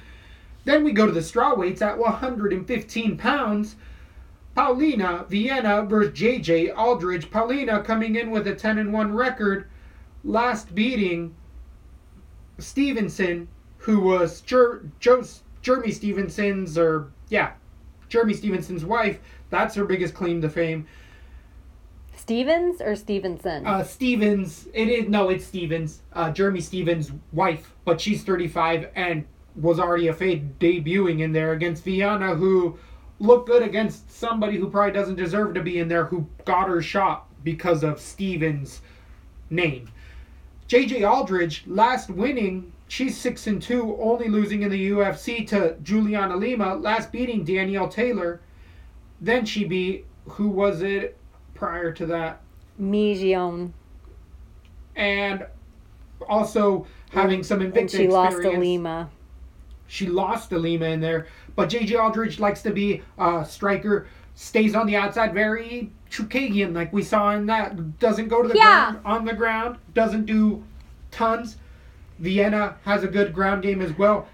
Then 0.65 0.83
we 0.83 0.91
go 0.91 1.05
to 1.05 1.11
the 1.11 1.21
straw 1.21 1.55
weights 1.55 1.81
at 1.81 1.97
115 1.97 3.17
pounds. 3.17 3.75
Polyana 4.55 5.27
Viana 5.29 5.83
versus 5.83 6.17
JJ 6.17 6.77
Aldrich. 6.77 7.29
Polyana 7.31 7.83
coming 7.83 8.15
in 8.15 8.31
with 8.31 8.47
a 8.47 8.55
10 8.55 8.77
and 8.77 8.93
1 8.93 9.13
record, 9.13 9.67
last 10.23 10.73
beating 10.75 11.35
Stevenson, 12.59 13.47
who 13.77 13.99
was 13.99 14.41
Jer- 14.41 14.89
Joe, 14.99 15.23
Jeremy 15.61 15.91
Stevenson's, 15.91 16.77
or 16.77 17.11
yeah, 17.29 17.53
Jeremy 18.09 18.33
Stevenson's 18.33 18.85
wife. 18.85 19.19
That's 19.49 19.75
her 19.75 19.85
biggest 19.85 20.13
claim 20.13 20.41
to 20.41 20.49
fame. 20.49 20.87
Stevens 22.23 22.79
or 22.79 22.95
Stevenson? 22.95 23.67
Uh, 23.67 23.83
Stevens, 23.83 24.69
it 24.73 24.87
is 24.87 25.09
no, 25.09 25.27
it's 25.27 25.45
Stevens. 25.45 26.03
Uh, 26.13 26.31
Jeremy 26.31 26.61
Stephens' 26.61 27.11
wife, 27.33 27.73
but 27.83 27.99
she's 27.99 28.23
35 28.23 28.87
and 28.95 29.25
was 29.57 29.77
already 29.77 30.07
a 30.07 30.13
fade 30.13 30.57
debuting 30.57 31.19
in 31.19 31.33
there 31.33 31.51
against 31.51 31.83
Viana, 31.83 32.33
who 32.33 32.79
looked 33.19 33.47
good 33.47 33.61
against 33.61 34.09
somebody 34.09 34.55
who 34.55 34.69
probably 34.69 34.93
doesn't 34.93 35.17
deserve 35.17 35.53
to 35.55 35.61
be 35.61 35.79
in 35.79 35.89
there, 35.89 36.05
who 36.05 36.25
got 36.45 36.69
her 36.69 36.81
shot 36.81 37.27
because 37.43 37.83
of 37.83 37.99
Stevens' 37.99 38.79
name. 39.49 39.89
JJ 40.69 41.05
Aldrich, 41.05 41.65
last 41.67 42.09
winning, 42.09 42.71
she's 42.87 43.17
six 43.17 43.47
and 43.47 43.61
two, 43.61 43.97
only 43.99 44.29
losing 44.29 44.61
in 44.61 44.71
the 44.71 44.91
UFC 44.91 45.45
to 45.49 45.75
Juliana 45.83 46.37
Lima, 46.37 46.75
last 46.75 47.11
beating 47.11 47.43
Danielle 47.43 47.89
Taylor. 47.89 48.39
Then 49.19 49.43
she 49.45 49.65
beat 49.65 50.05
who 50.25 50.47
was 50.47 50.81
it 50.81 51.17
prior 51.63 51.93
to 51.93 52.05
that? 52.07 52.41
Mijion. 52.81 53.71
and 54.97 55.45
also 56.27 56.85
having 57.11 57.41
some 57.43 57.61
And 57.61 57.73
Invicta 57.73 57.97
she 57.97 58.07
lost 58.07 58.31
to 58.33 58.37
experience. 58.39 58.59
Lima. 58.61 59.09
She 59.87 60.07
lost 60.07 60.49
to 60.49 60.57
Lima 60.59 60.85
in 60.87 60.99
there, 60.99 61.27
but 61.55 61.69
JJ 61.69 61.97
Aldrich 61.99 62.39
likes 62.39 62.61
to 62.63 62.71
be 62.71 63.01
a 63.17 63.45
striker, 63.45 64.07
stays 64.35 64.75
on 64.75 64.87
the 64.87 64.95
outside, 64.97 65.33
very 65.33 65.91
Chookagian, 66.11 66.73
like 66.75 66.91
we 66.91 67.01
saw 67.01 67.31
in 67.31 67.45
that. 67.47 67.97
Doesn't 67.99 68.27
go 68.27 68.41
to 68.41 68.49
the 68.49 68.55
Yeah. 68.55 68.91
ground 68.91 68.99
on 69.05 69.25
the 69.25 69.33
ground, 69.33 69.77
doesn't 69.93 70.25
do 70.25 70.63
tons. 71.11 71.57
Viana 72.19 72.75
has 72.83 73.03
a 73.03 73.07
good 73.07 73.33
ground 73.33 73.63
game 73.63 73.81
as 73.81 73.97
well. 73.97 74.27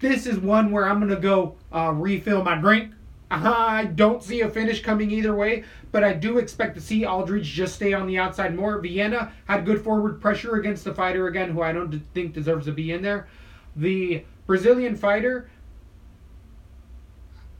This 0.00 0.26
is 0.26 0.38
one 0.38 0.70
where 0.70 0.88
I'm 0.88 0.98
gonna 1.00 1.16
go 1.16 1.56
uh, 1.72 1.92
refill 1.94 2.42
my 2.42 2.56
drink. 2.56 2.92
I 3.30 3.84
don't 3.84 4.22
see 4.22 4.40
a 4.40 4.50
finish 4.50 4.82
coming 4.82 5.10
either 5.10 5.34
way, 5.34 5.64
but 5.92 6.02
I 6.02 6.14
do 6.14 6.38
expect 6.38 6.74
to 6.74 6.80
see 6.80 7.04
Aldrich 7.04 7.44
just 7.44 7.76
stay 7.76 7.92
on 7.92 8.06
the 8.06 8.18
outside 8.18 8.56
more. 8.56 8.80
Viana 8.80 9.32
had 9.46 9.64
good 9.64 9.82
forward 9.82 10.20
pressure 10.20 10.56
against 10.56 10.84
the 10.84 10.94
fighter 10.94 11.28
again, 11.28 11.50
who 11.50 11.62
I 11.62 11.72
don't 11.72 11.92
think 12.12 12.32
deserves 12.32 12.66
to 12.66 12.72
be 12.72 12.90
in 12.92 13.02
there. 13.02 13.28
The 13.76 14.24
Brazilian 14.46 14.96
fighter 14.96 15.48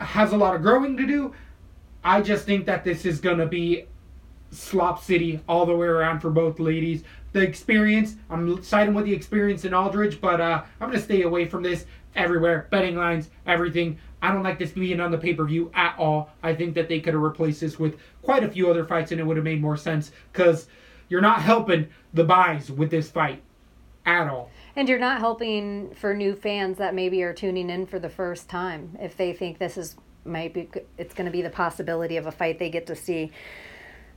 has 0.00 0.32
a 0.32 0.36
lot 0.36 0.56
of 0.56 0.62
growing 0.62 0.96
to 0.96 1.06
do. 1.06 1.34
I 2.02 2.20
just 2.20 2.46
think 2.46 2.66
that 2.66 2.82
this 2.82 3.04
is 3.04 3.20
gonna 3.20 3.46
be 3.46 3.84
slop 4.50 5.02
city 5.02 5.40
all 5.48 5.66
the 5.66 5.76
way 5.76 5.86
around 5.86 6.20
for 6.20 6.30
both 6.30 6.58
ladies. 6.58 7.04
The 7.32 7.42
experience, 7.42 8.16
I'm 8.28 8.60
siding 8.62 8.94
with 8.94 9.04
the 9.04 9.14
experience 9.14 9.64
in 9.64 9.72
Aldrich, 9.72 10.20
but 10.20 10.40
uh, 10.40 10.64
I'm 10.80 10.88
gonna 10.88 11.00
stay 11.00 11.22
away 11.22 11.44
from 11.46 11.62
this 11.62 11.86
everywhere. 12.16 12.66
Betting 12.70 12.96
lines, 12.96 13.30
everything. 13.46 13.98
I 14.22 14.32
don't 14.32 14.42
like 14.42 14.58
this 14.58 14.72
being 14.72 15.00
on 15.00 15.10
the 15.10 15.18
pay 15.18 15.34
per 15.34 15.44
view 15.44 15.70
at 15.74 15.94
all. 15.98 16.30
I 16.42 16.54
think 16.54 16.74
that 16.74 16.88
they 16.88 17.00
could 17.00 17.14
have 17.14 17.22
replaced 17.22 17.60
this 17.60 17.78
with 17.78 17.98
quite 18.22 18.44
a 18.44 18.50
few 18.50 18.70
other 18.70 18.84
fights 18.84 19.12
and 19.12 19.20
it 19.20 19.24
would 19.24 19.36
have 19.36 19.44
made 19.44 19.60
more 19.60 19.76
sense 19.76 20.12
because 20.32 20.66
you're 21.08 21.20
not 21.20 21.42
helping 21.42 21.88
the 22.14 22.24
buys 22.24 22.70
with 22.70 22.90
this 22.90 23.10
fight 23.10 23.42
at 24.06 24.28
all. 24.28 24.50
And 24.76 24.88
you're 24.88 24.98
not 24.98 25.20
helping 25.20 25.94
for 25.94 26.14
new 26.14 26.34
fans 26.34 26.78
that 26.78 26.94
maybe 26.94 27.22
are 27.22 27.34
tuning 27.34 27.70
in 27.70 27.86
for 27.86 27.98
the 27.98 28.08
first 28.08 28.48
time 28.48 28.96
if 29.00 29.16
they 29.16 29.32
think 29.32 29.58
this 29.58 29.76
is 29.76 29.96
might 30.24 30.52
be 30.52 30.68
it's 30.98 31.14
going 31.14 31.24
to 31.24 31.30
be 31.30 31.42
the 31.42 31.50
possibility 31.50 32.16
of 32.16 32.26
a 32.26 32.32
fight 32.32 32.58
they 32.58 32.70
get 32.70 32.86
to 32.86 32.94
see. 32.94 33.32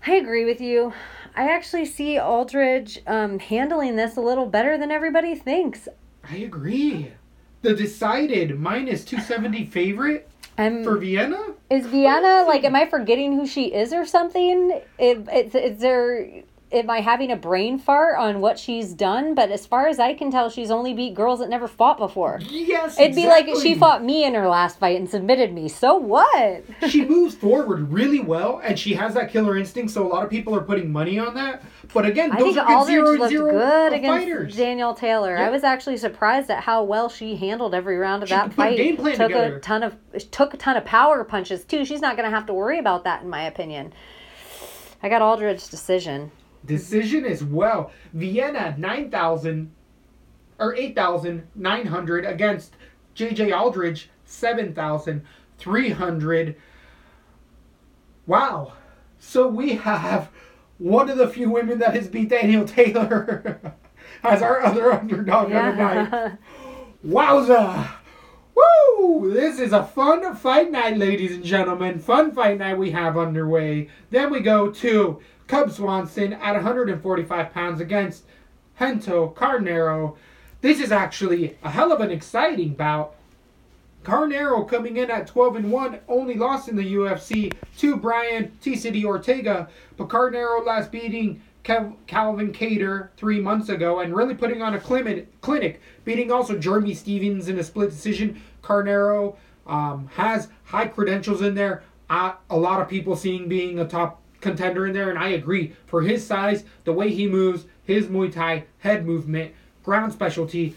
I 0.06 0.16
agree 0.16 0.43
with 0.43 0.60
you. 0.60 0.93
I 1.34 1.49
actually 1.49 1.86
see 1.86 2.20
Aldrich 2.20 3.01
um, 3.08 3.39
handling 3.39 3.95
this 3.95 4.18
a 4.18 4.22
little 4.22 4.45
better 4.45 4.78
than 4.78 4.91
everybody 4.91 5.34
thinks. 5.34 5.88
I 6.30 6.38
agree. 6.38 7.14
The 7.64 7.74
decided 7.74 8.59
minus 8.59 9.05
270 9.05 9.66
favorite 9.68 10.30
I'm, 10.57 10.84
for 10.84 10.97
Viana? 10.97 11.53
is 11.70 11.86
Viana 11.88 12.43
like? 12.45 12.64
Am 12.66 12.76
I 12.76 12.86
forgetting 12.86 13.34
who 13.34 13.47
she 13.47 13.74
is 13.74 13.93
or 13.93 14.05
something? 14.05 14.82
It, 14.99 15.26
it's 15.32 15.55
is 15.55 15.80
there 15.80 16.43
am 16.74 16.89
I 16.89 17.01
having 17.01 17.32
a 17.32 17.36
brain 17.36 17.78
fart 17.78 18.17
on 18.17 18.41
what 18.41 18.57
she's 18.57 18.93
done? 18.93 19.36
But 19.36 19.51
as 19.51 19.65
far 19.65 19.88
as 19.88 19.99
I 19.99 20.13
can 20.13 20.32
tell, 20.32 20.49
she's 20.49 20.71
only 20.71 20.93
beat 20.93 21.13
girls 21.13 21.39
that 21.39 21.49
never 21.49 21.67
fought 21.67 21.97
before. 21.97 22.39
Yes, 22.49 22.99
It'd 22.99 23.15
be 23.15 23.28
like 23.28 23.47
she 23.61 23.76
fought 23.76 24.03
me 24.03 24.24
in 24.26 24.34
her 24.34 24.47
last 24.47 24.80
fight 24.80 24.97
and 24.99 25.09
submitted 25.09 25.53
me. 25.53 25.69
So 25.69 25.95
what? 25.95 26.63
she 26.89 27.05
moves 27.05 27.36
forward 27.36 27.91
really 27.91 28.19
well, 28.19 28.59
and 28.63 28.78
she 28.78 28.93
has 28.95 29.13
that 29.13 29.32
killer 29.32 29.57
instinct. 29.57 29.91
So 29.91 30.05
a 30.05 30.09
lot 30.09 30.24
of 30.24 30.30
people 30.30 30.55
are 30.55 30.61
putting 30.61 30.91
money 30.91 31.19
on 31.19 31.36
that. 31.36 31.63
But 31.93 32.05
again, 32.05 32.32
I 32.32 32.39
those 32.39 32.55
think 32.55 32.67
are 32.67 32.86
zero 32.86 33.11
looked 33.17 33.30
zero 33.30 33.51
good 33.51 33.93
against 33.93 34.26
fighters. 34.26 34.55
Danielle 34.55 34.95
Taylor. 34.95 35.36
Yeah. 35.36 35.47
I 35.47 35.49
was 35.49 35.63
actually 35.63 35.97
surprised 35.97 36.49
at 36.49 36.63
how 36.63 36.84
well 36.84 37.07
she 37.09 37.36
handled 37.36 37.76
every 37.76 37.97
round 37.97 38.24
of 38.24 38.30
She 38.30 38.36
that 38.36 38.45
could 38.47 38.55
put 38.55 38.61
a 38.65 38.69
fight. 38.69 38.78
game 38.78 38.97
plan 38.97 39.15
took 39.17 39.28
together. 39.28 39.57
a 39.57 39.61
ton 39.61 39.84
of 39.84 39.95
took 40.32 40.53
a 40.53 40.57
ton 40.57 40.78
of 40.78 40.86
power 40.86 41.24
punches 41.24 41.63
too. 41.65 41.86
She's 41.86 42.01
not 42.01 42.15
going 42.17 42.30
to 42.30 42.36
have 42.36 42.45
to 42.47 42.53
worry 42.53 42.80
about 42.80 43.03
that, 43.03 43.21
in 43.21 43.30
my 43.30 43.43
opinion. 43.43 43.93
I 45.03 45.09
got 45.09 45.21
Aldrich's 45.21 45.67
decision. 45.67 46.32
Mm-hmm. 46.64 46.76
Decision 46.76 47.26
as 47.26 47.43
well. 47.43 47.91
Viana 48.14 48.76
nine 48.78 49.09
thousand 49.09 49.72
or 50.59 50.76
eight 50.76 50.95
thousand 50.95 51.47
nine 51.55 51.86
hundred 51.86 52.26
against 52.26 52.76
JJ 53.16 53.57
Aldrich 53.57 54.09
seven 54.26 54.74
thousand 54.74 55.24
three 55.57 55.89
hundred. 55.89 56.55
Wow. 58.26 58.74
So 59.20 59.47
we 59.47 59.76
have 59.76 60.30
one 60.78 61.09
of 61.09 61.18
the 61.18 61.28
few 61.28 61.49
women 61.49 61.80
that 61.80 61.95
has 61.95 62.07
beat 62.07 62.30
Daniel 62.30 62.66
Taylor 62.66 63.61
as 64.24 64.41
our 64.41 64.61
other 64.61 64.91
underdog 64.91 65.45
of 65.45 65.51
the 65.51 65.72
night. 65.72 66.38
Wowza! 67.05 67.89
Woo! 68.55 69.34
This 69.34 69.59
is 69.59 69.74
a 69.74 69.84
fun 69.84 70.36
fight 70.36 70.72
night, 70.72 70.97
ladies 70.97 71.34
and 71.34 71.43
gentlemen. 71.43 71.99
Fun 71.99 72.32
fight 72.32 72.59
night 72.59 72.78
we 72.78 72.91
have 72.91 73.18
underway. 73.18 73.89
Then 74.09 74.32
we 74.32 74.39
go 74.39 74.72
to 74.72 75.22
Cub 75.48 75.72
Swanson 75.72 76.34
at 76.34 76.54
145 76.54 77.54
pounds 77.54 77.82
against 77.82 78.24
Renato 78.80 79.34
Carneiro. 79.36 80.18
This 80.62 80.80
is 80.80 80.91
actually 80.91 81.58
a 81.64 81.70
hell 81.70 81.91
of 81.91 82.02
an 82.02 82.12
exciting 82.12 82.74
bout. 82.74 83.16
Carneiro 84.04 84.68
coming 84.68 84.98
in 84.98 85.10
at 85.10 85.28
12 85.28 85.56
and 85.58 85.72
1, 85.72 86.00
only 86.10 86.36
lost 86.36 86.68
in 86.68 86.76
the 86.76 86.94
UFC 86.96 87.54
to 87.78 87.96
Brian 87.96 88.52
T 88.62 88.76
City 88.76 89.06
Ortega, 89.06 89.70
but 89.96 90.10
Carneiro 90.10 90.66
last 90.66 90.91
beating 90.91 91.41
Kev- 91.64 91.96
Calvin 92.08 92.52
Kattar 92.52 93.10
three 93.16 93.39
months 93.39 93.70
ago 93.70 94.02
and 94.02 94.14
really 94.14 94.36
putting 94.36 94.62
on 94.62 94.74
a 94.74 94.80
clinic, 94.80 95.39
clinic 95.41 95.82
beating 96.04 96.32
also 96.32 96.58
Jeremy 96.58 96.94
Stephens 96.94 97.48
in 97.48 97.58
a 97.58 97.64
split 97.64 97.91
decision. 97.91 98.41
Carneiro 98.62 99.38
um, 99.66 100.10
has 100.16 100.50
high 100.66 100.88
credentials 100.88 101.41
in 101.41 101.56
there. 101.56 101.84
Uh, 102.10 102.34
a 102.50 102.58
lot 102.58 102.82
of 102.82 102.89
people 102.89 103.16
seeing 103.16 103.48
being 103.48 103.80
a 103.80 103.88
top 103.88 104.22
contender 104.44 104.86
in 104.86 104.94
there, 104.94 105.10
and 105.10 105.18
I 105.18 105.30
agree. 105.30 105.74
For 105.88 106.02
his 106.04 106.26
size, 106.26 106.64
the 106.84 106.94
way 106.94 107.10
he 107.10 107.28
moves, 107.28 107.66
his 107.84 108.08
Muay 108.08 108.32
Thai 108.32 108.66
head 108.80 109.06
movement, 109.06 109.54
ground 109.84 110.14
specialty, 110.14 110.76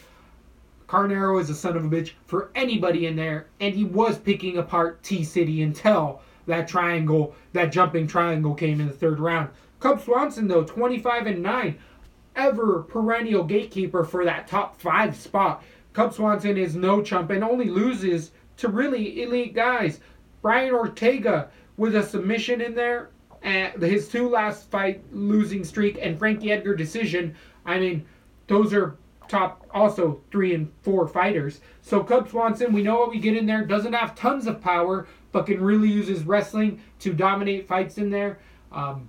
Carneiro 0.89 1.41
is 1.41 1.51
a 1.51 1.55
son 1.55 1.77
of 1.77 1.85
a 1.85 1.89
bitch 1.89 2.13
for 2.27 2.51
anybody 2.55 3.07
in 3.07 3.17
there, 3.17 3.49
and 3.61 3.75
he 3.75 3.85
was 3.85 4.19
picking 4.19 4.57
apart 4.57 5.03
T 5.03 5.25
City 5.25 5.63
until 5.63 6.21
that 6.47 6.69
triangle, 6.69 7.35
that 7.53 7.73
jumping 7.73 8.07
triangle 8.07 8.55
came 8.55 8.81
in 8.81 8.87
the 8.87 8.93
third 8.93 9.19
round. 9.19 9.51
Cub 9.81 10.01
Swanson 10.01 10.47
though, 10.47 10.65
25 10.65 11.27
and 11.27 11.43
9, 11.43 11.79
ever 12.37 12.83
perennial 12.83 13.43
gatekeeper 13.43 14.05
for 14.05 14.25
that 14.25 14.47
top 14.47 14.81
five 14.81 15.17
spot. 15.17 15.65
Cub 15.93 16.15
Swanson 16.15 16.57
is 16.57 16.77
no 16.77 17.03
chump 17.03 17.31
and 17.31 17.43
only 17.43 17.69
loses 17.69 18.31
to 18.59 18.69
really 18.69 19.23
elite 19.23 19.55
guys. 19.55 20.01
Brian 20.41 20.73
Ortega 20.73 21.49
with 21.77 21.97
a 21.97 22.03
submission 22.03 22.61
in 22.61 22.75
there, 22.75 23.11
and 23.47 23.81
his 23.81 24.09
two 24.09 24.29
last 24.29 24.69
fight 24.71 25.03
losing 25.13 25.65
streak, 25.65 25.99
and 26.03 26.19
Frankie 26.19 26.51
Edgar 26.51 26.75
decision. 26.75 27.35
I 27.65 27.79
mean, 27.79 28.05
those 28.49 28.75
are 28.75 28.97
top 29.29 29.65
also 29.73 30.21
three 30.33 30.53
and 30.55 30.71
four 30.83 31.07
fighters. 31.07 31.61
So 31.81 32.03
Cub 32.03 32.29
Swanson, 32.29 32.73
we 32.73 32.83
know 32.83 32.99
what 32.99 33.11
we 33.11 33.21
get 33.21 33.37
in 33.37 33.47
there. 33.47 33.65
Doesn't 33.65 33.93
have 33.93 34.17
tons 34.17 34.49
of 34.49 34.61
power, 34.61 35.07
but 35.31 35.47
can 35.47 35.63
really 35.63 35.89
use 35.89 36.09
his 36.09 36.25
wrestling 36.25 36.83
to 36.99 37.13
dominate 37.13 37.69
fights 37.69 37.99
in 37.99 38.11
there. 38.11 38.41
Um, 38.73 39.09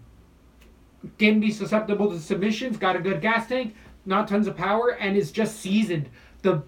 can 1.17 1.39
be 1.39 1.51
susceptible 1.51 2.11
to 2.11 2.19
submissions. 2.19 2.77
Got 2.77 2.95
a 2.95 2.99
good 2.99 3.21
gas 3.21 3.47
tank, 3.47 3.75
not 4.05 4.27
tons 4.27 4.45
of 4.45 4.55
power, 4.55 4.91
and 4.91 5.17
is 5.17 5.31
just 5.31 5.59
seasoned. 5.59 6.09
The 6.43 6.61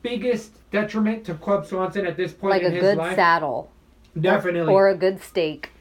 biggest 0.00 0.52
detriment 0.70 1.26
to 1.26 1.34
Cub 1.34 1.66
Swanson 1.66 2.06
at 2.06 2.16
this 2.16 2.32
point 2.32 2.52
Like 2.52 2.62
in 2.62 2.74
a 2.74 2.80
good 2.80 2.98
saddle. 3.14 3.70
definitely. 4.18 4.72
Or 4.72 4.88
a 4.88 4.96
good 4.96 5.22
steak. 5.22 5.71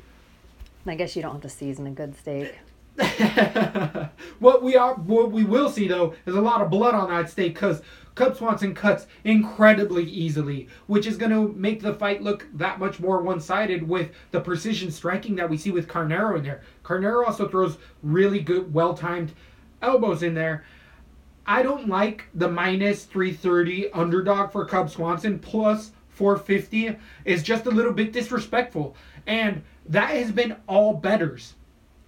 I 0.85 0.95
guess 0.95 1.15
you 1.15 1.21
don't 1.21 1.33
have 1.33 1.41
to 1.41 1.49
season 1.49 1.87
a 1.87 1.91
good 1.91 2.15
steak. 2.17 2.57
what 4.39 4.61
we 4.61 4.75
are, 4.75 4.95
what 4.95 5.31
we 5.31 5.43
will 5.43 5.69
see 5.69 5.87
though, 5.87 6.13
is 6.25 6.35
a 6.35 6.41
lot 6.41 6.61
of 6.61 6.69
blood 6.69 6.93
on 6.93 7.09
that 7.09 7.29
steak 7.29 7.53
because 7.53 7.81
Cub 8.15 8.35
Swanson 8.35 8.73
cuts 8.73 9.07
incredibly 9.23 10.03
easily, 10.03 10.67
which 10.87 11.07
is 11.07 11.17
going 11.17 11.31
to 11.31 11.53
make 11.57 11.81
the 11.81 11.93
fight 11.93 12.21
look 12.21 12.47
that 12.53 12.79
much 12.79 12.99
more 12.99 13.21
one-sided 13.21 13.87
with 13.87 14.11
the 14.31 14.41
precision 14.41 14.91
striking 14.91 15.35
that 15.35 15.49
we 15.49 15.57
see 15.57 15.71
with 15.71 15.87
Carneiro 15.87 16.37
in 16.37 16.43
there. 16.43 16.61
Carneiro 16.83 17.25
also 17.25 17.47
throws 17.47 17.77
really 18.03 18.39
good, 18.39 18.73
well-timed 18.73 19.31
elbows 19.81 20.23
in 20.23 20.33
there. 20.33 20.65
I 21.45 21.63
don't 21.63 21.87
like 21.87 22.25
the 22.33 22.49
minus 22.49 23.05
330 23.05 23.91
underdog 23.91 24.51
for 24.51 24.65
Cub 24.65 24.89
Swanson 24.89 25.39
plus 25.39 25.91
450 26.09 26.97
is 27.25 27.41
just 27.41 27.65
a 27.65 27.71
little 27.71 27.93
bit 27.93 28.11
disrespectful. 28.13 28.95
And 29.25 29.63
that 29.91 30.11
has 30.11 30.31
been 30.31 30.55
all 30.67 30.93
betters. 30.93 31.53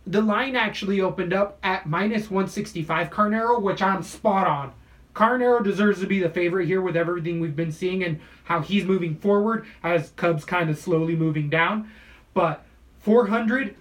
The 0.06 0.22
line 0.22 0.56
actually 0.56 1.00
opened 1.00 1.34
up 1.34 1.58
at 1.64 1.86
minus 1.86 2.32
165 2.32 3.10
Carneiro, 3.10 3.62
which 3.62 3.82
I'm 3.82 4.04
spot 4.04 4.48
on. 4.48 4.74
Carneiro 5.14 5.64
deserves 5.64 6.00
to 6.00 6.08
be 6.08 6.20
the 6.20 6.30
favorite 6.30 6.66
here 6.66 6.82
with 6.82 6.98
everything 6.98 7.40
we've 7.40 7.56
been 7.56 7.72
seeing 7.72 8.04
and 8.04 8.20
how 8.46 8.62
he's 8.62 8.84
moving 8.84 9.16
forward 9.16 9.66
as 9.84 10.12
Cubs 10.16 10.44
kind 10.44 10.70
of 10.70 10.78
slowly 10.78 11.16
moving 11.16 11.50
down. 11.50 11.90
But 12.34 12.66
400, 13.00 13.76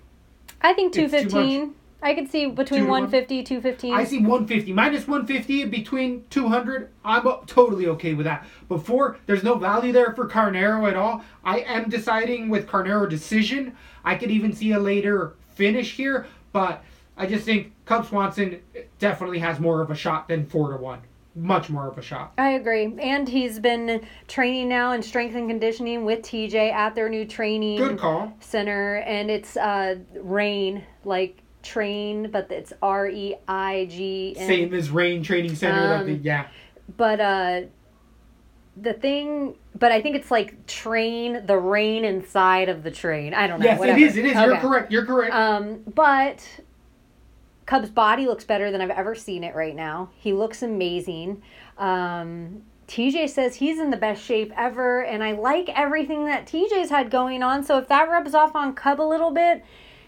I 0.61 0.75
think 0.75 0.93
215. 0.93 1.75
I 2.03 2.15
could 2.15 2.29
see 2.29 2.47
between 2.47 2.81
Two 2.81 2.89
150, 2.89 3.45
215. 3.45 3.95
I 3.95 4.05
see 4.05 4.19
150 4.19 4.73
minus 4.73 5.07
150 5.07 5.67
between 5.67 6.25
200. 6.31 6.91
I'm 7.05 7.25
totally 7.47 7.87
okay 7.87 8.15
with 8.15 8.27
that. 8.27 8.47
Before 8.69 9.19
there's 9.27 9.45
no 9.45 9.55
value 9.55 9.93
there 9.93 10.13
for 10.13 10.29
Carneiro 10.29 10.89
at 10.89 10.97
all. 10.97 11.23
I 11.45 11.61
am 11.61 11.89
deciding 11.89 12.49
with 12.49 12.67
Carneiro 12.67 13.09
decision. 13.09 13.77
I 14.05 14.17
could 14.17 14.33
even 14.33 14.53
see 14.53 14.73
a 14.73 14.81
later 14.81 15.35
finish 15.55 15.95
here, 15.95 16.27
but 16.53 16.83
I 17.17 17.27
just 17.27 17.45
think 17.45 17.73
Cub 17.85 18.07
Swanson 18.07 18.61
definitely 18.99 19.39
has 19.39 19.61
more 19.61 19.81
of 19.81 19.91
a 19.91 19.95
shot 19.95 20.27
than 20.27 20.47
four 20.47 20.73
to 20.73 20.79
one. 20.79 21.01
Much 21.35 21.71
more 21.71 21.89
of 21.89 21.97
a 21.97 22.03
shot. 22.03 22.33
I 22.37 22.51
agree. 22.51 22.95
And 23.01 23.27
he's 23.27 23.59
been 23.59 24.05
training 24.29 24.69
now 24.69 24.93
in 24.93 25.03
strength 25.03 25.35
and 25.35 25.49
conditioning 25.49 26.05
with 26.05 26.21
TJ 26.21 26.73
at 26.73 26.95
their 26.95 27.09
new 27.09 27.25
training 27.25 27.79
Good 27.79 27.99
call. 27.99 28.37
center. 28.41 28.97
And 28.97 29.31
it's 29.31 29.57
uh, 29.57 29.97
Rain, 30.15 30.85
like 31.05 31.41
train, 31.63 32.31
but 32.31 32.51
it's 32.51 32.73
R 32.83 33.09
E 33.09 33.37
I 33.49 33.87
G. 33.91 34.35
N. 34.37 34.47
Same 34.47 34.75
as 34.75 34.91
Rain 34.91 35.23
Training 35.23 35.55
Center. 35.55 35.97
Um, 35.97 36.21
yeah. 36.23 36.49
But 36.97 37.21
uh, 37.21 37.61
the 38.77 38.93
thing, 38.93 39.57
but 39.79 39.93
I 39.93 40.01
think 40.01 40.17
it's 40.17 40.31
like 40.31 40.67
train, 40.67 41.47
the 41.47 41.59
rain 41.59 42.05
inside 42.05 42.69
of 42.69 42.83
the 42.83 42.91
train. 42.91 43.35
I 43.35 43.47
don't 43.47 43.61
know. 43.61 43.67
Yes, 43.67 43.79
whatever. 43.79 43.99
it 43.99 44.03
is. 44.03 44.17
It 44.17 44.25
is. 44.27 44.35
You're 44.35 44.57
correct. 44.59 44.93
You're 44.93 45.07
correct. 45.07 45.35
Um, 45.35 45.83
but 45.95 46.47
Cub's 47.67 47.91
body 47.91 48.27
looks 48.27 48.45
better 48.45 48.71
than 48.71 48.81
I've 48.81 48.91
ever 48.91 49.15
seen 49.15 49.45
it 49.45 49.55
right 49.55 49.75
now. 49.77 50.11
He 50.17 50.33
looks 50.33 50.63
amazing. 50.63 51.43
Um, 51.79 52.63
TJ 52.89 53.31
says 53.31 53.57
he's 53.57 53.79
in 53.79 53.91
the 53.91 53.97
best 53.97 54.23
shape 54.23 54.53
ever, 54.57 55.03
and 55.03 55.23
I 55.23 55.33
like 55.33 55.69
everything 55.71 56.27
that 56.27 56.47
TJ's 56.47 56.91
had 56.91 57.11
going 57.11 57.43
on. 57.43 57.65
So 57.65 57.79
if 57.79 57.89
that 57.89 58.09
rubs 58.09 58.35
off 58.35 58.55
on 58.55 58.75
Cub 58.75 59.01
a 59.01 59.03
little 59.03 59.31
bit, 59.31 59.65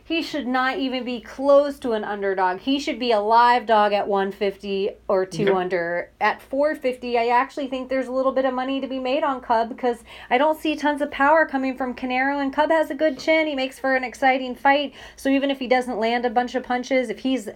he 0.07 0.21
should 0.21 0.47
not 0.47 0.79
even 0.79 1.03
be 1.03 1.19
close 1.19 1.79
to 1.79 1.93
an 1.93 2.05
underdog. 2.05 2.61
He 2.61 2.79
should 2.79 2.99
be 2.99 3.11
a 3.11 3.21
live 3.21 3.65
dog 3.65 3.95
at 3.95 4.07
150 4.07 4.91
or 5.09 5.25
two 5.25 5.45
Yep. 5.45 5.55
under. 5.55 6.11
At 6.21 6.43
450, 6.43 7.17
I 7.19 7.29
actually 7.29 7.69
think 7.69 7.89
there's 7.89 8.07
a 8.07 8.13
little 8.13 8.33
bit 8.33 8.45
of 8.45 8.53
money 8.53 8.81
to 8.83 8.87
be 8.87 8.99
made 8.99 9.25
on 9.25 9.41
Cub 9.41 9.71
because 9.71 10.05
I 10.29 10.37
don't 10.37 10.61
see 10.61 10.77
tons 10.77 11.01
of 11.01 11.11
power 11.11 11.47
coming 11.47 11.75
from 11.75 11.95
Carneiro, 11.95 12.43
and 12.43 12.53
Cub 12.53 12.71
has 12.71 12.91
a 12.91 12.95
good 12.95 13.19
chin. 13.19 13.47
He 13.47 13.55
makes 13.55 13.79
for 13.79 13.97
an 13.97 14.05
exciting 14.05 14.55
fight. 14.55 14.93
So 15.17 15.31
even 15.31 15.51
if 15.51 15.59
he 15.59 15.67
doesn't 15.67 15.99
land 15.99 16.27
a 16.27 16.31
bunch 16.31 16.55
of 16.55 16.65
punches, 16.65 17.09
if 17.09 17.21
he's 17.21 17.49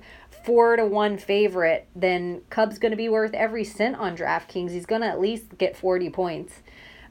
four 0.45 0.77
to 0.77 0.87
one 0.87 1.19
favorite, 1.19 1.87
then 1.95 2.41
Cub's 2.49 2.79
going 2.79 2.93
to 2.93 2.97
be 2.97 3.11
worth 3.11 3.35
every 3.35 3.65
cent 3.65 3.97
on 3.97 4.17
DraftKings. 4.17 4.71
He's 4.71 4.87
going 4.87 5.03
to 5.03 5.09
at 5.09 5.21
least 5.21 5.59
get 5.59 5.77
40 5.77 6.09
points. 6.09 6.63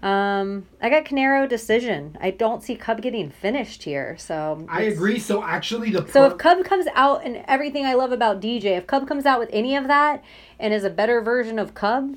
Um, 0.03 0.67
I 0.81 0.89
got 0.89 1.05
Carneiro 1.05 1.49
decision. 1.49 2.17
I 2.21 2.29
don't 2.31 2.61
see 2.63 2.75
Cub 2.75 3.01
getting 3.01 3.31
finished 3.31 3.83
here. 3.83 4.15
So 4.19 4.65
I 4.69 4.83
agree. 4.83 5.17
So 5.19 5.43
actually, 5.43 5.89
the 5.91 6.07
so 6.07 6.25
if 6.25 6.37
Cub 6.37 6.63
comes 6.63 6.85
out 6.93 7.25
and 7.25 7.43
everything 7.47 7.85
I 7.85 7.93
love 7.95 8.11
about 8.11 8.39
DJ, 8.39 8.77
if 8.77 8.85
Cub 8.85 9.07
comes 9.07 9.25
out 9.25 9.39
with 9.39 9.49
any 9.51 9.75
of 9.75 9.87
that 9.87 10.23
and 10.59 10.73
is 10.73 10.83
a 10.83 10.89
better 10.91 11.19
version 11.21 11.57
of 11.57 11.73
Cub, 11.73 12.15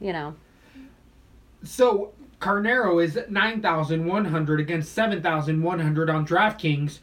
you 0.00 0.12
know, 0.12 0.34
So 1.62 2.12
Carneiro 2.40 3.02
is 3.02 3.18
nine 3.28 3.60
thousand 3.62 4.04
one 4.06 4.24
hundred 4.24 4.58
against 4.60 4.92
seven 4.92 5.22
thousand 5.22 5.62
one 5.62 5.78
hundred 5.80 6.10
on 6.10 6.26
DraftKings. 6.26 6.98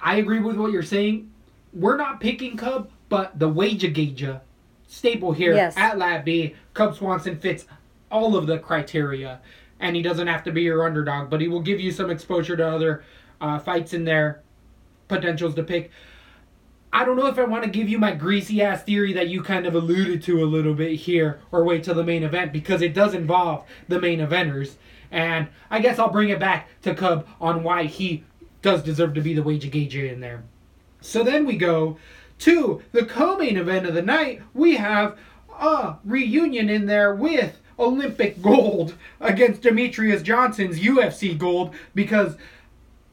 I 0.00 0.16
agree 0.16 0.40
with 0.40 0.56
what 0.56 0.72
you're 0.72 0.82
saying. 0.82 1.30
we're 1.74 1.96
not 1.98 2.20
picking 2.20 2.56
Cub, 2.56 2.90
but 3.10 3.38
the 3.38 3.48
wager 3.48 3.88
gauger 3.88 4.40
staple 4.88 5.32
here 5.32 5.54
Yes. 5.54 5.76
at 5.76 5.98
Lab 5.98 6.24
B, 6.24 6.54
Cub 6.74 6.96
Swanson 6.96 7.38
fits 7.38 7.66
all 8.10 8.36
of 8.36 8.46
the 8.46 8.58
criteria, 8.58 9.40
and 9.78 9.96
he 9.96 10.02
doesn't 10.02 10.26
have 10.26 10.44
to 10.44 10.52
be 10.52 10.62
your 10.62 10.86
underdog, 10.86 11.30
but 11.30 11.40
he 11.40 11.48
will 11.48 11.60
give 11.60 11.80
you 11.80 11.90
some 11.90 12.10
exposure 12.10 12.56
to 12.56 12.68
other 12.68 13.04
uh, 13.40 13.58
fights 13.58 13.94
in 13.94 14.04
there, 14.04 14.42
potentials 15.08 15.54
to 15.54 15.62
pick. 15.62 15.90
I 16.92 17.04
don't 17.04 17.16
know 17.16 17.28
if 17.28 17.38
I 17.38 17.44
want 17.44 17.62
to 17.64 17.70
give 17.70 17.88
you 17.88 17.98
my 17.98 18.12
greasy 18.12 18.62
ass 18.62 18.82
theory 18.82 19.12
that 19.12 19.28
you 19.28 19.42
kind 19.42 19.64
of 19.64 19.74
alluded 19.74 20.22
to 20.24 20.42
a 20.42 20.44
little 20.44 20.74
bit 20.74 20.96
here, 20.96 21.40
or 21.52 21.62
wait 21.64 21.84
till 21.84 21.94
the 21.94 22.04
main 22.04 22.24
event 22.24 22.52
because 22.52 22.82
it 22.82 22.94
does 22.94 23.14
involve 23.14 23.64
the 23.88 24.00
main 24.00 24.18
eventers. 24.18 24.74
And 25.12 25.48
I 25.70 25.80
guess 25.80 25.98
I'll 25.98 26.10
bring 26.10 26.30
it 26.30 26.40
back 26.40 26.68
to 26.82 26.94
Cub 26.94 27.26
on 27.40 27.62
why 27.62 27.84
he 27.84 28.24
does 28.62 28.82
deserve 28.82 29.14
to 29.14 29.20
be 29.20 29.34
the 29.34 29.42
wager 29.42 29.68
gauger 29.68 30.04
in 30.04 30.20
there. 30.20 30.42
So 31.00 31.22
then 31.22 31.46
we 31.46 31.56
go 31.56 31.96
to 32.40 32.82
the 32.92 33.04
co-main 33.04 33.56
event 33.56 33.86
of 33.86 33.94
the 33.94 34.02
night. 34.02 34.42
We 34.52 34.76
have 34.76 35.18
a 35.58 35.96
reunion 36.04 36.68
in 36.68 36.86
there 36.86 37.14
with 37.14 37.59
Olympic 37.80 38.40
gold 38.42 38.94
against 39.20 39.62
Demetrious 39.62 40.22
Johnson's 40.22 40.78
UFC 40.80 41.36
gold 41.36 41.74
because 41.94 42.36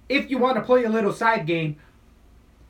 if 0.09 0.30
you 0.30 0.38
want 0.38 0.57
to 0.57 0.61
play 0.61 0.84
a 0.84 0.89
little 0.89 1.13
side 1.13 1.45
game, 1.45 1.78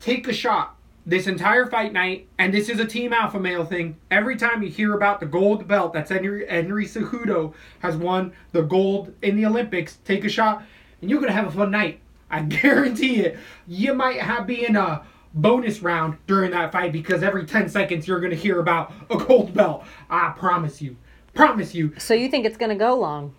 take 0.00 0.26
a 0.28 0.32
shot 0.32 0.76
this 1.08 1.26
entire 1.26 1.64
fight 1.64 1.90
night, 1.90 2.28
and 2.38 2.52
this 2.52 2.68
is 2.68 2.78
a 2.78 2.84
team 2.84 3.14
alpha 3.14 3.40
male 3.40 3.64
thing. 3.64 3.96
Every 4.10 4.36
time 4.36 4.62
you 4.62 4.68
hear 4.68 4.94
about 4.94 5.20
the 5.20 5.26
gold 5.26 5.66
belt 5.66 5.94
that's 5.94 6.10
Henry, 6.10 6.46
Henry 6.46 6.84
Cejudo 6.84 7.54
has 7.78 7.96
won 7.96 8.32
the 8.52 8.60
gold 8.60 9.14
in 9.22 9.34
the 9.34 9.46
Olympics, 9.46 9.96
take 10.04 10.24
a 10.24 10.28
shot, 10.28 10.62
and 11.00 11.10
you're 11.10 11.20
gonna 11.20 11.32
have 11.32 11.46
a 11.46 11.50
fun 11.50 11.70
night. 11.70 12.00
I 12.30 12.42
guarantee 12.42 13.20
it. 13.20 13.38
You 13.66 13.94
might 13.94 14.20
have 14.20 14.46
be 14.46 14.66
in 14.66 14.76
a 14.76 15.02
bonus 15.32 15.80
round 15.80 16.18
during 16.26 16.50
that 16.50 16.72
fight 16.72 16.92
because 16.92 17.22
every 17.22 17.46
10 17.46 17.70
seconds 17.70 18.06
you're 18.06 18.20
gonna 18.20 18.34
hear 18.34 18.60
about 18.60 18.92
a 19.10 19.16
gold 19.16 19.54
belt. 19.54 19.84
I 20.10 20.34
promise 20.36 20.82
you. 20.82 20.96
Promise 21.34 21.74
you. 21.74 21.94
So 21.98 22.14
you 22.14 22.28
think 22.28 22.44
it's 22.46 22.56
going 22.56 22.70
to 22.70 22.76
go 22.76 22.94
long? 22.96 23.34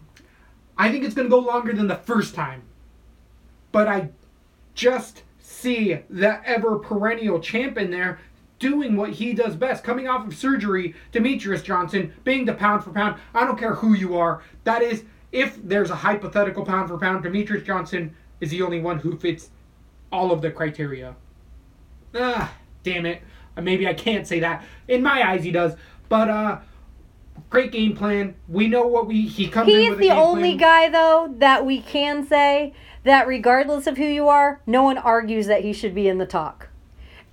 I 0.78 0.92
think 0.92 1.04
it's 1.04 1.14
going 1.14 1.28
to 1.28 1.30
go 1.30 1.40
longer 1.40 1.74
than 1.74 1.88
the 1.88 1.96
first 1.96 2.34
time. 2.34 2.64
But 3.72 3.88
I 3.88 4.10
just 4.74 5.24
see 5.40 6.00
the 6.10 6.42
ever 6.48 6.80
perennial 6.80 7.40
champ 7.40 7.78
in 7.78 7.92
there 7.92 8.20
doing 8.60 8.96
what 8.96 9.12
he 9.12 9.34
does 9.34 9.56
best. 9.56 9.84
Coming 9.84 10.08
off 10.08 10.28
of 10.28 10.36
surgery, 10.36 10.96
Demetrious 11.12 11.64
Johnson 11.64 12.14
being 12.24 12.46
the 12.46 12.54
pound 12.54 12.84
for 12.84 12.92
pound. 12.92 13.20
I 13.34 13.46
don't 13.46 13.60
care 13.60 13.76
who 13.76 13.94
you 13.94 14.18
are. 14.18 14.42
That 14.64 14.82
is, 14.82 15.04
if 15.32 15.60
there's 15.64 15.90
a 15.90 15.96
hypothetical 15.96 16.66
pound 16.66 16.90
for 16.90 16.98
pound, 16.98 17.24
Demetrious 17.24 17.66
Johnson 17.66 18.16
is 18.40 18.52
the 18.52 18.62
only 18.62 18.80
one 18.80 19.00
who 19.00 19.18
fits 19.18 19.50
all 20.12 20.32
of 20.32 20.42
the 20.42 20.52
criteria. 20.52 21.16
Ah, 22.16 22.54
damn 22.84 23.06
it. 23.06 23.22
Maybe 23.58 23.88
I 23.88 23.94
can't 23.94 24.26
say 24.26 24.40
that. 24.40 24.64
In 24.88 25.04
my 25.04 25.28
eyes, 25.28 25.44
he 25.44 25.52
does. 25.52 25.76
But, 26.08 26.30
uh, 26.30 26.60
great 27.50 27.72
game 27.72 27.96
plan. 27.96 28.36
We 28.48 28.68
know 28.68 28.86
what 28.86 29.08
we. 29.08 29.28
He 29.28 29.48
comes 29.48 29.72
in 29.72 29.80
He's 29.80 29.90
with 29.92 30.00
the 30.00 30.12
only 30.12 30.58
plan. 30.58 30.90
guy, 30.90 30.90
though, 30.90 31.34
that 31.38 31.66
we 31.66 31.82
can 31.82 32.26
say 32.26 32.74
that 33.04 33.28
regardless 33.28 33.88
of 33.88 33.98
who 33.98 34.06
you 34.06 34.28
are, 34.28 34.62
no 34.66 34.84
one 34.84 34.98
argues 34.98 35.48
that 35.48 35.64
he 35.64 35.74
should 35.74 35.96
be 35.96 36.08
in 36.08 36.18
the 36.18 36.26
talk. 36.26 36.70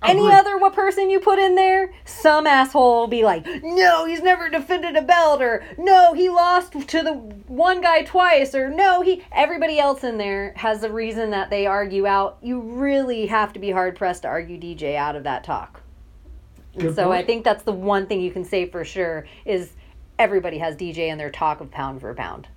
Any 0.03 0.19
Agreed. 0.19 0.33
other 0.35 0.57
what 0.59 0.75
person 0.75 1.09
you 1.09 1.19
put 1.19 1.39
in 1.39 1.55
there, 1.55 1.91
some 2.05 2.45
asshole 2.45 2.99
will 2.99 3.07
be 3.07 3.23
like, 3.23 3.47
no, 3.63 4.05
he's 4.05 4.21
never 4.21 4.47
defended 4.47 4.95
a 4.95 5.01
belt, 5.01 5.41
or 5.41 5.63
no, 5.77 6.13
he 6.13 6.29
lost 6.29 6.73
to 6.73 7.01
the 7.01 7.13
one 7.13 7.81
guy 7.81 8.03
twice, 8.03 8.53
or 8.53 8.69
no, 8.69 9.01
he. 9.01 9.23
Everybody 9.31 9.79
else 9.79 10.03
in 10.03 10.19
there 10.19 10.53
has 10.55 10.83
a 10.83 10.91
reason 10.91 11.31
that 11.31 11.49
they 11.49 11.65
argue 11.65 12.05
out. 12.05 12.37
You 12.43 12.59
really 12.59 13.25
have 13.25 13.53
to 13.53 13.59
be 13.59 13.71
hard 13.71 13.95
pressed 13.95 14.21
to 14.21 14.27
argue 14.27 14.59
DJ 14.59 14.95
out 14.95 15.15
of 15.15 15.23
that 15.23 15.43
talk. 15.43 15.81
And 16.73 16.83
Good 16.83 16.95
so 16.95 17.11
I 17.11 17.23
think 17.23 17.43
that's 17.43 17.63
the 17.63 17.71
one 17.71 18.05
thing 18.05 18.21
you 18.21 18.29
can 18.31 18.45
say 18.45 18.69
for 18.69 18.85
sure 18.85 19.25
is 19.45 19.71
everybody 20.19 20.57
has 20.57 20.75
DJ 20.75 21.09
in 21.09 21.17
their 21.17 21.31
talk 21.31 21.61
of 21.61 21.71
pound 21.71 22.01
for 22.01 22.13
pound. 22.13 22.47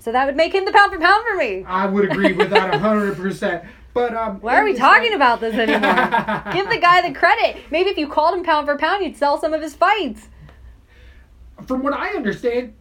So 0.00 0.12
that 0.12 0.24
would 0.26 0.36
make 0.36 0.54
him 0.54 0.64
the 0.64 0.72
pound 0.72 0.92
for 0.92 0.98
pound 0.98 1.24
for 1.26 1.36
me. 1.36 1.64
I 1.66 1.86
would 1.86 2.10
agree 2.10 2.32
with 2.32 2.50
that 2.50 2.74
hundred 2.80 3.16
percent. 3.16 3.64
But 3.92 4.14
um, 4.14 4.40
Why 4.40 4.56
are 4.56 4.64
we 4.64 4.74
talking 4.74 5.14
about 5.14 5.40
this 5.40 5.54
anymore? 5.54 5.80
Give 6.52 6.68
the 6.68 6.78
guy 6.78 7.06
the 7.06 7.12
credit. 7.12 7.56
Maybe 7.70 7.90
if 7.90 7.98
you 7.98 8.08
called 8.08 8.38
him 8.38 8.44
pound 8.44 8.66
for 8.66 8.78
pound, 8.78 9.04
you'd 9.04 9.16
sell 9.16 9.38
some 9.40 9.52
of 9.52 9.60
his 9.60 9.74
fights. 9.74 10.28
From 11.66 11.82
what 11.82 11.92
I 11.92 12.10
understand, 12.10 12.72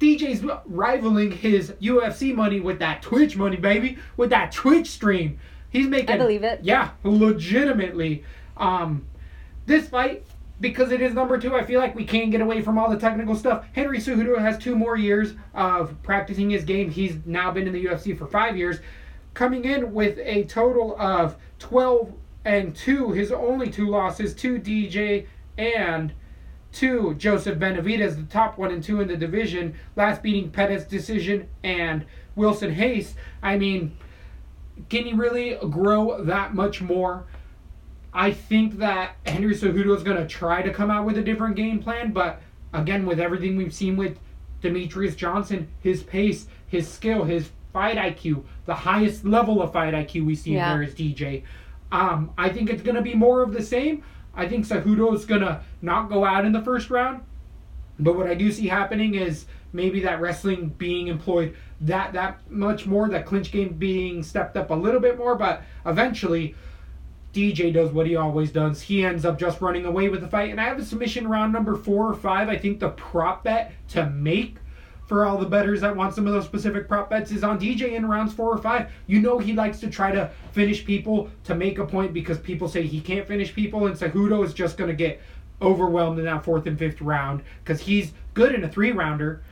DJ's 0.00 0.42
rivaling 0.64 1.30
his 1.30 1.72
UFC 1.72 2.34
money 2.34 2.58
with 2.58 2.78
that 2.78 3.02
Twitch 3.02 3.36
money, 3.36 3.56
baby, 3.56 3.98
with 4.16 4.30
that 4.30 4.50
Twitch 4.50 4.88
stream. 4.88 5.38
He's 5.68 5.86
making. 5.86 6.10
I 6.10 6.16
believe 6.16 6.42
it. 6.42 6.60
Yeah, 6.62 6.90
legitimately. 7.04 8.24
Um, 8.56 9.04
this 9.66 9.88
fight. 9.88 10.24
Because 10.60 10.92
it 10.92 11.00
is 11.00 11.14
number 11.14 11.38
two, 11.38 11.54
I 11.54 11.64
feel 11.64 11.80
like 11.80 11.94
we 11.94 12.04
can't 12.04 12.30
get 12.30 12.42
away 12.42 12.60
from 12.60 12.78
all 12.78 12.90
the 12.90 12.98
technical 12.98 13.34
stuff. 13.34 13.64
Henry 13.72 13.98
Cejudo 13.98 14.38
has 14.38 14.58
two 14.58 14.76
more 14.76 14.96
years 14.96 15.34
of 15.54 16.00
practicing 16.02 16.50
his 16.50 16.64
game. 16.64 16.90
He's 16.90 17.16
now 17.24 17.50
been 17.50 17.66
in 17.66 17.72
the 17.72 17.84
UFC 17.84 18.16
for 18.16 18.26
five 18.26 18.56
years. 18.56 18.78
coming 19.32 19.64
in 19.64 19.94
with 19.94 20.18
a 20.18 20.44
total 20.44 21.00
of 21.00 21.36
12 21.60 22.12
and 22.44 22.74
2. 22.74 23.12
His 23.12 23.30
only 23.32 23.70
two 23.70 23.88
losses 23.88 24.34
to 24.34 24.58
DJ 24.58 25.26
and 25.56 26.12
to 26.72 27.14
Joseph 27.14 27.58
Benavidez, 27.58 28.16
the 28.16 28.22
top 28.24 28.58
one 28.58 28.70
and 28.70 28.82
two 28.82 29.00
in 29.00 29.08
the 29.08 29.16
division, 29.16 29.74
last 29.96 30.22
beating 30.22 30.50
Pettis 30.50 30.84
decision 30.84 31.48
and 31.64 32.04
Wilson 32.36 32.76
Reis. 32.76 33.14
I 33.42 33.58
mean, 33.58 33.96
can 34.88 35.04
he 35.04 35.12
really 35.12 35.58
grow 35.68 36.24
that 36.24 36.54
much 36.54 36.80
more? 36.80 37.26
I 38.12 38.32
think 38.32 38.78
that 38.78 39.16
Henry 39.26 39.54
Cejudo 39.54 39.96
is 39.96 40.02
going 40.02 40.16
to 40.16 40.26
try 40.26 40.62
to 40.62 40.72
come 40.72 40.90
out 40.90 41.06
with 41.06 41.16
a 41.18 41.22
different 41.22 41.56
game 41.56 41.78
plan, 41.80 42.12
but 42.12 42.40
again, 42.72 43.06
with 43.06 43.20
everything 43.20 43.56
we've 43.56 43.74
seen 43.74 43.96
with 43.96 44.18
Demetrious 44.62 45.16
Johnson, 45.16 45.68
his 45.80 46.02
pace, 46.02 46.46
his 46.66 46.88
skill, 46.88 47.24
his 47.24 47.50
fight 47.72 47.96
IQ, 47.96 48.44
the 48.66 48.74
highest 48.74 49.24
level 49.24 49.62
of 49.62 49.72
fight 49.72 49.94
IQ 49.94 50.26
we 50.26 50.34
see 50.34 50.54
Yeah. 50.54 50.72
there 50.74 50.82
is 50.82 50.94
DJ. 50.94 51.42
Um, 51.92 52.30
I 52.36 52.48
think 52.48 52.68
it's 52.70 52.82
going 52.82 52.96
to 52.96 53.02
be 53.02 53.14
more 53.14 53.42
of 53.42 53.52
the 53.52 53.62
same. 53.62 54.02
I 54.34 54.48
think 54.48 54.66
Cejudo 54.66 55.14
is 55.14 55.24
going 55.24 55.40
to 55.40 55.60
not 55.82 56.08
go 56.08 56.24
out 56.24 56.44
in 56.44 56.52
the 56.52 56.62
first 56.62 56.90
round. 56.90 57.22
But 57.98 58.16
what 58.16 58.26
I 58.26 58.34
do 58.34 58.50
see 58.50 58.66
happening 58.68 59.14
is 59.14 59.46
maybe 59.72 60.00
that 60.00 60.20
wrestling 60.20 60.68
being 60.78 61.08
employed 61.08 61.54
that 61.82 62.12
that 62.14 62.40
much 62.50 62.86
more, 62.86 63.08
that 63.08 63.26
clinch 63.26 63.52
game 63.52 63.74
being 63.74 64.22
stepped 64.22 64.56
up 64.56 64.70
a 64.70 64.74
little 64.74 65.00
bit 65.00 65.16
more, 65.18 65.34
but 65.34 65.62
eventually 65.86 66.54
DJ 67.32 67.72
does 67.72 67.90
what 67.92 68.06
he 68.06 68.16
always 68.16 68.50
does. 68.50 68.82
He 68.82 69.04
ends 69.04 69.24
up 69.24 69.38
just 69.38 69.60
running 69.60 69.84
away 69.84 70.08
with 70.08 70.20
the 70.20 70.28
fight. 70.28 70.50
And 70.50 70.60
I 70.60 70.64
have 70.64 70.78
a 70.78 70.84
submission 70.84 71.28
round 71.28 71.52
number 71.52 71.76
four 71.76 72.08
or 72.08 72.14
five. 72.14 72.48
I 72.48 72.56
think 72.56 72.80
the 72.80 72.90
prop 72.90 73.44
bet 73.44 73.72
to 73.88 74.10
make 74.10 74.56
for 75.10 75.24
all 75.24 75.38
the 75.38 75.46
betters 75.46 75.80
that 75.80 75.96
want 75.96 76.14
some 76.14 76.28
of 76.28 76.32
those 76.32 76.44
specific 76.44 76.86
prop 76.86 77.10
bets 77.10 77.32
is 77.32 77.42
on 77.42 77.58
DJ 77.58 77.94
in 77.94 78.06
rounds 78.06 78.32
four 78.32 78.52
or 78.52 78.58
five. 78.58 78.92
You 79.08 79.20
know 79.20 79.40
he 79.40 79.52
likes 79.52 79.80
to 79.80 79.90
try 79.90 80.12
to 80.12 80.30
finish 80.52 80.84
people 80.84 81.28
to 81.42 81.56
make 81.56 81.78
a 81.78 81.84
point 81.84 82.12
because 82.12 82.38
people 82.38 82.68
say 82.68 82.86
he 82.86 83.00
can't 83.00 83.26
finish 83.26 83.52
people, 83.52 83.86
and 83.86 83.96
Cejudo 83.96 84.44
is 84.44 84.54
just 84.54 84.76
going 84.76 84.88
to 84.88 84.94
get 84.94 85.20
overwhelmed 85.60 86.20
in 86.20 86.26
that 86.26 86.44
fourth 86.44 86.66
and 86.66 86.78
fifth 86.78 87.00
round 87.00 87.42
because 87.64 87.80
he's 87.80 88.12
good 88.34 88.54
in 88.54 88.62
a 88.62 88.68
three 88.68 88.92
rounder. 88.92 89.42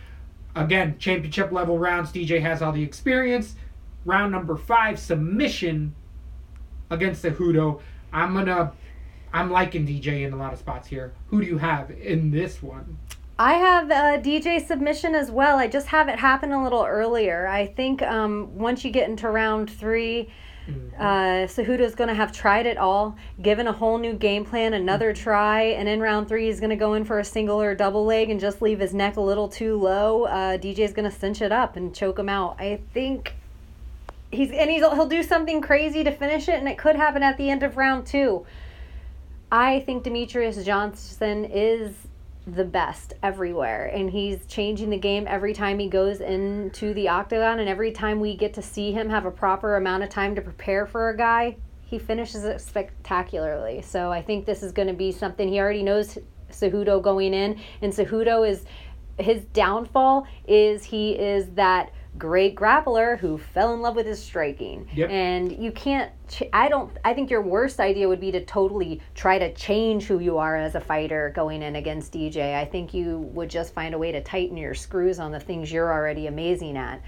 Again, 0.54 0.96
championship 1.00 1.50
level 1.50 1.76
rounds. 1.76 2.12
DJ 2.12 2.40
has 2.40 2.62
all 2.62 2.70
the 2.70 2.84
experience. 2.84 3.56
Round 4.04 4.30
number 4.30 4.56
five, 4.56 4.96
submission 4.98 5.92
against 6.90 7.22
Cejudo. 7.22 7.80
I'm 8.12 8.34
gonna, 8.34 8.72
I'm 9.32 9.50
liking 9.50 9.86
DJ 9.86 10.26
in 10.26 10.32
a 10.32 10.36
lot 10.36 10.52
of 10.52 10.58
spots 10.58 10.88
here. 10.88 11.12
Who 11.28 11.40
do 11.40 11.46
you 11.46 11.58
have 11.58 11.90
in 11.90 12.30
this 12.30 12.62
one? 12.62 12.98
I 13.38 13.54
have 13.54 13.90
a 13.90 14.20
DJ 14.20 14.66
submission 14.66 15.14
as 15.14 15.30
well. 15.30 15.58
I 15.58 15.68
just 15.68 15.86
have 15.88 16.08
it 16.08 16.18
happen 16.18 16.50
a 16.50 16.62
little 16.62 16.84
earlier. 16.84 17.46
I 17.46 17.66
think 17.66 18.02
um, 18.02 18.56
once 18.56 18.84
you 18.84 18.90
get 18.90 19.08
into 19.08 19.30
round 19.30 19.70
three, 19.70 20.28
uh, 20.98 21.46
Cejudo's 21.46 21.94
going 21.94 22.08
to 22.08 22.14
have 22.14 22.32
tried 22.32 22.66
it 22.66 22.76
all, 22.76 23.16
given 23.40 23.66
a 23.68 23.72
whole 23.72 23.96
new 23.96 24.12
game 24.12 24.44
plan, 24.44 24.74
another 24.74 25.14
try, 25.14 25.62
and 25.62 25.88
in 25.88 26.00
round 26.00 26.28
three, 26.28 26.46
he's 26.46 26.60
going 26.60 26.70
to 26.70 26.76
go 26.76 26.94
in 26.94 27.04
for 27.04 27.20
a 27.20 27.24
single 27.24 27.60
or 27.60 27.74
double 27.74 28.04
leg 28.04 28.28
and 28.28 28.40
just 28.40 28.60
leave 28.60 28.80
his 28.80 28.92
neck 28.92 29.16
a 29.16 29.20
little 29.20 29.48
too 29.48 29.80
low. 29.80 30.24
Uh, 30.24 30.58
DJ's 30.58 30.92
going 30.92 31.08
to 31.08 31.16
cinch 31.16 31.40
it 31.40 31.52
up 31.52 31.76
and 31.76 31.94
choke 31.94 32.18
him 32.18 32.28
out. 32.28 32.60
I 32.60 32.80
think 32.92 33.34
he's 34.30 34.50
and 34.50 34.70
he's 34.70 34.80
he'll 34.80 35.08
do 35.08 35.22
something 35.22 35.60
crazy 35.60 36.04
to 36.04 36.10
finish 36.10 36.48
it, 36.48 36.54
and 36.54 36.68
it 36.68 36.78
could 36.78 36.96
happen 36.96 37.22
at 37.22 37.36
the 37.36 37.50
end 37.50 37.62
of 37.62 37.76
round 37.76 38.06
two. 38.06 38.46
I 39.50 39.80
think 39.80 40.04
Demetrious 40.04 40.64
Johnson 40.64 41.44
is 41.44 41.94
the 42.54 42.64
best 42.64 43.12
everywhere 43.22 43.86
and 43.86 44.10
he's 44.10 44.46
changing 44.46 44.88
the 44.88 44.96
game 44.96 45.26
every 45.28 45.52
time 45.52 45.78
he 45.78 45.88
goes 45.88 46.20
into 46.20 46.94
the 46.94 47.08
octagon 47.08 47.58
and 47.58 47.68
every 47.68 47.92
time 47.92 48.20
we 48.20 48.34
get 48.34 48.54
to 48.54 48.62
see 48.62 48.90
him 48.90 49.10
have 49.10 49.26
a 49.26 49.30
proper 49.30 49.76
amount 49.76 50.02
of 50.02 50.08
time 50.08 50.34
to 50.34 50.40
prepare 50.40 50.86
for 50.86 51.10
a 51.10 51.16
guy 51.16 51.54
he 51.82 51.98
finishes 51.98 52.44
it 52.44 52.60
spectacularly 52.60 53.82
so 53.82 54.10
i 54.10 54.22
think 54.22 54.46
this 54.46 54.62
is 54.62 54.72
going 54.72 54.88
to 54.88 54.94
be 54.94 55.12
something 55.12 55.48
he 55.48 55.60
already 55.60 55.82
knows 55.82 56.16
Cejudo 56.50 57.02
going 57.02 57.34
in 57.34 57.60
and 57.82 57.92
Cejudo 57.92 58.48
is 58.48 58.64
his 59.18 59.44
downfall 59.46 60.26
is 60.46 60.84
he 60.84 61.12
is 61.12 61.50
that 61.50 61.92
great 62.18 62.54
grappler 62.54 63.18
who 63.18 63.38
fell 63.38 63.74
in 63.74 63.80
love 63.80 63.96
with 63.96 64.06
his 64.06 64.22
striking. 64.22 64.88
Yep. 64.94 65.10
And 65.10 65.62
you 65.62 65.72
can't, 65.72 66.12
ch- 66.28 66.44
I 66.52 66.68
don't, 66.68 66.90
I 67.04 67.14
think 67.14 67.30
your 67.30 67.42
worst 67.42 67.80
idea 67.80 68.08
would 68.08 68.20
be 68.20 68.32
to 68.32 68.44
totally 68.44 69.00
try 69.14 69.38
to 69.38 69.52
change 69.54 70.04
who 70.04 70.18
you 70.18 70.38
are 70.38 70.56
as 70.56 70.74
a 70.74 70.80
fighter 70.80 71.32
going 71.34 71.62
in 71.62 71.76
against 71.76 72.12
DJ. 72.12 72.54
I 72.54 72.64
think 72.64 72.92
you 72.92 73.18
would 73.32 73.48
just 73.48 73.74
find 73.74 73.94
a 73.94 73.98
way 73.98 74.12
to 74.12 74.22
tighten 74.22 74.56
your 74.56 74.74
screws 74.74 75.18
on 75.18 75.32
the 75.32 75.40
things 75.40 75.72
you're 75.72 75.92
already 75.92 76.26
amazing 76.26 76.76
at. 76.76 77.02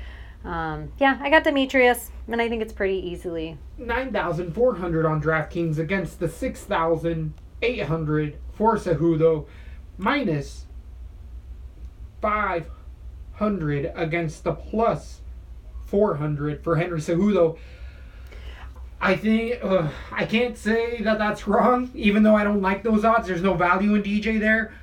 Um, 0.44 0.92
yeah, 0.98 1.18
I 1.20 1.28
got 1.28 1.44
Demetrius, 1.44 2.10
and 2.26 2.40
I 2.40 2.48
think 2.48 2.62
it's 2.62 2.72
pretty 2.72 3.06
easily. 3.06 3.58
9,400 3.76 5.04
on 5.04 5.22
DraftKings 5.22 5.78
against 5.78 6.18
the 6.18 6.28
6,800 6.28 8.38
for 8.52 8.76
Cejudo, 8.76 9.46
minus 9.98 10.64
500 12.22 12.79
against 13.40 14.44
the 14.44 14.52
plus 14.52 15.20
400 15.86 16.62
for 16.62 16.76
Henry 16.76 17.00
Cejudo. 17.00 17.56
I 19.00 19.16
think 19.16 19.64
uh, 19.64 19.88
I 20.12 20.26
can't 20.26 20.56
say 20.58 21.00
that 21.02 21.18
that's 21.18 21.48
wrong, 21.48 21.90
even 21.94 22.22
though 22.22 22.36
I 22.36 22.44
don't 22.44 22.60
like 22.60 22.82
those 22.82 23.04
odds. 23.04 23.26
There's 23.26 23.42
no 23.42 23.54
value 23.54 23.94
in 23.94 24.02
DJ 24.02 24.38
there. 24.38 24.74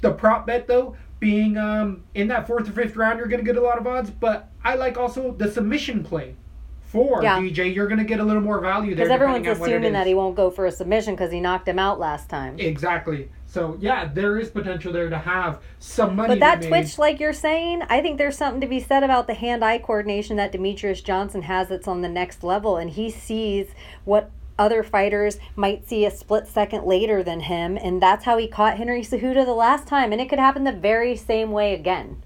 The 0.00 0.10
prop 0.10 0.46
bet 0.46 0.66
though, 0.66 0.96
being 1.20 1.56
um, 1.56 2.02
in 2.14 2.26
that 2.28 2.48
fourth 2.48 2.68
or 2.68 2.72
fifth 2.72 2.96
round, 2.96 3.18
you're 3.18 3.28
gonna 3.28 3.44
get 3.44 3.56
a 3.56 3.60
lot 3.60 3.78
of 3.78 3.86
odds. 3.86 4.10
But 4.10 4.48
I 4.64 4.74
like 4.74 4.98
also 4.98 5.32
the 5.32 5.48
submission 5.48 6.02
play 6.02 6.34
for 6.80 7.22
Yeah. 7.22 7.38
DJ. 7.38 7.72
You're 7.72 7.86
gonna 7.86 8.02
get 8.02 8.18
a 8.18 8.24
little 8.24 8.42
more 8.42 8.58
value 8.60 8.96
there. 8.96 9.04
Because 9.04 9.14
everyone's 9.14 9.44
depending 9.44 9.54
on 9.54 9.60
what 9.60 9.70
it 9.70 9.74
assuming 9.74 9.92
that 9.92 10.06
he 10.08 10.14
won't 10.14 10.34
go 10.34 10.50
for 10.50 10.66
a 10.66 10.72
submission 10.72 11.14
because 11.14 11.30
he 11.30 11.40
knocked 11.40 11.68
him 11.68 11.78
out 11.78 12.00
last 12.00 12.28
time. 12.28 12.58
Exactly. 12.58 13.30
So 13.52 13.76
yeah, 13.82 14.06
there 14.06 14.38
is 14.38 14.48
potential 14.48 14.94
there 14.94 15.10
to 15.10 15.18
have 15.18 15.60
some 15.78 16.16
money. 16.16 16.28
But 16.36 16.40
that 16.40 16.62
twitch, 16.62 16.96
like 16.96 17.20
you're 17.20 17.34
saying, 17.34 17.82
I 17.82 18.00
think 18.00 18.16
there's 18.16 18.38
something 18.38 18.62
to 18.62 18.66
be 18.66 18.80
said 18.80 19.02
about 19.02 19.26
the 19.26 19.34
hand-eye 19.34 19.80
coordination 19.80 20.38
that 20.38 20.52
Demetrious 20.52 21.04
Johnson 21.04 21.42
has. 21.42 21.68
That's 21.68 21.86
on 21.86 22.00
the 22.00 22.08
next 22.08 22.42
level, 22.42 22.78
and 22.78 22.88
he 22.88 23.10
sees 23.10 23.74
what 24.06 24.30
other 24.58 24.82
fighters 24.82 25.38
might 25.54 25.86
see 25.86 26.06
a 26.06 26.10
split 26.10 26.48
second 26.48 26.84
later 26.86 27.22
than 27.22 27.40
him, 27.40 27.76
and 27.76 28.00
that's 28.00 28.24
how 28.24 28.38
he 28.38 28.48
caught 28.48 28.78
Henry 28.78 29.02
Cejudo 29.02 29.44
the 29.44 29.52
last 29.52 29.86
time, 29.86 30.12
and 30.12 30.20
it 30.22 30.30
could 30.30 30.38
happen 30.38 30.64
the 30.64 30.72
very 30.72 31.14
same 31.14 31.52
way 31.52 31.74
again. 31.74 32.22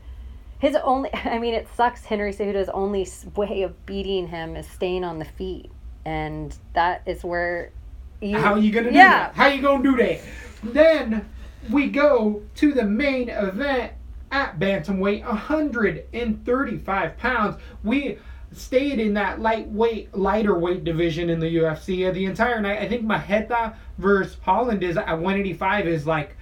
His 0.61 0.77
only, 0.77 1.11
I 1.15 1.41
mean, 1.41 1.55
it 1.55 1.67
sucks. 1.75 2.05
Henry 2.05 2.33
Cejudo's 2.33 2.69
only 2.69 3.05
way 3.35 3.63
of 3.63 3.85
beating 3.85 4.29
him 4.29 4.55
is 4.55 4.69
staying 4.69 5.03
on 5.03 5.19
the 5.19 5.25
feet, 5.25 5.73
and 6.05 6.57
that 6.75 7.03
is 7.05 7.25
where. 7.25 7.73
You, 8.21 8.39
How 8.39 8.55
you 8.57 8.73
gonna 8.73 8.91
do 8.91 8.97
Yeah. 8.97 9.09
that? 9.09 9.35
How 9.35 9.45
are 9.45 9.51
you 9.55 9.63
gonna 9.63 9.83
do 9.83 9.97
that? 9.97 10.21
Then 10.63 11.29
we 11.71 11.89
go 11.89 12.43
to 12.57 12.73
the 12.73 12.85
main 12.85 13.29
event 13.29 13.93
at 14.33 14.59
bantamweight, 14.59 15.25
135 15.25 17.17
pounds. 17.19 17.57
We 17.85 18.19
stayed 18.53 18.99
in 18.99 19.15
that 19.15 19.41
lightweight, 19.41 20.17
lighter 20.17 20.59
weight 20.59 20.85
division 20.85 21.29
in 21.31 21.41
the 21.41 21.57
UFC 21.57 22.09
uh, 22.09 22.13
the 22.13 22.25
entire 22.25 22.61
night. 22.61 22.81
I 22.81 22.89
think 22.89 23.05
Marreta 23.05 23.75
versus 23.99 24.37
Holland 24.43 24.83
is 24.83 24.97
at 24.97 25.07
185 25.07 25.87
is 25.87 26.07
like 26.07 26.37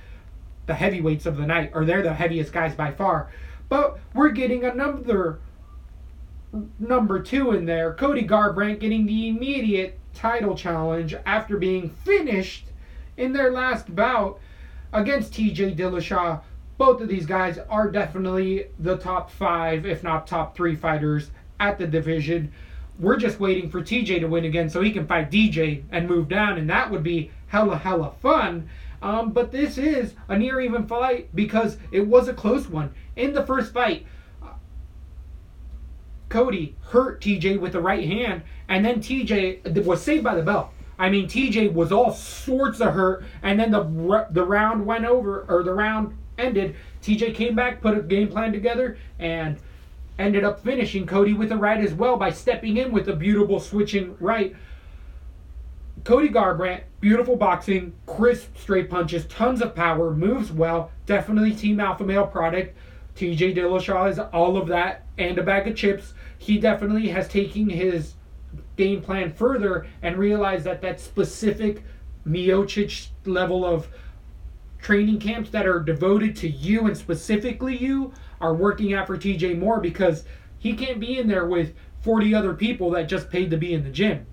the 0.66 0.74
heavyweights 0.74 1.26
of 1.26 1.36
the 1.36 1.46
night, 1.46 1.72
or 1.74 1.84
they're 1.84 2.02
the 2.02 2.14
heaviest 2.14 2.52
guys 2.52 2.74
by 2.74 2.90
far. 2.92 3.30
But 3.68 3.98
we're 4.14 4.30
getting 4.30 4.64
another 4.64 5.40
number 6.78 7.20
two 7.20 7.50
in 7.52 7.66
there. 7.66 7.92
Cody 7.94 8.26
Garbrandt 8.26 8.78
getting 8.80 9.06
the 9.06 9.28
immediate 9.28 9.98
title 10.14 10.54
challenge 10.54 11.14
after 11.26 11.56
being 11.56 11.90
finished 11.90 12.66
in 13.16 13.32
their 13.32 13.50
last 13.50 13.94
bout 13.94 14.40
against 14.92 15.32
TJ 15.32 15.76
Dillashaw. 15.76 16.40
Both 16.76 17.00
of 17.00 17.08
these 17.08 17.26
guys 17.26 17.58
are 17.68 17.90
definitely 17.90 18.66
the 18.78 18.96
top 18.96 19.30
five, 19.30 19.86
if 19.86 20.02
not 20.02 20.26
top 20.26 20.56
three 20.56 20.74
fighters 20.74 21.30
at 21.60 21.78
the 21.78 21.86
division. 21.86 22.52
We're 22.98 23.16
just 23.16 23.40
waiting 23.40 23.70
for 23.70 23.80
TJ 23.80 24.20
to 24.20 24.26
win 24.26 24.44
again 24.44 24.68
so 24.70 24.80
he 24.80 24.92
can 24.92 25.06
fight 25.06 25.30
DJ 25.30 25.82
and 25.90 26.08
move 26.08 26.28
down, 26.28 26.58
and 26.58 26.70
that 26.70 26.90
would 26.90 27.02
be 27.02 27.30
hella, 27.48 27.76
hella 27.76 28.12
fun. 28.20 28.68
Um, 29.02 29.32
but 29.32 29.52
this 29.52 29.76
is 29.78 30.14
a 30.28 30.38
near 30.38 30.60
even 30.60 30.86
fight 30.86 31.28
because 31.34 31.76
it 31.92 32.06
was 32.06 32.26
a 32.26 32.34
close 32.34 32.68
one. 32.68 32.94
In 33.16 33.32
the 33.32 33.44
first 33.44 33.72
fight, 33.72 34.06
Cody 36.34 36.74
hurt 36.90 37.20
TJ 37.20 37.60
with 37.60 37.74
the 37.74 37.80
right 37.80 38.04
hand, 38.04 38.42
and 38.68 38.84
then 38.84 38.96
TJ 38.96 39.84
was 39.84 40.02
saved 40.02 40.24
by 40.24 40.34
the 40.34 40.42
bell. 40.42 40.72
I 40.98 41.08
mean, 41.08 41.28
TJ 41.28 41.72
was 41.72 41.92
all 41.92 42.12
sorts 42.12 42.80
of 42.80 42.92
hurt, 42.92 43.24
and 43.44 43.58
then 43.60 43.70
the 43.70 44.26
the 44.32 44.44
round 44.44 44.84
went 44.84 45.04
over, 45.04 45.46
or 45.48 45.62
the 45.62 45.72
round 45.72 46.18
ended. 46.36 46.74
TJ 47.04 47.36
came 47.36 47.54
back, 47.54 47.80
put 47.80 47.96
a 47.96 48.02
game 48.02 48.26
plan 48.26 48.50
together, 48.50 48.98
and 49.20 49.58
ended 50.18 50.42
up 50.42 50.58
finishing 50.58 51.06
Cody 51.06 51.34
with 51.34 51.52
a 51.52 51.56
right 51.56 51.78
as 51.78 51.94
well 51.94 52.16
by 52.16 52.32
stepping 52.32 52.78
in 52.78 52.90
with 52.90 53.08
a 53.08 53.14
beautiful 53.14 53.60
switching 53.60 54.16
right. 54.18 54.56
Cody 56.02 56.30
Garbrandt, 56.30 56.82
beautiful 56.98 57.36
boxing, 57.36 57.92
crisp 58.06 58.58
straight 58.58 58.90
punches, 58.90 59.24
tons 59.26 59.62
of 59.62 59.76
power, 59.76 60.12
moves 60.12 60.50
well, 60.50 60.90
definitely 61.06 61.54
team 61.54 61.78
alpha 61.78 62.02
male 62.02 62.26
product. 62.26 62.76
TJ 63.14 63.56
Dillashaw 63.56 64.10
is 64.10 64.18
all 64.18 64.56
of 64.56 64.66
that 64.66 65.06
and 65.16 65.38
a 65.38 65.42
bag 65.42 65.68
of 65.68 65.76
chips. 65.76 66.14
He 66.44 66.58
definitely 66.58 67.08
has 67.08 67.26
taken 67.26 67.70
his 67.70 68.12
game 68.76 69.00
plan 69.00 69.32
further 69.32 69.86
and 70.02 70.18
realized 70.18 70.64
that 70.64 70.82
that 70.82 71.00
specific 71.00 71.82
Miocic 72.28 73.08
level 73.24 73.64
of 73.64 73.88
training 74.78 75.20
camps 75.20 75.48
that 75.48 75.66
are 75.66 75.80
devoted 75.80 76.36
to 76.36 76.46
you 76.46 76.86
and 76.86 76.94
specifically 76.94 77.74
you 77.74 78.12
are 78.42 78.52
working 78.52 78.92
out 78.92 79.06
for 79.06 79.16
TJ 79.16 79.58
more 79.58 79.80
because 79.80 80.24
he 80.58 80.74
can't 80.74 81.00
be 81.00 81.18
in 81.18 81.28
there 81.28 81.46
with 81.46 81.72
40 82.02 82.34
other 82.34 82.52
people 82.52 82.90
that 82.90 83.08
just 83.08 83.30
paid 83.30 83.50
to 83.50 83.56
be 83.56 83.72
in 83.72 83.82
the 83.82 83.88
gym. 83.88 84.26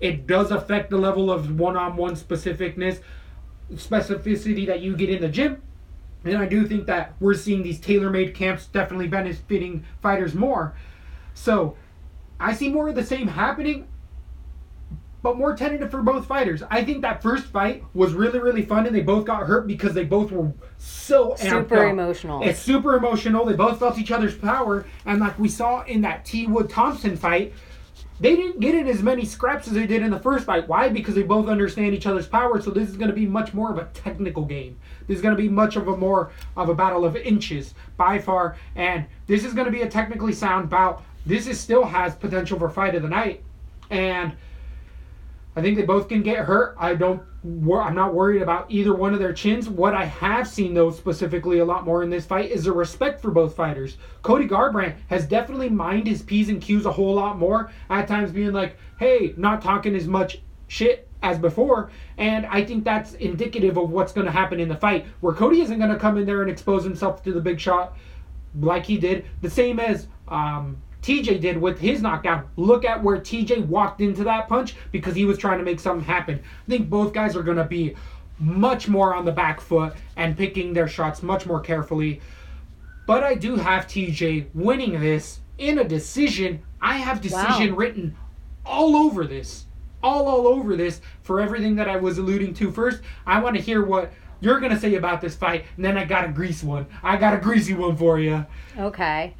It 0.00 0.26
does 0.26 0.50
affect 0.50 0.90
the 0.90 0.98
level 0.98 1.30
of 1.30 1.56
one-on-one 1.56 2.16
specificness, 2.16 2.98
specificity 3.74 4.66
that 4.66 4.80
you 4.80 4.96
get 4.96 5.08
in 5.08 5.20
the 5.20 5.28
gym. 5.28 5.62
And 6.24 6.36
I 6.36 6.46
do 6.46 6.66
think 6.66 6.86
that 6.86 7.14
we're 7.20 7.34
seeing 7.34 7.62
these 7.62 7.78
tailor-made 7.78 8.34
camps 8.34 8.66
definitely 8.66 9.06
benefiting 9.06 9.84
fighters 10.00 10.34
more. 10.34 10.74
So, 11.34 11.76
I 12.38 12.52
see 12.54 12.68
more 12.68 12.88
of 12.88 12.94
the 12.94 13.04
same 13.04 13.28
happening 13.28 13.86
but 15.22 15.38
more 15.38 15.56
tentative 15.56 15.90
for 15.90 16.02
both 16.02 16.26
fighters. 16.26 16.62
I 16.68 16.84
think 16.84 17.02
that 17.02 17.22
first 17.22 17.46
fight 17.46 17.84
was 17.94 18.12
really, 18.12 18.40
really 18.40 18.62
fun, 18.62 18.86
and 18.86 18.94
they 18.94 19.00
both 19.00 19.24
got 19.24 19.46
hurt 19.46 19.66
because 19.66 19.94
they 19.94 20.04
both 20.04 20.32
were 20.32 20.52
so 20.78 21.34
Super 21.36 21.84
up. 21.86 21.92
emotional. 21.92 22.42
It's 22.42 22.58
super 22.58 22.96
emotional. 22.96 23.44
They 23.44 23.54
both 23.54 23.78
felt 23.78 23.98
each 23.98 24.10
other's 24.10 24.34
power, 24.34 24.84
and 25.06 25.20
like 25.20 25.38
we 25.38 25.48
saw 25.48 25.84
in 25.84 26.00
that 26.02 26.24
T 26.24 26.48
Wood 26.48 26.68
Thompson 26.68 27.16
fight, 27.16 27.54
they 28.18 28.34
didn't 28.34 28.60
get 28.60 28.74
in 28.74 28.88
as 28.88 29.02
many 29.02 29.24
scraps 29.24 29.68
as 29.68 29.74
they 29.74 29.86
did 29.86 30.02
in 30.02 30.10
the 30.10 30.18
first 30.18 30.44
fight. 30.44 30.68
Why? 30.68 30.88
Because 30.88 31.14
they 31.14 31.22
both 31.22 31.48
understand 31.48 31.94
each 31.94 32.06
other's 32.06 32.26
power. 32.26 32.60
So 32.60 32.70
this 32.70 32.88
is 32.88 32.96
going 32.96 33.10
to 33.10 33.16
be 33.16 33.26
much 33.26 33.54
more 33.54 33.70
of 33.70 33.78
a 33.78 33.84
technical 33.94 34.44
game. 34.44 34.78
This 35.06 35.16
is 35.16 35.22
going 35.22 35.36
to 35.36 35.40
be 35.42 35.48
much 35.48 35.76
of 35.76 35.88
a 35.88 35.96
more 35.96 36.32
of 36.56 36.68
a 36.68 36.74
battle 36.74 37.04
of 37.04 37.16
inches 37.16 37.74
by 37.96 38.18
far, 38.18 38.56
and 38.74 39.06
this 39.28 39.44
is 39.44 39.54
going 39.54 39.66
to 39.66 39.72
be 39.72 39.82
a 39.82 39.88
technically 39.88 40.32
sound 40.32 40.68
bout. 40.68 41.04
This 41.24 41.46
is 41.46 41.60
still 41.60 41.84
has 41.84 42.14
potential 42.14 42.58
for 42.58 42.68
fight 42.70 42.94
of 42.94 43.02
the 43.02 43.08
night, 43.08 43.42
and. 43.90 44.32
I 45.54 45.60
think 45.60 45.76
they 45.76 45.82
both 45.82 46.08
can 46.08 46.22
get 46.22 46.38
hurt. 46.38 46.76
I 46.78 46.94
don't. 46.94 47.22
I'm 47.44 47.94
not 47.94 48.14
worried 48.14 48.40
about 48.40 48.70
either 48.70 48.94
one 48.94 49.12
of 49.12 49.18
their 49.18 49.34
chins. 49.34 49.68
What 49.68 49.94
I 49.94 50.04
have 50.06 50.48
seen, 50.48 50.74
though, 50.74 50.90
specifically 50.90 51.58
a 51.58 51.64
lot 51.64 51.84
more 51.84 52.02
in 52.02 52.08
this 52.08 52.24
fight 52.24 52.50
is 52.50 52.64
the 52.64 52.72
respect 52.72 53.20
for 53.20 53.30
both 53.30 53.54
fighters. 53.54 53.98
Cody 54.22 54.48
Garbrandt 54.48 54.94
has 55.08 55.26
definitely 55.26 55.68
mined 55.68 56.06
his 56.06 56.22
p's 56.22 56.48
and 56.48 56.62
q's 56.62 56.86
a 56.86 56.92
whole 56.92 57.16
lot 57.16 57.38
more. 57.38 57.70
At 57.90 58.08
times, 58.08 58.30
being 58.30 58.52
like, 58.52 58.78
"Hey, 58.98 59.34
not 59.36 59.60
talking 59.60 59.94
as 59.94 60.08
much 60.08 60.40
shit 60.68 61.06
as 61.22 61.38
before," 61.38 61.90
and 62.16 62.46
I 62.46 62.64
think 62.64 62.84
that's 62.84 63.12
indicative 63.14 63.76
of 63.76 63.90
what's 63.90 64.12
going 64.12 64.26
to 64.26 64.32
happen 64.32 64.58
in 64.58 64.68
the 64.68 64.76
fight. 64.76 65.04
Where 65.20 65.34
Cody 65.34 65.60
isn't 65.60 65.78
going 65.78 65.90
to 65.90 65.98
come 65.98 66.16
in 66.16 66.24
there 66.24 66.40
and 66.40 66.50
expose 66.50 66.82
himself 66.82 67.22
to 67.24 67.32
the 67.32 67.40
big 67.40 67.60
shot 67.60 67.94
like 68.58 68.86
he 68.86 68.96
did, 68.96 69.26
the 69.42 69.50
same 69.50 69.78
as 69.80 70.06
um, 70.28 70.78
TJ 71.02 71.40
did 71.40 71.58
with 71.58 71.78
his 71.80 72.00
knockout. 72.00 72.46
Look 72.56 72.84
at 72.84 73.02
where 73.02 73.18
TJ 73.18 73.66
walked 73.66 74.00
into 74.00 74.24
that 74.24 74.48
punch 74.48 74.74
because 74.92 75.14
he 75.14 75.24
was 75.24 75.36
trying 75.36 75.58
to 75.58 75.64
make 75.64 75.80
something 75.80 76.04
happen. 76.06 76.38
I 76.38 76.70
think 76.70 76.88
both 76.88 77.12
guys 77.12 77.36
are 77.36 77.42
going 77.42 77.56
to 77.56 77.64
be 77.64 77.94
much 78.38 78.88
more 78.88 79.14
on 79.14 79.24
the 79.24 79.32
back 79.32 79.60
foot 79.60 79.94
and 80.16 80.36
picking 80.36 80.72
their 80.72 80.88
shots 80.88 81.22
much 81.22 81.44
more 81.44 81.60
carefully. 81.60 82.20
But 83.06 83.24
I 83.24 83.34
do 83.34 83.56
have 83.56 83.86
TJ 83.86 84.46
winning 84.54 85.00
this 85.00 85.40
in 85.58 85.78
a 85.80 85.84
decision. 85.84 86.62
I 86.80 86.98
have 86.98 87.20
decision 87.20 87.72
Wow. 87.72 87.76
written 87.78 88.16
all 88.64 88.96
over 88.96 89.24
this. 89.26 89.66
All 90.04 90.26
all 90.26 90.48
over 90.48 90.76
this 90.76 91.00
for 91.22 91.40
everything 91.40 91.76
that 91.76 91.88
I 91.88 91.96
was 91.96 92.18
alluding 92.18 92.54
to 92.54 92.70
first. 92.72 93.02
I 93.26 93.40
want 93.40 93.56
to 93.56 93.62
hear 93.62 93.84
what 93.84 94.12
you're 94.40 94.58
going 94.58 94.72
to 94.72 94.78
say 94.80 94.96
about 94.96 95.20
this 95.20 95.36
fight, 95.36 95.64
and 95.76 95.84
then 95.84 95.96
I 95.96 96.04
got 96.04 96.24
a 96.24 96.28
grease 96.28 96.64
one. 96.64 96.86
I 97.04 97.16
got 97.16 97.34
a 97.34 97.36
greasy 97.38 97.74
one 97.74 97.96
for 97.96 98.18
you. 98.18 98.44
Okay. 98.76 99.34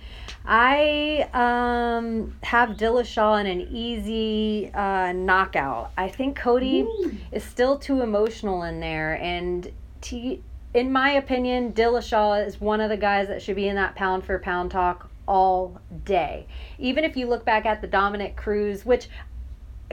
I 0.45 1.29
um, 1.33 2.37
have 2.43 2.71
Dillashaw 2.71 3.41
in 3.41 3.47
an 3.47 3.61
easy 3.71 4.71
uh, 4.75 5.13
knockout. 5.13 5.93
I 5.97 6.09
think 6.09 6.37
Cody 6.37 6.87
is 7.31 7.45
still 7.45 7.79
too 7.79 8.03
emotional 8.03 8.65
in 8.65 8.81
there. 8.81 9.15
And 9.15 9.71
T- 10.01 10.43
in 10.75 10.91
my 10.91 11.13
opinion, 11.13 11.73
Dillashaw 11.73 12.45
is 12.45 12.61
one 12.61 12.81
of 12.81 12.91
the 12.91 12.97
guys 12.97 13.29
that 13.29 13.41
should 13.41 13.57
be 13.57 13.69
in 13.69 13.77
that 13.77 13.95
pound 13.95 14.25
for 14.25 14.39
pound 14.39 14.73
talk 14.73 15.09
all 15.29 15.81
day. 16.05 16.47
Even 16.79 17.05
if 17.05 17.17
you 17.17 17.27
look 17.27 17.45
back 17.45 17.65
at 17.65 17.81
the 17.81 17.87
Dominick 17.87 18.37
Cruz, 18.37 18.85
which 18.85 19.09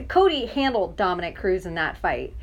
Cody 0.08 0.46
handled 0.46 0.96
Dominick 0.96 1.36
Cruz 1.36 1.64
in 1.64 1.74
that 1.76 1.96
fight. 1.96 2.34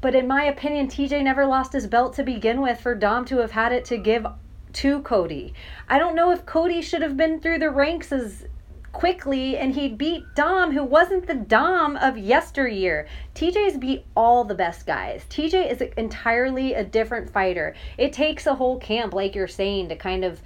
But 0.00 0.14
in 0.14 0.26
my 0.26 0.44
opinion, 0.44 0.88
TJ 0.88 1.22
never 1.22 1.46
lost 1.46 1.72
his 1.72 1.86
belt 1.86 2.14
to 2.14 2.22
begin 2.22 2.60
with 2.60 2.80
for 2.80 2.94
Dom 2.94 3.24
to 3.26 3.38
have 3.38 3.52
had 3.52 3.72
it 3.72 3.84
to 3.86 3.96
give 3.96 4.26
to 4.74 5.00
Cody. 5.02 5.54
I 5.88 5.98
don't 5.98 6.14
know 6.14 6.30
if 6.30 6.46
Cody 6.46 6.82
should 6.82 7.02
have 7.02 7.16
been 7.16 7.40
through 7.40 7.58
the 7.58 7.70
ranks 7.70 8.12
as 8.12 8.46
quickly 8.94 9.58
and 9.58 9.74
he 9.74 9.88
beat 9.88 10.24
Dom, 10.34 10.72
who 10.72 10.84
wasn't 10.84 11.26
the 11.26 11.34
Dom 11.34 11.96
of 11.96 12.16
yesteryear. 12.16 13.06
TJ's 13.34 13.76
beat 13.76 14.06
all 14.16 14.44
the 14.44 14.54
best 14.54 14.86
guys. 14.86 15.24
TJ 15.28 15.70
is 15.70 15.80
entirely 15.96 16.74
a 16.74 16.84
different 16.84 17.30
fighter. 17.30 17.74
It 17.98 18.12
takes 18.12 18.46
a 18.46 18.54
whole 18.54 18.78
camp, 18.78 19.12
like 19.12 19.34
you're 19.34 19.48
saying, 19.48 19.88
to 19.88 19.96
kind 19.96 20.24
of 20.24 20.40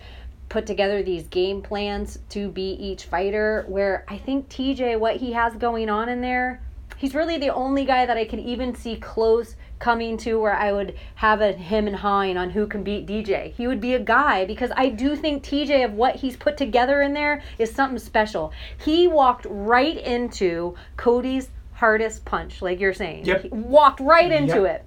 put 0.49 0.67
together 0.67 1.03
these 1.03 1.29
game 1.29 1.61
plans 1.61 2.19
to 2.31 2.49
beat 2.49 2.81
each 2.81 3.05
fighter. 3.05 3.65
Where 3.69 4.05
I 4.09 4.17
think 4.17 4.49
TJ, 4.49 4.99
what 4.99 5.17
he 5.17 5.33
has 5.33 5.55
going 5.55 5.91
on 5.91 6.09
in 6.09 6.23
there, 6.23 6.63
he's 6.97 7.15
really 7.15 7.37
the 7.39 7.53
only 7.53 7.85
guy 7.85 8.07
that 8.07 8.17
I 8.17 8.25
can 8.25 8.41
even 8.41 8.75
see 8.75 8.97
close 8.97 9.57
coming 9.79 10.17
to 10.19 10.41
where 10.41 10.55
I 10.55 10.73
would 10.73 10.97
have 11.17 11.41
a 11.41 11.53
him 11.53 11.87
and 11.87 11.97
Hein 11.97 12.37
on 12.37 12.51
who 12.51 12.67
can 12.67 12.83
beat 12.83 13.07
DJ. 13.07 13.53
He 13.53 13.67
would 13.67 13.81
be 13.81 13.95
a 13.95 14.01
guy 14.01 14.45
because 14.45 14.71
I 14.77 14.89
do 14.89 15.15
think 15.17 15.43
TJ 15.43 15.85
of 15.85 15.93
what 15.93 16.17
he's 16.17 16.37
put 16.37 16.57
together 16.57 17.01
in 17.03 17.15
there 17.15 17.43
is 17.59 17.73
something 17.73 17.99
special. 17.99 18.53
He 18.85 19.07
walked 19.07 19.47
right 19.49 19.97
into 19.97 20.75
Cody's 20.97 21.51
hardest 21.75 22.25
punch, 22.25 22.61
like 22.61 22.81
you're 22.81 22.93
saying. 22.95 23.25
Yep. 23.25 23.43
He 23.43 23.49
walked 23.51 24.01
right 24.01 24.33
into 24.33 24.63
Yep. 24.63 24.75
it. 24.75 24.85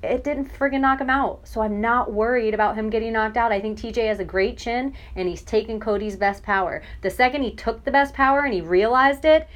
It 0.00 0.22
didn't 0.22 0.52
friggin' 0.56 0.80
knock 0.80 1.00
him 1.00 1.10
out. 1.10 1.40
So 1.48 1.60
I'm 1.60 1.80
not 1.80 2.12
worried 2.12 2.54
about 2.54 2.76
him 2.76 2.88
getting 2.88 3.14
knocked 3.14 3.36
out. 3.36 3.50
I 3.50 3.60
think 3.60 3.78
TJ 3.78 4.06
has 4.06 4.20
a 4.20 4.24
great 4.24 4.56
chin 4.56 4.94
and 5.16 5.28
he's 5.28 5.42
taken 5.42 5.80
Cody's 5.80 6.16
best 6.16 6.44
power. 6.44 6.82
The 7.02 7.10
second 7.10 7.42
he 7.42 7.50
took 7.50 7.84
the 7.84 7.90
best 7.90 8.14
power 8.14 8.42
and 8.42 8.54
he 8.54 8.60
realized 8.60 9.24
it, 9.24 9.48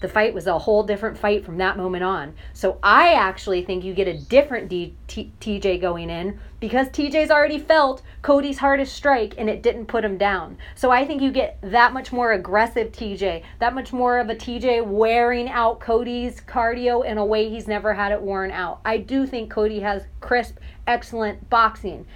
the 0.00 0.08
fight 0.08 0.34
was 0.34 0.46
a 0.46 0.58
whole 0.58 0.82
different 0.82 1.16
fight 1.16 1.44
from 1.44 1.58
that 1.58 1.76
moment 1.76 2.04
on. 2.04 2.34
So 2.52 2.78
I 2.82 3.14
actually 3.14 3.64
think 3.64 3.84
you 3.84 3.94
get 3.94 4.08
a 4.08 4.18
different 4.18 4.68
D- 4.68 4.94
T- 5.06 5.32
TJ 5.40 5.80
going 5.80 6.10
in 6.10 6.38
because 6.60 6.88
TJ's 6.88 7.30
already 7.30 7.58
felt 7.58 8.02
Cody's 8.22 8.58
hardest 8.58 8.94
strike 8.94 9.34
and 9.38 9.48
it 9.48 9.62
didn't 9.62 9.86
put 9.86 10.04
him 10.04 10.18
down. 10.18 10.58
So 10.74 10.90
I 10.90 11.06
think 11.06 11.22
you 11.22 11.30
get 11.30 11.58
that 11.62 11.92
much 11.92 12.12
more 12.12 12.32
aggressive 12.32 12.92
TJ, 12.92 13.42
that 13.58 13.74
much 13.74 13.92
more 13.92 14.18
of 14.18 14.28
a 14.28 14.34
TJ 14.34 14.86
wearing 14.86 15.48
out 15.48 15.80
Cody's 15.80 16.40
cardio 16.40 17.04
in 17.04 17.18
a 17.18 17.24
way 17.24 17.48
he's 17.48 17.68
never 17.68 17.94
had 17.94 18.12
it 18.12 18.20
worn 18.20 18.50
out. 18.50 18.80
I 18.84 18.98
do 18.98 19.26
think 19.26 19.50
Cody 19.50 19.80
has 19.80 20.04
crisp, 20.20 20.58
excellent 20.86 21.48
boxing. 21.48 22.06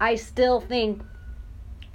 I 0.00 0.14
still 0.14 0.60
think 0.60 1.02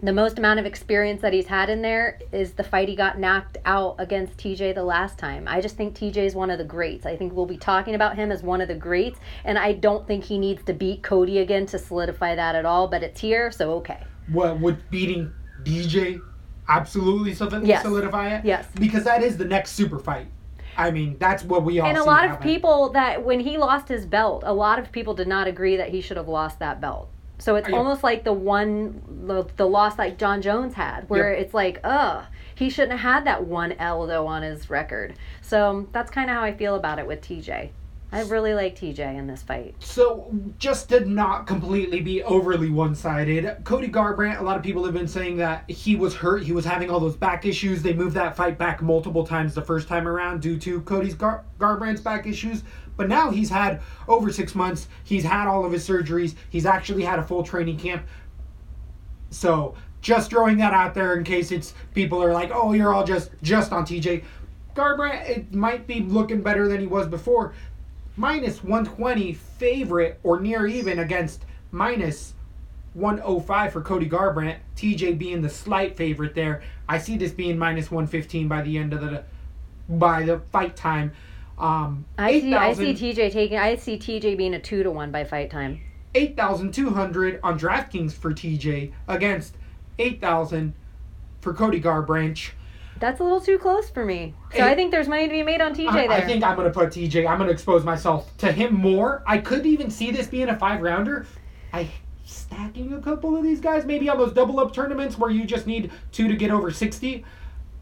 the 0.04 0.12
most 0.12 0.38
amount 0.38 0.60
of 0.60 0.66
experience 0.66 1.22
that 1.22 1.32
he's 1.32 1.48
had 1.48 1.70
in 1.70 1.82
there 1.82 2.20
is 2.34 2.52
the 2.52 2.64
fight 2.64 2.90
he 2.90 2.96
got 2.96 3.18
knocked 3.18 3.58
out 3.64 3.96
against 4.00 4.36
TJ 4.38 4.76
the 4.76 4.84
last 4.84 5.18
time. 5.18 5.48
I 5.48 5.62
just 5.62 5.78
think 5.78 5.96
TJ 5.96 6.18
is 6.18 6.36
one 6.36 6.50
of 6.50 6.58
the 6.58 6.66
greats. 6.66 7.06
I 7.06 7.16
think 7.16 7.32
we'll 7.32 7.46
be 7.46 7.58
talking 7.58 7.96
about 7.96 8.18
him 8.18 8.30
as 8.30 8.44
one 8.44 8.60
of 8.60 8.68
the 8.68 8.76
greats, 8.76 9.18
and 9.46 9.58
I 9.58 9.72
don't 9.72 10.06
think 10.06 10.26
he 10.26 10.38
needs 10.38 10.62
to 10.66 10.74
beat 10.74 11.04
Cody 11.04 11.40
again 11.40 11.66
to 11.68 11.80
solidify 11.80 12.36
that 12.36 12.54
at 12.54 12.66
all, 12.66 12.90
but 12.90 13.02
it's 13.02 13.22
here, 13.22 13.50
so 13.50 13.72
okay. 13.76 14.04
What 14.28 14.60
would 14.60 14.90
beating 14.90 15.32
DJ 15.64 16.20
absolutely 16.68 17.32
Yes. 17.66 17.84
solidify 17.84 18.36
it? 18.36 18.46
Yes. 18.46 18.68
Because 18.76 19.06
that 19.06 19.24
is 19.24 19.38
the 19.38 19.46
next 19.46 19.72
super 19.72 20.00
fight. 20.00 20.28
I 20.76 20.92
mean, 20.92 21.16
that's 21.18 21.44
what 21.44 21.64
we 21.64 21.80
all 21.80 21.88
And 21.88 21.98
a 21.98 22.04
lot 22.04 22.26
of 22.26 22.32
happen. 22.32 22.48
people 22.48 22.90
that 22.90 23.24
when 23.24 23.40
he 23.40 23.58
lost 23.58 23.88
his 23.88 24.06
belt, 24.06 24.44
a 24.46 24.54
lot 24.54 24.80
of 24.80 24.92
people 24.92 25.14
did 25.14 25.28
not 25.28 25.48
agree 25.48 25.78
that 25.78 25.90
he 25.90 26.02
should 26.02 26.18
have 26.18 26.28
lost 26.28 26.60
that 26.60 26.82
belt. 26.82 27.10
So 27.40 27.56
it's 27.56 27.68
almost 27.70 28.04
like 28.04 28.24
the 28.24 28.34
one 28.34 29.02
the, 29.28 29.46
the 29.58 29.66
loss 29.68 29.98
like 29.98 30.18
Jon 30.18 30.42
Jones 30.42 30.74
had, 30.76 31.10
where 31.10 31.34
Yep. 31.34 31.42
it's 31.42 31.54
like, 31.54 31.80
ugh, 31.84 32.26
he 32.56 32.70
shouldn't 32.70 33.00
have 33.00 33.16
had 33.16 33.26
that 33.26 33.44
one 33.46 33.74
L 33.74 34.08
though 34.08 34.28
on 34.28 34.44
his 34.44 34.70
record. 34.70 35.16
So 35.42 35.88
that's 35.92 36.10
kind 36.12 36.30
of 36.30 36.36
how 36.36 36.44
I 36.44 36.54
feel 36.54 36.76
about 36.76 37.00
it 37.00 37.08
with 37.08 37.22
TJ. 37.22 37.72
I 38.14 38.22
really 38.22 38.54
like 38.54 38.76
TJ 38.76 39.00
in 39.00 39.26
this 39.26 39.42
fight. 39.42 39.74
So, 39.80 40.32
just 40.60 40.90
to 40.90 41.00
not 41.00 41.48
completely 41.48 42.00
be 42.00 42.22
overly 42.22 42.70
one 42.70 42.94
sided, 42.94 43.58
Cody 43.64 43.88
Garbrandt, 43.88 44.40
a 44.40 44.44
lot 44.44 44.56
of 44.56 44.62
people 44.62 44.86
have 44.86 44.94
been 44.94 45.08
saying 45.08 45.38
that 45.38 45.68
he 45.68 45.96
was 45.96 46.14
hurt. 46.14 46.44
He 46.44 46.52
was 46.52 46.64
having 46.64 46.92
all 46.92 47.00
those 47.00 47.16
back 47.16 47.44
issues. 47.44 47.82
They 47.82 47.94
moved 47.94 48.16
that 48.16 48.38
fight 48.38 48.60
back 48.60 48.84
multiple 48.84 49.26
times 49.26 49.56
the 49.56 49.64
first 49.64 49.88
time 49.88 50.08
around 50.08 50.44
due 50.44 50.60
to 50.60 50.82
Cody's 50.82 51.16
Gar- 51.16 51.44
Garbrandt's 51.58 52.02
back 52.02 52.28
issues. 52.28 52.62
But 52.98 53.10
now 53.10 53.32
he's 53.32 53.50
had 53.50 53.82
over 54.08 54.32
six 54.32 54.54
months. 54.54 54.90
He's 55.04 55.24
had 55.24 55.48
all 55.48 55.66
of 55.66 55.72
his 55.72 55.88
surgeries. 55.88 56.36
He's 56.52 56.68
actually 56.68 57.04
had 57.04 57.18
a 57.18 57.24
full 57.24 57.42
training 57.42 57.80
camp. 57.80 58.06
So, 59.32 59.74
just 60.02 60.30
throwing 60.30 60.58
that 60.58 60.74
out 60.74 60.94
there 60.94 61.16
in 61.16 61.24
case 61.24 61.52
it's 61.52 61.74
people 61.96 62.22
are 62.22 62.32
like, 62.32 62.52
oh, 62.54 62.74
you're 62.74 62.94
all 62.94 63.06
just 63.06 63.32
just 63.42 63.72
on 63.72 63.88
TJ. 63.88 64.24
Garbrandt, 64.76 65.30
it 65.30 65.54
might 65.54 65.88
be 65.88 66.02
looking 66.02 66.42
better 66.42 66.68
than 66.68 66.80
he 66.80 66.88
was 66.88 67.08
before. 67.08 67.54
Minus 68.16 68.64
120 68.64 69.34
favorite 69.34 70.20
or 70.24 70.40
near 70.40 70.68
even 70.68 71.00
against 71.00 71.46
minus 71.72 72.34
105 72.94 73.74
for 73.74 73.82
Cody 73.82 74.08
Garbrandt. 74.08 74.58
TJ 74.76 75.18
being 75.18 75.42
the 75.42 75.50
slight 75.50 75.98
favorite 75.98 76.36
there. 76.36 76.62
I 76.88 77.00
see 77.00 77.18
this 77.18 77.32
being 77.32 77.58
minus 77.58 77.90
115 77.90 78.48
by 78.48 78.62
the 78.62 78.78
end 78.78 78.94
of 78.94 79.02
the 79.02 79.24
by 79.90 80.24
the 80.24 80.40
fight 80.52 80.76
time. 80.76 81.12
Um, 81.58 82.06
I 82.18 82.40
see. 82.40 82.54
I 82.54 82.74
see 82.74 82.94
TJ 82.94 83.32
taking. 83.32 83.58
I 83.58 83.76
see 83.76 83.98
TJ 83.98 84.38
being 84.38 84.54
a 84.54 84.60
two 84.60 84.84
to 84.84 84.92
one 84.92 85.12
by 85.12 85.24
fight 85.24 85.50
time. 85.50 85.82
8,200 86.16 87.40
on 87.42 87.60
DraftKings 87.60 88.14
for 88.14 88.32
TJ 88.32 88.92
against 89.08 89.56
8,000 89.98 90.74
for 91.42 91.54
Cody 91.54 91.82
Garbrandt. 91.82 92.52
That's 93.00 93.20
a 93.20 93.24
little 93.24 93.42
too 93.42 93.58
close 93.58 93.90
for 93.90 94.06
me. 94.06 94.34
So 94.52 94.58
Hey, 94.60 94.72
I 94.72 94.76
think 94.76 94.92
there's 94.92 95.08
money 95.08 95.28
to 95.28 95.32
be 95.32 95.44
made 95.44 95.62
on 95.62 95.74
TJ 95.74 95.90
I, 95.90 96.08
there. 96.08 96.12
I 96.12 96.22
think 96.22 96.44
I'm 96.44 96.56
going 96.56 96.68
to 96.68 96.74
put 96.74 96.90
TJ. 96.90 97.28
I'm 97.28 97.38
going 97.38 97.48
to 97.48 97.54
expose 97.54 97.84
myself 97.84 98.36
to 98.38 98.52
him 98.52 98.74
more. 98.74 99.24
I 99.26 99.40
could 99.40 99.66
even 99.66 99.90
see 99.92 100.12
this 100.12 100.28
being 100.28 100.50
a 100.50 100.58
five 100.58 100.82
rounder. 100.82 101.26
I 101.74 101.90
stacking 102.26 102.94
a 102.94 103.02
couple 103.02 103.36
of 103.36 103.44
these 103.44 103.60
guys, 103.60 103.86
maybe 103.86 104.10
on 104.10 104.18
those 104.18 104.34
double 104.34 104.60
up 104.60 104.74
tournaments 104.74 105.18
where 105.18 105.30
you 105.30 105.46
just 105.46 105.68
need 105.68 105.92
two 106.12 106.28
to 106.28 106.36
get 106.36 106.52
over 106.52 106.72
60. 106.72 107.26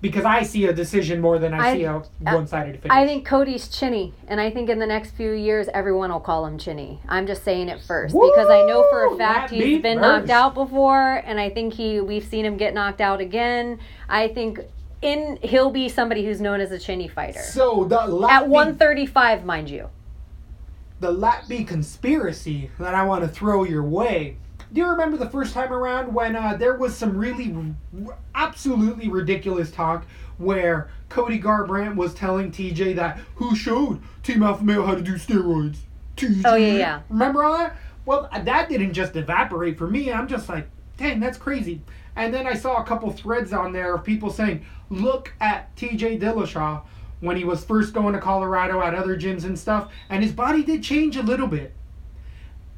Because 0.02 0.26
I 0.26 0.42
see 0.42 0.66
a 0.66 0.74
decision 0.74 1.22
more 1.22 1.38
than 1.38 1.54
I, 1.54 1.70
I- 1.70 1.74
see 1.76 1.84
a 1.84 1.98
uh, 1.98 2.04
one 2.22 2.48
sided 2.48 2.82
finish. 2.82 2.92
I 2.92 3.06
think 3.06 3.24
Cody's 3.24 3.68
chinny, 3.68 4.16
and 4.28 4.42
I 4.42 4.50
think 4.50 4.68
in 4.68 4.80
the 4.80 4.88
next 4.88 5.12
few 5.12 5.32
years 5.32 5.70
everyone 5.76 6.12
will 6.12 6.20
call 6.20 6.48
him 6.48 6.58
chinny. 6.58 7.00
I'm 7.08 7.28
just 7.28 7.44
saying 7.44 7.70
it 7.70 7.84
first 7.84 8.16
because 8.16 8.48
I 8.48 8.66
know 8.66 8.84
for 8.90 9.14
a 9.14 9.16
fact 9.16 9.52
That 9.52 9.58
he's 9.58 9.80
been 9.80 10.00
first. 10.00 10.02
knocked 10.02 10.30
out 10.32 10.56
before, 10.56 11.18
and 11.24 11.40
I 11.40 11.52
think 11.52 11.76
he 11.76 12.02
we've 12.02 12.26
seen 12.26 12.46
him 12.46 12.58
get 12.58 12.74
knocked 12.74 13.00
out 13.00 13.22
again. 13.22 13.78
I 14.10 14.30
think 14.30 14.62
in 15.02 15.38
he'll 15.42 15.72
be 15.72 15.90
somebody 15.90 16.24
who's 16.26 16.40
known 16.42 16.60
as 16.62 16.72
a 16.72 16.78
chinny 16.80 17.08
fighter 17.08 17.40
so 17.42 17.84
the 17.86 18.00
at 18.00 18.10
Latvi, 18.10 18.48
135, 18.48 19.44
mind 19.46 19.70
you. 19.70 19.90
the 21.00 21.12
Latby 21.12 21.68
conspiracy 21.68 22.70
that 22.80 22.94
I 22.94 23.04
want 23.04 23.24
to 23.24 23.28
throw 23.28 23.64
your 23.64 23.84
way. 23.84 24.38
Do 24.74 24.80
you 24.82 24.88
remember 24.88 25.18
the 25.18 25.30
first 25.30 25.54
time 25.54 25.74
around 25.74 26.14
when 26.14 26.36
uh, 26.36 26.56
there 26.56 26.78
was 26.78 26.96
some 26.96 27.18
really, 27.18 27.54
r- 28.08 28.18
absolutely 28.36 29.10
ridiculous 29.10 29.70
talk 29.72 30.06
where 30.38 30.90
Cody 31.10 31.42
Garbrandt 31.42 31.96
was 31.96 32.14
telling 32.14 32.52
TJ 32.52 32.96
that 32.96 33.20
who 33.36 33.54
showed 33.56 34.00
Team 34.24 34.44
Alpha 34.44 34.64
Male 34.64 34.86
how 34.86 34.96
to 34.96 35.02
do 35.02 35.16
steroids? 35.16 35.78
TJ. 36.16 36.44
Oh, 36.46 36.56
yeah, 36.56 36.74
yeah. 36.74 37.02
Remember 37.10 37.44
all 37.44 37.58
that? 37.58 37.76
Well, 38.06 38.30
that 38.32 38.70
didn't 38.70 38.94
just 38.94 39.16
evaporate 39.18 39.78
for 39.78 39.88
me. 39.88 40.10
I'm 40.12 40.28
just 40.28 40.48
like, 40.48 40.70
dang, 40.98 41.20
that's 41.20 41.38
crazy. 41.38 41.82
And 42.16 42.34
then 42.34 42.48
I 42.48 42.54
saw 42.54 42.78
a 42.82 42.86
couple 42.86 43.12
threads 43.12 43.52
on 43.52 43.74
there 43.74 43.94
of 43.96 44.04
people 44.06 44.30
saying, 44.30 44.64
look 44.92 45.34
at 45.40 45.76
TJ 45.76 46.20
Dillashaw 46.20 46.84
when 47.22 47.38
he 47.38 47.44
was 47.44 47.64
first 47.64 47.94
going 47.94 48.14
to 48.14 48.20
Colorado 48.20 48.82
at 48.82 48.94
other 48.94 49.16
gyms 49.16 49.46
and 49.46 49.58
stuff, 49.58 49.92
and 50.10 50.22
his 50.22 50.34
body 50.34 50.64
did 50.64 50.84
change 50.84 51.16
a 51.16 51.24
little 51.24 51.48
bit. 51.48 51.74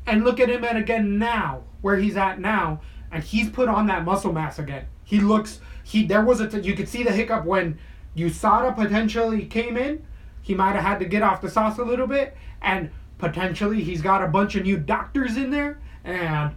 And 0.06 0.24
look 0.24 0.40
at 0.40 0.50
him 0.50 0.64
at 0.64 0.76
again 0.76 1.18
now, 1.18 1.64
where 1.82 1.98
he's 1.98 2.18
at 2.18 2.40
now, 2.40 2.82
and 3.12 3.24
he's 3.24 3.50
put 3.50 3.70
on 3.70 3.88
that 3.88 4.06
muscle 4.06 4.34
mass 4.34 4.60
again. 4.60 4.86
He 5.04 5.20
looks 5.20 5.60
he 5.84 6.06
there 6.06 6.24
was 6.24 6.40
a 6.40 6.48
t- 6.48 6.60
you 6.60 6.76
could 6.76 6.88
see 6.88 7.04
the 7.04 7.12
hiccup 7.12 7.46
when 7.46 7.80
USADA 8.16 8.76
potentially 8.76 9.46
came 9.46 9.76
in. 9.76 10.06
He 10.42 10.54
might 10.54 10.74
have 10.74 10.84
had 10.84 11.00
to 11.00 11.06
get 11.06 11.24
off 11.24 11.42
the 11.42 11.50
sauce 11.50 11.78
a 11.78 11.84
little 11.84 12.08
bit, 12.08 12.36
and 12.62 12.92
potentially 13.18 13.82
he's 13.82 14.02
got 14.02 14.22
a 14.22 14.28
bunch 14.28 14.56
of 14.56 14.64
new 14.64 14.78
doctors 14.78 15.38
in 15.38 15.50
there, 15.52 15.80
and 16.04 16.54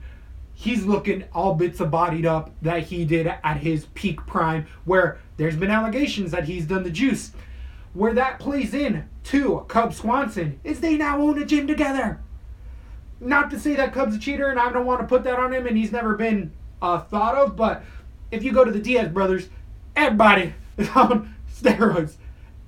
he's 0.56 0.86
looking 0.86 1.24
all 1.34 1.54
bits 1.54 1.80
of 1.80 1.90
bodied 1.90 2.24
up 2.24 2.50
that 2.62 2.84
he 2.84 3.04
did 3.04 3.26
at 3.26 3.58
his 3.58 3.86
peak 3.94 4.26
prime, 4.26 4.66
where 4.86 5.18
there's 5.36 5.54
been 5.54 5.70
allegations 5.70 6.30
that 6.32 6.46
he's 6.46 6.64
done 6.64 6.82
the 6.82 6.90
juice. 6.90 7.32
Where 7.92 8.14
that 8.14 8.40
plays 8.40 8.74
in 8.74 9.08
to 9.24 9.64
Cub 9.68 9.92
Swanson 9.92 10.58
is 10.64 10.80
they 10.80 10.96
now 10.96 11.20
own 11.20 11.40
a 11.40 11.44
gym 11.44 11.66
together. 11.66 12.20
Not 13.20 13.50
to 13.50 13.60
say 13.60 13.74
that 13.76 13.92
Cub's 13.92 14.16
a 14.16 14.18
cheater, 14.18 14.48
and 14.48 14.58
I 14.58 14.72
don't 14.72 14.86
want 14.86 15.02
to 15.02 15.06
put 15.06 15.24
that 15.24 15.38
on 15.38 15.52
him, 15.52 15.66
and 15.66 15.76
he's 15.76 15.92
never 15.92 16.14
been 16.16 16.52
uh, 16.80 17.00
thought 17.00 17.34
of, 17.34 17.54
but 17.54 17.84
if 18.30 18.42
you 18.42 18.52
go 18.52 18.64
to 18.64 18.72
the 18.72 18.80
Diaz 18.80 19.10
brothers, 19.10 19.48
everybody 19.94 20.54
is 20.78 20.88
on 20.90 21.34
steroids. 21.54 22.14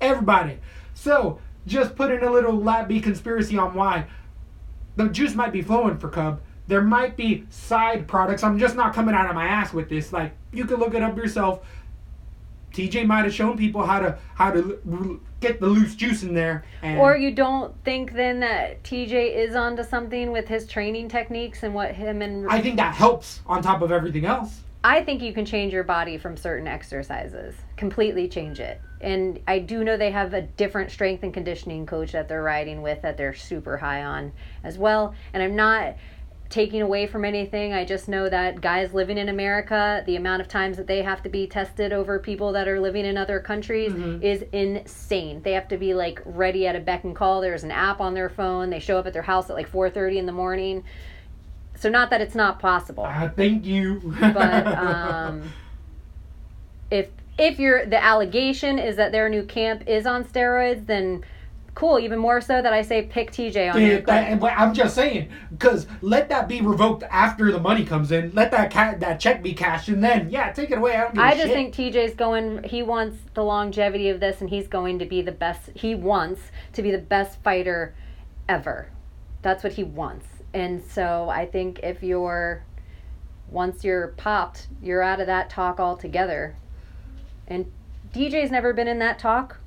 Everybody. 0.01 0.59
So, 0.95 1.41
just 1.67 1.97
putting 1.97 2.23
a 2.23 2.31
little 2.31 2.55
lab 2.55 2.89
conspiracy 3.03 3.57
on 3.57 3.75
why 3.75 4.07
the 4.97 5.09
juice 5.09 5.35
might 5.35 5.53
be 5.53 5.63
flowing 5.63 5.99
for 5.99 6.09
Cub. 6.09 6.41
There 6.69 6.83
might 6.83 7.17
be 7.17 7.45
side 7.51 8.07
products. 8.07 8.45
I'm 8.45 8.59
just 8.59 8.77
not 8.77 8.95
coming 8.95 9.15
out 9.15 9.29
of 9.29 9.35
my 9.35 9.47
ass 9.47 9.73
with 9.73 9.89
this. 9.89 10.13
Like 10.13 10.33
you 10.53 10.65
can 10.67 10.77
look 10.77 10.95
it 10.95 11.03
up 11.03 11.17
yourself. 11.17 11.67
TJ 12.73 13.07
might 13.07 13.25
have 13.25 13.35
shown 13.35 13.57
people 13.57 13.85
how 13.85 13.99
to 13.99 14.19
how 14.35 14.51
to 14.53 15.21
get 15.41 15.61
the 15.61 15.67
loose 15.67 15.95
juice 15.95 16.23
in 16.23 16.35
there. 16.35 16.65
And 16.83 17.01
Or 17.01 17.17
you 17.17 17.33
don't 17.33 17.75
think 17.85 18.13
then 18.13 18.41
that 18.41 18.83
TJ 18.85 19.35
is 19.35 19.57
onto 19.57 19.83
something 19.83 20.31
with 20.31 20.47
his 20.47 20.67
training 20.67 21.09
techniques 21.09 21.63
and 21.63 21.75
what 21.75 21.95
him 21.95 22.23
and 22.23 22.47
I 22.49 22.61
think 22.61 22.77
that 22.77 22.95
helps 22.95 23.41
on 23.47 23.63
top 23.63 23.81
of 23.81 23.91
everything 23.91 24.27
else. 24.27 24.61
I 24.85 25.03
think 25.03 25.23
you 25.23 25.33
can 25.33 25.45
change 25.45 25.73
your 25.73 25.83
body 25.83 26.19
from 26.19 26.37
certain 26.37 26.69
exercises, 26.69 27.57
completely 27.77 28.29
change 28.29 28.61
it. 28.61 28.81
And 29.01 29.41
I 29.49 29.59
do 29.59 29.83
know 29.83 29.97
they 29.97 30.13
have 30.13 30.35
a 30.35 30.43
different 30.43 30.91
strength 30.91 31.25
and 31.25 31.35
conditioning 31.35 31.85
coach 31.85 32.13
that 32.13 32.29
they're 32.29 32.43
riding 32.43 32.81
with 32.81 33.03
that 33.03 33.17
they're 33.17 33.35
super 33.35 33.77
high 33.77 34.05
on 34.05 34.33
as 34.63 34.79
well. 34.79 35.15
And 35.33 35.43
I'm 35.43 35.57
not 35.57 35.97
taking 36.51 36.81
away 36.81 37.07
from 37.07 37.27
anything. 37.27 37.75
I 37.75 37.85
just 37.85 38.09
know 38.09 38.29
that 38.29 38.61
guys 38.63 38.95
living 38.95 39.19
in 39.19 39.29
America, 39.29 40.03
the 40.07 40.17
amount 40.17 40.41
of 40.41 40.49
times 40.49 40.79
that 40.79 40.87
they 40.87 41.03
have 41.03 41.23
to 41.25 41.29
be 41.29 41.47
tested 41.47 41.93
over 41.93 42.19
people 42.19 42.53
that 42.53 42.67
are 42.67 42.81
living 42.81 43.05
in 43.05 43.19
other 43.19 43.39
countries 43.39 43.93
is 44.23 44.45
insane. 44.53 45.43
They 45.43 45.53
have 45.53 45.69
to 45.69 45.77
be 45.77 45.93
like 45.93 46.23
ready 46.25 46.67
at 46.67 46.75
a 46.75 46.81
beck 46.81 47.05
and 47.05 47.15
call. 47.15 47.43
There's 47.43 47.65
an 47.65 47.71
app 47.71 48.01
on 48.01 48.15
their 48.15 48.31
phone. 48.31 48.71
They 48.71 48.79
show 48.81 48.99
up 48.99 49.07
at 49.07 49.13
their 49.13 49.23
house 49.23 49.51
at 49.51 49.57
like 49.57 49.71
4:30 49.71 50.17
in 50.17 50.27
the 50.27 50.33
morning. 50.33 50.85
So 51.77 51.89
not 51.91 52.09
that 52.11 52.21
it's 52.23 52.35
not 52.35 52.59
possible 52.59 53.05
Uh, 53.05 53.29
thank 53.29 53.65
you. 53.67 54.15
but 54.19 54.67
um, 54.67 55.43
if 56.91 57.09
if 57.39 57.61
you're 57.61 57.85
the 57.87 58.03
allegation 58.03 58.79
is 58.79 58.97
that 58.97 59.13
their 59.13 59.29
new 59.29 59.45
camp 59.45 59.87
is 59.87 60.07
on 60.07 60.25
steroids, 60.25 60.87
then 60.87 61.23
cool. 61.79 62.01
Even 62.01 62.19
more 62.19 62.41
so 62.41 62.61
that 62.61 62.73
I 62.73 62.83
say 62.83 63.03
pick 63.03 63.31
TJ 63.31 63.73
on 63.73 63.79
Dude, 63.79 64.05
that, 64.07 64.41
but 64.41 64.53
I'm 64.57 64.75
just 64.75 64.97
saying, 64.97 65.31
because 65.51 65.87
let 66.03 66.29
that 66.29 66.49
be 66.49 66.61
revoked 66.61 67.05
after 67.05 67.53
the 67.53 67.61
money 67.61 67.85
comes 67.85 68.11
in. 68.11 68.33
Let 68.35 68.51
that 68.51 68.73
ca- 68.73 68.97
that 68.99 69.21
check 69.21 69.45
be 69.45 69.55
cashed, 69.55 69.89
and 69.89 70.03
then 70.03 70.29
yeah, 70.29 70.51
take 70.53 70.73
it 70.73 70.79
away. 70.79 70.97
I 70.97 71.01
don't 71.03 71.15
give 71.15 71.23
a 71.23 71.27
I 71.27 71.31
just 71.35 71.47
shit. 71.47 71.73
think 71.73 71.75
TJ's 71.75 72.15
going. 72.15 72.65
He 72.65 72.83
wants 72.83 73.19
the 73.35 73.45
longevity 73.45 74.09
of 74.09 74.19
this, 74.19 74.41
and 74.41 74.51
he's 74.51 74.67
going 74.67 74.99
to 74.99 75.07
be 75.07 75.23
the 75.23 75.33
best. 75.33 75.71
He 75.75 75.95
wants 75.95 76.41
to 76.73 76.83
be 76.83 76.91
the 76.91 76.99
best 76.99 77.41
fighter 77.43 77.95
ever. 78.49 78.91
That's 79.43 79.63
what 79.63 79.75
he 79.75 79.85
wants. 79.85 80.27
And 80.53 80.83
so 80.83 81.29
I 81.29 81.47
think 81.47 81.79
if 81.85 82.03
you're 82.03 82.65
once 83.51 83.85
you're 83.85 84.09
popped, 84.09 84.67
you're 84.83 85.03
out 85.03 85.21
of 85.21 85.29
that 85.29 85.49
talk 85.49 85.79
altogether. 85.79 86.57
And 87.47 87.71
DJ's 88.13 88.51
never 88.51 88.73
been 88.73 88.89
in 88.89 88.99
that 88.99 89.21
talk. 89.21 89.58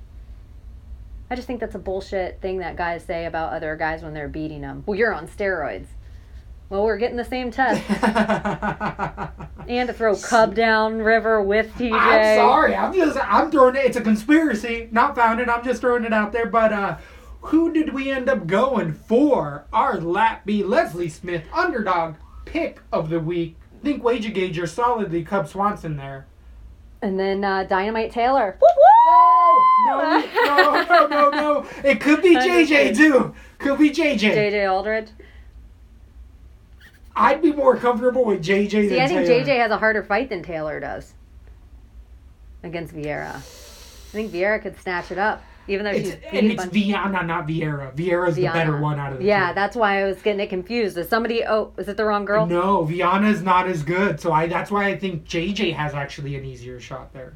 I 1.32 1.36
just 1.36 1.48
think 1.48 1.62
that's 1.62 1.76
a 1.76 1.80
bullshit 1.80 2.42
thing 2.42 2.58
that 2.58 2.76
guys 2.76 3.06
say 3.06 3.26
about 3.26 3.54
other 3.54 3.78
guys 3.78 4.04
when 4.04 4.14
they're 4.14 4.28
beating 4.28 4.60
them. 4.60 4.84
Well, 4.86 5.00
you're 5.00 5.14
on 5.14 5.30
steroids. 5.30 5.86
Well, 6.68 6.84
we're 6.84 6.98
getting 6.98 7.16
the 7.16 7.24
same 7.24 7.52
test. 7.52 7.82
and 9.70 9.88
to 9.88 9.94
throw 9.94 10.18
Cub 10.18 10.54
down 10.54 10.98
river 11.00 11.42
with 11.42 11.74
TJ. 11.76 11.94
I'm 11.94 12.38
sorry. 12.38 12.76
I'm 12.76 12.94
just 12.94 13.18
I'm 13.18 13.50
throwing 13.50 13.78
it. 13.78 13.86
It's 13.86 13.96
a 13.96 14.02
conspiracy, 14.02 14.90
not 14.92 15.16
founded. 15.16 15.48
I'm 15.48 15.64
just 15.64 15.80
throwing 15.80 16.04
it 16.04 16.12
out 16.12 16.34
there. 16.34 16.48
But 16.48 16.74
uh, 16.74 16.98
who 17.44 17.72
did 17.72 17.94
we 17.94 18.12
end 18.12 18.28
up 18.28 18.46
going 18.46 18.92
for 18.92 19.68
our 19.72 20.02
lap 20.02 20.46
B 20.46 20.66
Leslie 20.66 21.08
Smith 21.08 21.46
underdog 21.54 22.16
pick 22.44 22.82
of 22.92 23.10
the 23.10 23.22
week? 23.22 23.56
I 23.80 23.84
think 23.84 24.04
Wager 24.04 24.32
Gager 24.32 24.68
solidly 24.68 25.24
Cub 25.24 25.48
Swanson 25.48 25.96
there. 25.96 26.28
And 27.02 27.18
then 27.18 27.46
uh, 27.46 27.64
Dynamite 27.64 28.12
Taylor. 28.12 28.58
Woo 28.62 28.91
No, 29.08 29.64
no, 29.86 30.86
no, 30.90 31.08
no, 31.08 31.30
no. 31.30 31.66
It 31.84 32.00
could 32.00 32.22
be 32.22 32.36
JJ 32.36 32.96
too. 32.96 33.34
Could 33.58 33.80
be 33.80 33.90
JJ. 33.90 34.20
JJ 34.20 34.72
Aldrich. 34.72 35.10
I'd 37.16 37.42
be 37.42 37.52
more 37.52 37.76
comfortable 37.76 38.24
with 38.26 38.44
JJ 38.44 38.70
See, 38.70 38.88
than 38.90 39.00
I 39.02 39.08
think 39.08 39.26
Taylor. 39.28 39.44
JJ 39.44 39.58
has 39.60 39.72
a 39.72 39.78
harder 39.78 40.04
fight 40.04 40.30
than 40.30 40.44
Taylor 40.44 40.80
does 40.80 41.14
against 42.64 42.94
Vieira. 42.94 43.36
I 43.36 44.14
think 44.14 44.32
Vieira 44.32 44.62
could 44.62 44.80
snatch 44.80 45.12
it 45.12 45.18
up, 45.18 45.44
even 45.68 45.84
though 45.86 45.92
It's, 45.92 46.10
she's 46.10 46.16
beat 46.18 46.34
and 46.34 46.52
it's. 46.52 46.66
Viana, 46.66 47.24
not 47.24 47.48
Vieira. 47.48 47.94
Vieira's 47.96 48.36
the 48.36 48.44
better 48.44 48.80
one 48.80 49.00
out 49.00 49.14
of 49.14 49.20
the 49.20 49.26
Yeah, 49.26 49.50
two. 49.50 49.56
that's 49.56 49.76
why 49.76 50.02
I 50.02 50.06
was 50.06 50.22
getting 50.22 50.40
it 50.40 50.50
confused. 50.50 50.98
Is 50.98 51.10
somebody? 51.10 51.46
Oh, 51.46 51.74
is 51.78 51.88
it 51.88 51.98
the 51.98 52.06
wrong 52.06 52.24
girl? 52.26 52.46
No, 52.46 52.84
Viana's 52.86 53.42
not 53.42 53.68
as 53.68 53.84
good. 53.84 54.20
So 54.20 54.32
I 54.32 54.48
that's 54.48 54.72
why 54.72 54.86
I 54.88 54.98
think 54.98 55.26
JJ 55.26 55.74
has 55.76 55.94
actually 55.94 56.36
an 56.36 56.46
easier 56.46 56.80
shot 56.80 57.14
there. 57.14 57.34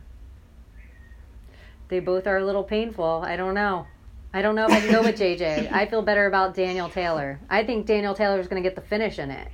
They 1.95 2.01
both 2.01 2.27
are 2.27 2.39
a 2.39 2.45
little 2.45 2.65
painful. 2.65 3.23
I 3.25 3.37
don't 3.37 3.53
know. 3.53 3.87
I 4.33 4.41
don't 4.41 4.53
know 4.53 4.65
if 4.65 4.71
I 4.73 4.81
can 4.81 4.91
go 4.91 5.01
with 5.01 5.17
JJ. 5.17 5.71
I 5.71 5.85
feel 5.85 6.01
better 6.01 6.25
about 6.25 6.53
Danielle 6.53 6.89
Taylor. 6.89 7.39
I 7.49 7.63
think 7.63 7.85
Danielle 7.85 8.13
Taylor 8.13 8.37
is 8.37 8.49
going 8.49 8.61
to 8.61 8.69
get 8.69 8.75
the 8.75 8.81
finish 8.81 9.17
in 9.17 9.31
it. 9.31 9.47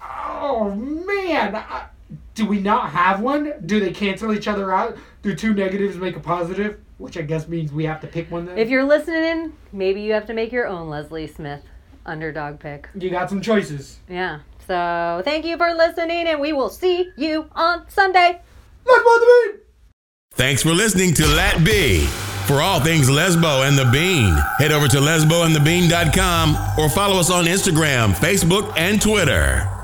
Oh 0.00 0.74
man, 0.74 1.54
I, 1.54 1.84
do 2.34 2.46
we 2.46 2.60
not 2.60 2.92
have 2.92 3.20
one? 3.20 3.52
Do 3.66 3.78
they 3.78 3.92
cancel 3.92 4.32
each 4.32 4.48
other 4.48 4.72
out? 4.72 4.96
Do 5.20 5.34
two 5.34 5.52
negatives 5.52 5.98
make 5.98 6.16
a 6.16 6.20
positive? 6.20 6.80
Which 6.96 7.18
I 7.18 7.20
guess 7.20 7.46
means 7.46 7.70
we 7.74 7.84
have 7.84 8.00
to 8.00 8.06
pick 8.06 8.30
one 8.30 8.46
then. 8.46 8.56
If 8.56 8.70
you're 8.70 8.84
listening, 8.84 9.52
maybe 9.70 10.00
you 10.00 10.14
have 10.14 10.24
to 10.28 10.32
make 10.32 10.52
your 10.52 10.66
own 10.66 10.88
Leslie 10.88 11.26
Smith 11.26 11.60
underdog 12.06 12.58
pick. 12.58 12.88
you 12.94 13.10
got 13.10 13.28
some 13.28 13.42
choices. 13.42 13.98
Yeah. 14.08 14.40
So 14.66 15.20
thank 15.26 15.44
you 15.44 15.58
for 15.58 15.74
listening, 15.74 16.26
and 16.26 16.40
we 16.40 16.54
will 16.54 16.70
see 16.70 17.10
you 17.18 17.50
on 17.52 17.84
Sunday. 17.90 18.40
Let's 18.86 19.04
the 19.04 19.52
beat. 19.52 19.69
Thanks 20.32 20.62
for 20.62 20.70
listening 20.70 21.12
to 21.14 21.26
Lat 21.26 21.64
B. 21.64 22.06
For 22.46 22.60
all 22.62 22.80
things 22.80 23.08
Lesbo 23.08 23.66
and 23.66 23.76
the 23.78 23.84
Bean, 23.86 24.34
head 24.58 24.72
over 24.72 24.88
to 24.88 24.96
lesboandthebean.com 24.96 26.78
or 26.78 26.88
follow 26.88 27.20
us 27.20 27.30
on 27.30 27.44
Instagram, 27.44 28.12
Facebook, 28.14 28.72
and 28.76 29.00
Twitter. 29.00 29.79